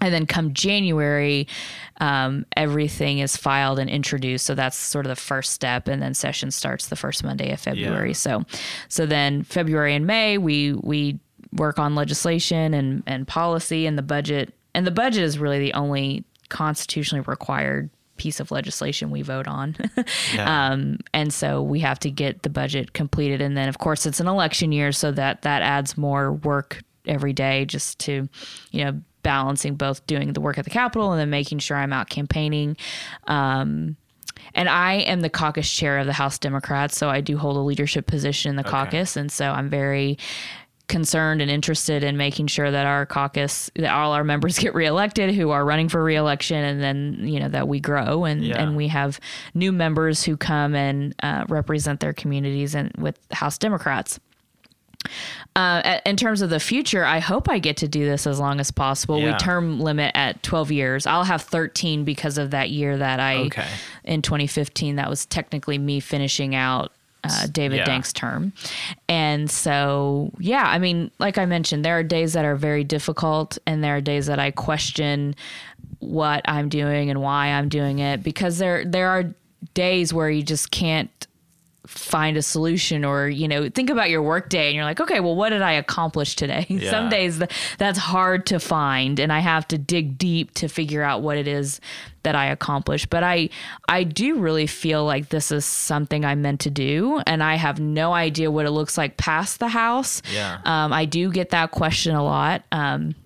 [0.00, 1.46] and then come January,
[2.00, 4.46] um, everything is filed and introduced.
[4.46, 7.60] So that's sort of the first step, and then session starts the first Monday of
[7.60, 8.10] February.
[8.10, 8.14] Yeah.
[8.14, 8.44] So,
[8.88, 11.18] so then February and May we we
[11.52, 14.54] work on legislation and and policy and the budget.
[14.74, 19.76] And the budget is really the only constitutionally required piece of legislation we vote on.
[20.34, 20.70] Yeah.
[20.72, 23.40] um, and so we have to get the budget completed.
[23.40, 27.32] And then, of course, it's an election year, so that that adds more work every
[27.32, 28.28] day just to,
[28.70, 31.92] you know, balancing both doing the work at the Capitol and then making sure I'm
[31.92, 32.76] out campaigning.
[33.26, 33.96] Um,
[34.54, 37.60] and I am the caucus chair of the House Democrats, so I do hold a
[37.60, 40.18] leadership position in the caucus, and so I'm very
[40.90, 45.34] concerned and interested in making sure that our caucus that all our members get reelected
[45.34, 48.62] who are running for reelection and then you know that we grow and Yeah.
[48.62, 49.18] and we have
[49.54, 54.20] new members who come and uh, represent their communities and with house democrats
[55.56, 58.60] uh, in terms of the future, I hope I get to do this as long
[58.60, 59.18] as possible.
[59.18, 59.32] Yeah.
[59.32, 61.06] We term limit at 12 years.
[61.06, 63.66] I'll have 13 because of that year that I, Okay.
[64.04, 66.92] in 2015, that was technically me finishing out
[67.24, 67.84] uh, David Yeah.
[67.84, 68.52] Dank's term.
[69.08, 73.58] And so, yeah, I mean, like I mentioned, there are days that are very difficult,
[73.66, 75.34] and there are days that I question
[75.98, 79.34] what I'm doing and why I'm doing it because there there are
[79.74, 81.26] days where you just can't
[81.90, 85.18] find a solution or you know think about your work day and you're like okay
[85.18, 86.88] well what did i accomplish today Yeah.
[86.90, 91.02] some days th- that's hard to find and i have to dig deep to figure
[91.02, 91.80] out what it is
[92.22, 93.48] that i accomplished but i
[93.88, 97.80] i do really feel like this is something i'm meant to do and i have
[97.80, 100.60] no idea what it looks like past the house Yeah.
[100.64, 103.16] um, i do get that question a lot um,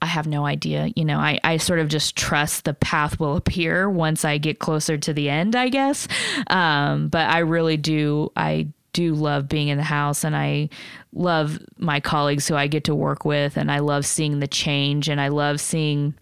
[0.00, 0.90] I have no idea.
[0.94, 4.60] You know, I, I sort of just trust the path will appear once I get
[4.60, 6.06] closer to the end, I guess.
[6.48, 10.68] Um, but I really do, I do love being in the house and I
[11.12, 15.08] love my colleagues who I get to work with and I love seeing the change
[15.08, 16.14] and I love seeing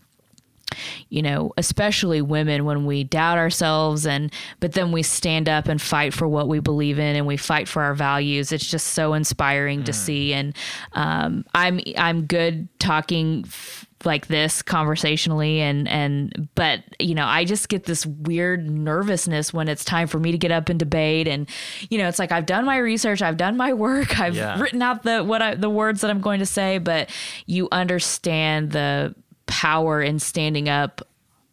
[1.08, 5.80] you know, especially women when we doubt ourselves and but then we stand up and
[5.80, 8.52] fight for what we believe in and we fight for our values.
[8.52, 10.54] It's just so inspiring to see and
[10.92, 17.44] um, I'm I'm good talking f- like this conversationally and and but you know I
[17.44, 21.26] just get this weird nervousness when it's time for me to get up and debate
[21.26, 21.48] and
[21.88, 24.60] you know it's like I've done my research I've done my work I've Yeah.
[24.60, 27.10] written out the what I, the words that I'm going to say but
[27.46, 29.14] you understand the
[29.46, 31.02] power in standing up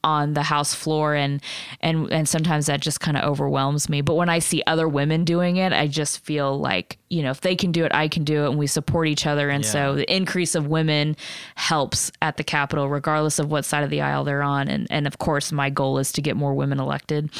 [0.03, 1.41] on the house floor and
[1.79, 4.01] and and sometimes that just kind of overwhelms me.
[4.01, 7.41] But when i see other women doing it i just feel like you know if
[7.41, 9.49] they can do it i can do it and we support each other.
[9.49, 11.15] And so the increase of women
[11.55, 14.67] helps at the capitol regardless of what side of the aisle they're on.
[14.67, 17.31] And and of course my goal is to get more women elected.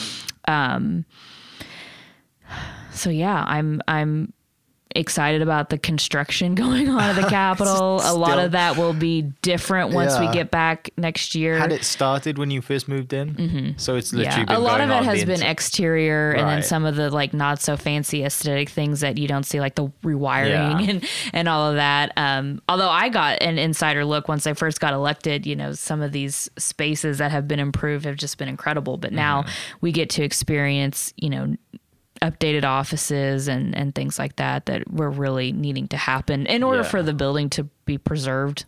[0.48, 1.06] Um
[2.92, 4.32] so yeah i'm i'm
[4.96, 9.22] excited about the construction going on at the capitol a lot of that will be
[9.42, 13.34] different once we get back next year Had it started when you first moved in?
[13.36, 13.70] Mm-hmm.
[13.78, 16.64] So it's literally yeah, been a lot of it has been enti- exterior, and then
[16.64, 19.88] some of the like not so fancy aesthetic things that you don't see, like the
[20.04, 20.80] rewiring Yeah.
[20.90, 22.12] and and all of that.
[22.18, 26.02] Um, although I got an insider look once I first got elected, you know, some
[26.02, 28.98] of these spaces that have been improved have just been incredible.
[28.98, 29.78] But now Mm-hmm.
[29.82, 31.56] we get to experience, you know.
[32.24, 36.82] Updated offices and, and things like that that we're really needing to happen in order
[36.82, 36.88] Yeah.
[36.88, 38.64] for the building to be preserved.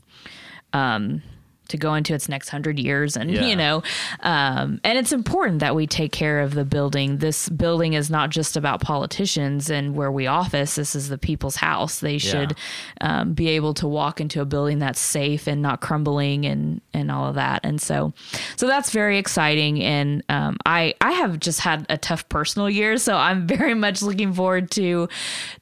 [0.74, 1.24] Um,
[1.70, 3.46] to go into its next hundred years, and Yeah.
[3.46, 3.84] you know,
[4.22, 7.18] um, and it's important that we take care of the building.
[7.18, 10.76] This building is not just about politicians and where we office.
[10.76, 12.00] This is the people's house.
[12.00, 12.56] They should
[13.02, 17.12] um, be able to walk into a building that's safe and not crumbling and and
[17.12, 17.62] all of that.
[17.64, 18.14] And so,
[18.56, 19.82] so that's very exciting.
[19.84, 24.02] And um, I I have just had a tough personal year, so I'm very much
[24.02, 25.08] looking forward to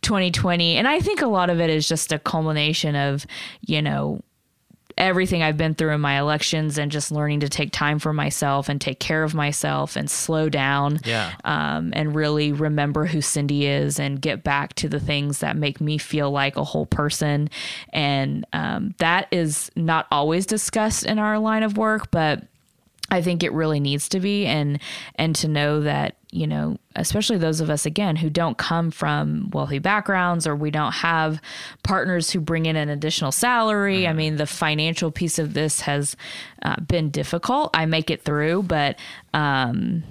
[0.02, 0.76] 2020.
[0.78, 3.26] And I think a lot of it is just a culmination of
[3.62, 4.22] you know
[4.98, 8.70] everything I've been through in my elections and just learning to take time for myself
[8.70, 11.34] and take care of myself and slow down Yeah.
[11.44, 15.82] um, and really remember who Cyndi is and get back to the things that make
[15.82, 17.50] me feel like a whole person.
[17.92, 22.44] And um, that is not always discussed in our line of work, but
[23.14, 24.46] I think it really needs to be.
[24.46, 24.80] And
[25.16, 29.52] and to know that you know especially those of us again who don't come from
[29.54, 31.40] wealthy backgrounds or we don't have
[31.84, 34.08] partners who bring in an additional salary.
[34.08, 36.16] I mean the financial piece of this has
[36.64, 37.70] uh, been difficult.
[37.76, 38.98] I make it through but
[39.34, 40.04] um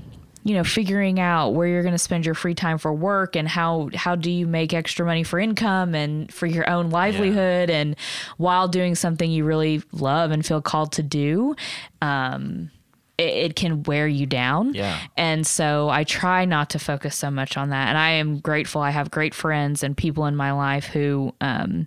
[0.45, 3.49] you know figuring out where you're going to spend your free time for work and
[3.49, 7.97] how how do you make extra money for income and for your own livelihood and
[8.37, 11.55] while doing something you really love and feel called to do.
[12.01, 12.71] Um
[13.19, 14.99] it, it can wear you down Yeah.
[15.17, 18.81] and so I try not to focus so much on that and I am grateful
[18.81, 21.87] I have great friends and people in my life who um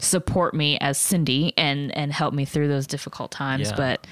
[0.00, 3.76] support me as Cyndi and and help me through those difficult times Yeah.
[3.76, 4.06] but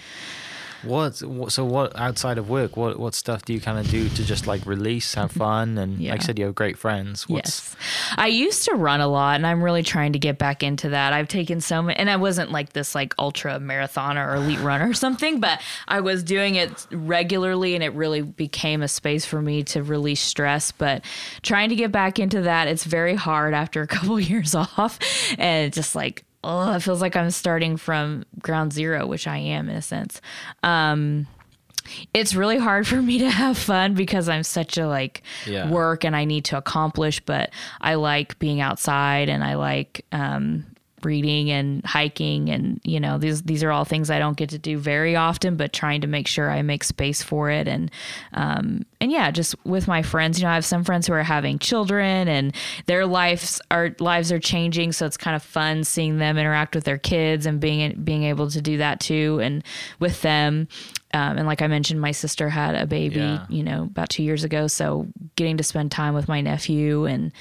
[0.82, 4.08] What, what so what outside of work what what stuff do you kind of do
[4.08, 5.38] to just like release have mm-hmm.
[5.38, 6.12] fun and Yeah.
[6.12, 7.76] like I said you have great friends what's Yes.
[8.16, 11.12] I used to run a lot and I'm really trying to get back into that.
[11.12, 14.88] I've taken so many, and I wasn't like this like ultra marathoner or elite runner
[14.88, 19.40] or something, but I was doing it regularly and it really became a space for
[19.40, 20.72] me to release stress.
[20.72, 21.04] But
[21.42, 24.98] trying to get back into that, it's very hard after a couple years off
[25.38, 29.68] and just like, oh, it feels like I'm starting from ground zero, which I am
[29.68, 30.20] in a sense
[32.12, 35.70] it's really hard for me to have fun because I'm such a like Yeah.
[35.70, 37.50] work and I need to accomplish, but
[37.80, 40.66] I like being outside and I like um
[41.02, 44.58] reading and hiking and you know these these are all things I don't get to
[44.58, 47.90] do very often but trying to make sure I make space for it and
[48.32, 51.22] um and yeah just with my friends you know I have some friends who are
[51.22, 52.54] having children and
[52.86, 56.84] their lives are lives are changing so it's kind of fun seeing them interact with
[56.84, 59.62] their kids and being being able to do that too and
[60.00, 60.66] with them
[61.14, 63.46] um, and like I mentioned, my sister had a baby, Yeah.
[63.48, 64.66] you know, about two years ago.
[64.66, 65.06] So
[65.36, 67.32] getting to spend time with my nephew and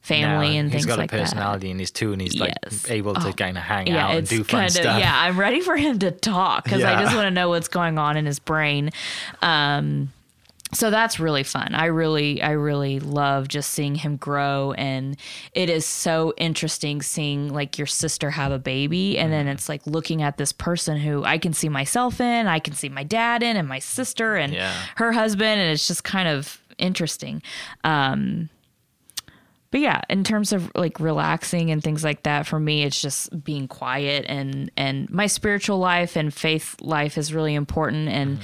[0.00, 2.54] family Now, and He's got a personality and he's two and he's Yes.
[2.84, 3.32] like able to Oh.
[3.32, 3.86] kind of hang.
[3.88, 5.12] Yeah, out and do fun kind of stuff yeah.
[5.14, 8.16] I'm ready for him to talk because I just want to know what's going on
[8.16, 8.90] in his brain.
[9.42, 10.12] Um,
[10.72, 11.74] so that's really fun.
[11.74, 15.16] I really, I really love just seeing him grow, and
[15.52, 19.46] it is so interesting seeing like your sister have a baby, and Mm-hmm.
[19.46, 22.74] then it's like looking at this person who I can see myself in, I can
[22.74, 24.72] see my dad in, and my sister and Yeah.
[24.94, 27.42] her husband, and it's just kind of interesting.
[27.82, 28.48] Um,
[29.70, 33.44] but yeah, in terms of like relaxing and things like that, for me, it's just
[33.44, 38.40] being quiet and and my spiritual life and faith life is really important, and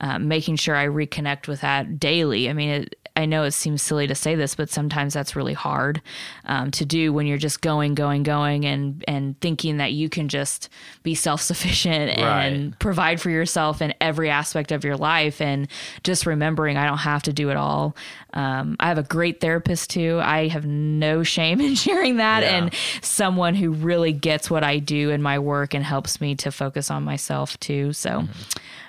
[0.00, 2.48] uh, making sure I reconnect with that daily.
[2.48, 5.52] I mean, it, I know it seems silly to say this, but sometimes that's really
[5.54, 6.00] hard
[6.44, 10.28] um, to do when you're just going, going, going, and and thinking that you can
[10.28, 10.68] just
[11.02, 12.78] be self sufficient and Right.
[12.78, 15.66] provide for yourself in every aspect of your life and
[16.04, 17.96] just remembering I don't have to do it all.
[18.34, 20.20] Um, I have a great therapist too.
[20.22, 22.56] I have no shame in sharing that Yeah.
[22.56, 26.52] and someone who really gets what I do in my work and helps me to
[26.52, 27.92] focus on myself too.
[27.92, 28.28] So,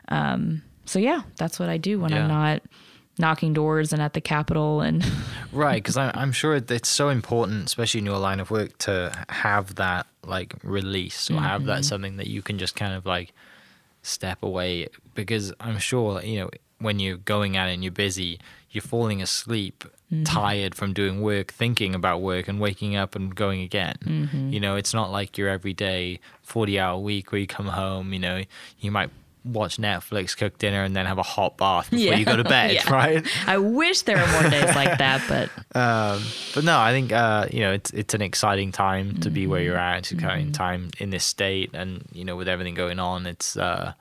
[0.09, 2.17] um, so yeah, that's what I do when Mm-hmm.
[2.17, 2.23] Yeah.
[2.23, 2.61] I'm not
[3.19, 5.05] knocking doors and at the Capitol and
[5.51, 9.11] right because I'm I'm sure it's so important especially in your line of work to
[9.29, 11.67] have that like release or have Mm-hmm.
[11.67, 13.33] that something that you can just kind of like
[14.01, 18.39] step away because I'm sure you know when you're going at it and you're busy
[18.71, 20.23] you're falling asleep Mm-hmm.
[20.23, 24.49] tired from doing work thinking about work and waking up and going again Mm-hmm.
[24.49, 28.17] you know it's not like your everyday 40 hour week where you come home you
[28.17, 28.41] know
[28.79, 29.11] you might
[29.45, 32.71] watch Netflix cook dinner and then have a hot bath before you go to bed
[32.73, 32.91] Yeah.
[32.93, 35.49] right I wish there were more days like that, but
[35.79, 36.21] um,
[36.53, 39.61] but no, I think uh, you know it's it's an exciting time to be where
[39.61, 39.93] you're Mm-hmm.
[39.95, 39.97] at.
[39.99, 43.55] It's an exciting time in this state, and you know with everything going on, it's
[43.55, 43.93] uh,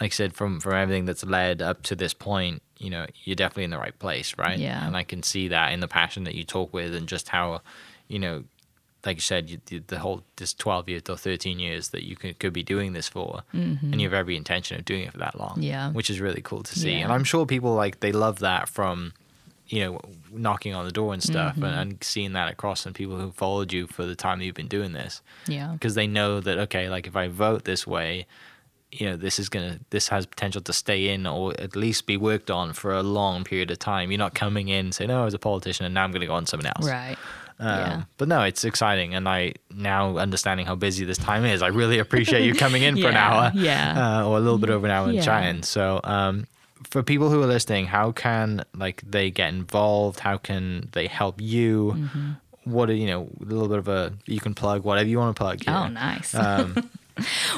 [0.00, 2.62] like I said from from everything that's led up to this point.
[2.78, 4.58] You know, you're definitely in the right place, right?
[4.58, 4.86] Yeah.
[4.86, 7.62] And I can see that in the passion that you talk with, and just how,
[8.06, 8.44] you know,
[9.06, 12.16] like you said, you, the- the whole this 12 years or 13 years that you
[12.16, 15.18] could, could be doing this for, and you have every intention of doing it for
[15.18, 15.52] that long.
[15.52, 15.62] Mm-hmm.
[15.62, 15.92] Yeah.
[15.92, 17.04] Which is really cool to see, Yeah.
[17.04, 19.12] and I'm sure people like they love that from
[19.68, 20.00] you know,
[20.32, 21.64] knocking on the door and stuff, Mm-hmm.
[21.64, 24.54] and, and seeing that across and people who followed you for the time that you've
[24.54, 25.72] been doing this, yeah.
[25.72, 28.26] because they know that okay, like if I vote this way,
[28.92, 32.16] you know this is gonna this has potential to stay in or at least be
[32.16, 34.12] worked on for a long period of time.
[34.12, 36.34] You're not coming in saying, "No, I was a politician and now I'm gonna go
[36.34, 37.16] on something else." Right.
[37.58, 38.02] Um, Yeah.
[38.18, 41.62] But no, it's exciting, and I now understanding how busy this time is.
[41.62, 44.20] I really appreciate you coming in for an hour, yeah.
[44.22, 45.22] uh, or a little bit over an hour and Yeah.
[45.22, 45.62] chatting.
[45.62, 46.46] So, um,
[46.90, 50.20] for people who are listening, how can like they get involved?
[50.20, 51.94] How can they help you?
[51.96, 52.30] Mm-hmm.
[52.64, 55.34] What are you know a little bit of a you can plug whatever you want
[55.36, 55.62] to plug.
[55.66, 56.34] Oh, nice.
[56.34, 56.90] Um,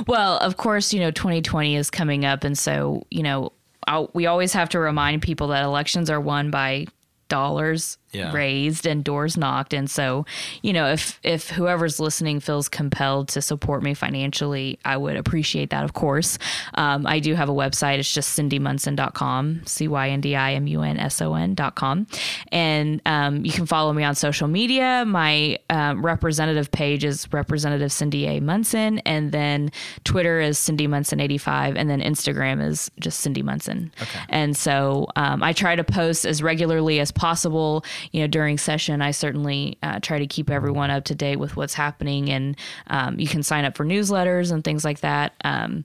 [0.06, 2.44] Well, of course, you know, 2020 is coming up.
[2.44, 3.50] And so, you know,
[3.88, 6.86] I'll, we always have to remind people that elections are won by
[7.28, 8.32] dollars Yeah.
[8.32, 9.74] raised and doors knocked.
[9.74, 10.24] And so
[10.62, 15.70] you know if if whoever's listening feels compelled to support me financially i would appreciate
[15.70, 16.38] that of course.
[16.74, 17.98] Um, i do have a website.
[17.98, 22.06] It's just cyndimunson.com c-y-n-d-i-m-u-n-s-o-n.com
[22.52, 25.04] and um, you can follow me on social media.
[25.06, 28.40] My um, representative page is representative cyndi a.
[28.40, 29.70] Munson and then
[30.04, 34.20] twitter is cyndi munson 85 and then instagram is just cyndi munson Okay.
[34.28, 37.84] and so um, I try to post as regularly as possible.
[38.12, 41.56] You know, during session, I certainly uh, try to keep everyone up to date with
[41.56, 42.56] what's happening, and
[42.88, 45.34] um, you can sign up for newsletters and things like that.
[45.44, 45.84] Um,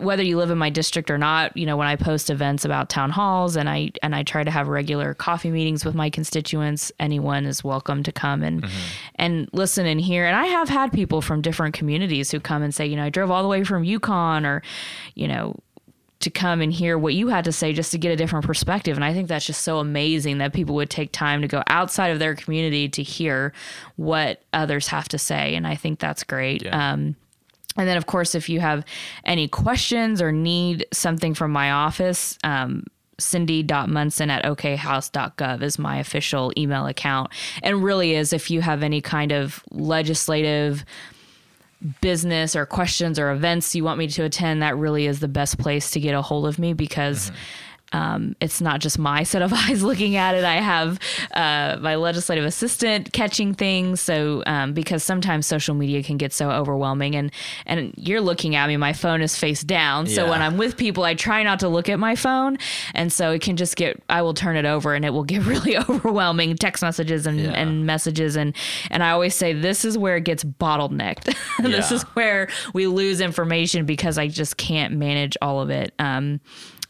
[0.00, 2.88] whether you live in my district or not, you know, when I post events about
[2.88, 6.90] town halls and I and I try to have regular coffee meetings with my constituents,
[6.98, 8.66] anyone is welcome to come and
[9.16, 10.24] and listen and hear.
[10.24, 13.10] And I have had people from different communities who come and say, you know, I
[13.10, 14.62] drove all the way from Yukon or,
[15.14, 15.54] you know,
[16.20, 18.96] to come and hear what you had to say just to get a different perspective.
[18.96, 22.08] And I think that's just so amazing that people would take time to go outside
[22.08, 23.52] of their community to hear
[23.96, 25.54] what others have to say.
[25.54, 26.62] And I think that's great.
[26.62, 26.92] Yeah.
[26.92, 27.14] Um,
[27.76, 28.84] and then, of course, if you have
[29.24, 32.84] any questions or need something from my office, um,
[33.18, 37.30] cyndi.munson at okhouse.gov is my official email account.
[37.62, 40.84] And really is if you have any kind of legislative
[42.00, 45.58] business or questions or events you want me to attend, that really is the best
[45.58, 47.36] place to get a hold of me because mm-hmm.
[47.92, 50.44] Um, it's not just my set of eyes looking at it.
[50.44, 50.98] I have
[51.32, 54.00] uh, my legislative assistant catching things.
[54.00, 57.30] So um, because sometimes social media can get so overwhelming, and
[57.66, 60.06] and you're looking at me, my phone is face down.
[60.06, 60.30] So Yeah.
[60.30, 62.58] when I'm with people, I try not to look at my phone,
[62.94, 64.02] and so it can just get.
[64.08, 66.56] I will turn it over, and it will get really overwhelming.
[66.56, 67.50] Text messages and, Yeah.
[67.52, 68.54] and messages, and
[68.90, 71.24] and I always say this is where it gets bottlenecked.
[71.62, 71.94] this Yeah.
[71.96, 75.94] is where we lose information because I just can't manage all of it.
[75.98, 76.40] Um,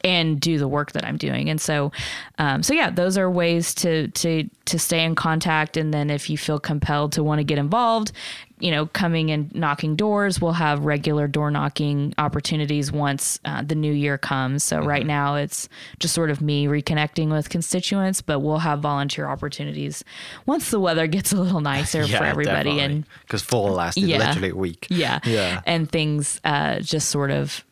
[0.09, 1.49] and do the work that I'm doing.
[1.51, 1.93] And so,
[2.39, 5.77] um, so yeah, those are ways to to to stay in contact.
[5.77, 8.13] And then if you feel compelled to want to get involved,
[8.61, 13.75] you know, coming and knocking doors, we'll have regular door knocking opportunities once uh, the
[13.75, 14.65] new year comes.
[14.65, 15.69] So right now it's
[16.01, 20.05] just sort of me reconnecting with constituents, but we'll have volunteer opportunities
[20.45, 24.19] once the weather gets a little nicer for everybody and because fall lasted Yeah.
[24.19, 24.87] literally a week.
[24.91, 25.21] yeah.
[25.25, 25.63] Yeah.
[25.67, 27.65] And things uh, just sort of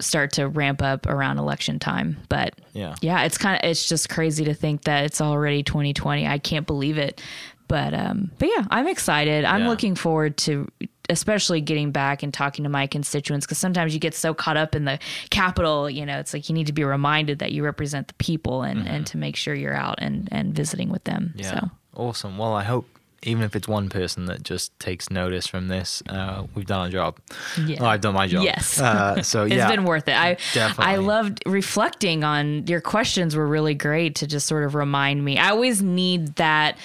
[0.00, 2.16] start to ramp up around election time.
[2.28, 2.94] But Yeah.
[3.00, 6.26] yeah, it's kind of it's just crazy to think that it's already 2020.
[6.26, 7.20] I can't believe it.
[7.68, 9.44] But um but yeah, I'm excited.
[9.44, 9.68] I'm Yeah.
[9.68, 10.68] looking forward to
[11.10, 14.74] especially getting back and talking to my constituents because sometimes you get so caught up
[14.74, 14.98] in the
[15.28, 18.62] Capitol you know it's like you need to be reminded that you represent the people
[18.62, 21.40] and and to make sure you're out and and visiting with them Mm-hmm.
[21.40, 21.60] Yeah.
[21.60, 22.38] so Awesome.
[22.38, 22.88] Well, I hope
[23.24, 26.88] even if it's one person that just takes notice from this, uh, we've done our
[26.90, 27.18] job.
[27.64, 27.80] Yeah.
[27.80, 28.44] Well, I've done my job.
[28.44, 28.80] Yes.
[28.80, 30.16] Uh, so It's yeah, been worth it.
[30.16, 30.84] I definitely.
[30.84, 35.38] I loved reflecting on your questions were really great to just sort of remind me.
[35.38, 36.78] I always need that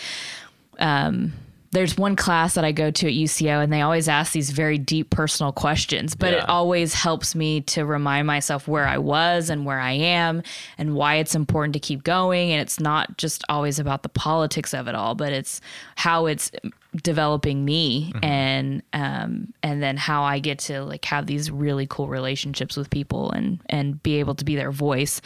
[0.79, 1.33] um
[1.71, 4.77] there's one class that I go to at UCO and they always ask these very
[4.79, 6.39] deep personal questions, but Yeah.
[6.39, 10.41] it always helps me to remind myself where I was and where I am
[10.79, 14.73] and why it's important to keep going and it's not just always about the politics
[14.73, 15.61] of it all, but it's
[15.95, 16.51] how it's
[17.03, 22.07] developing me and um and then how I get to like have these really cool
[22.07, 25.21] relationships with people and and be able to be their voice.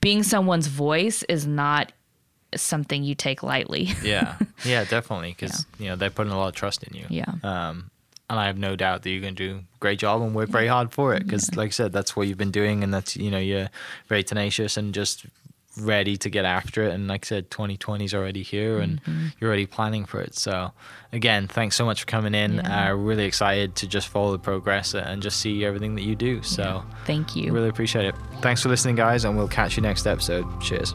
[0.00, 1.90] Being someone's voice is not
[2.56, 3.90] something you take lightly.
[4.02, 7.06] yeah, yeah, definitely, because you know they're putting a lot of trust in you.
[7.08, 7.26] Yeah.
[7.42, 7.90] Um,
[8.30, 10.50] and I have no doubt that you're going to do a great job and work
[10.50, 11.24] very hard for it.
[11.24, 13.68] Because, like I said, that's what you've been doing, and that's you know you're
[14.08, 15.24] very tenacious and just
[15.80, 16.92] ready to get after it.
[16.92, 19.26] And like I said, 2020 is already here, and Mm-hmm.
[19.38, 20.34] you're already planning for it.
[20.34, 20.72] So,
[21.12, 22.54] again, thanks so much for coming in.
[22.56, 22.90] Yeah.
[22.90, 26.42] Uh, really excited to just follow the progress and just see everything that you do.
[26.42, 27.52] So, Thank you.
[27.52, 28.14] really appreciate it.
[28.40, 30.44] Thanks for listening, guys, and we'll catch you next episode.
[30.60, 30.94] Cheers.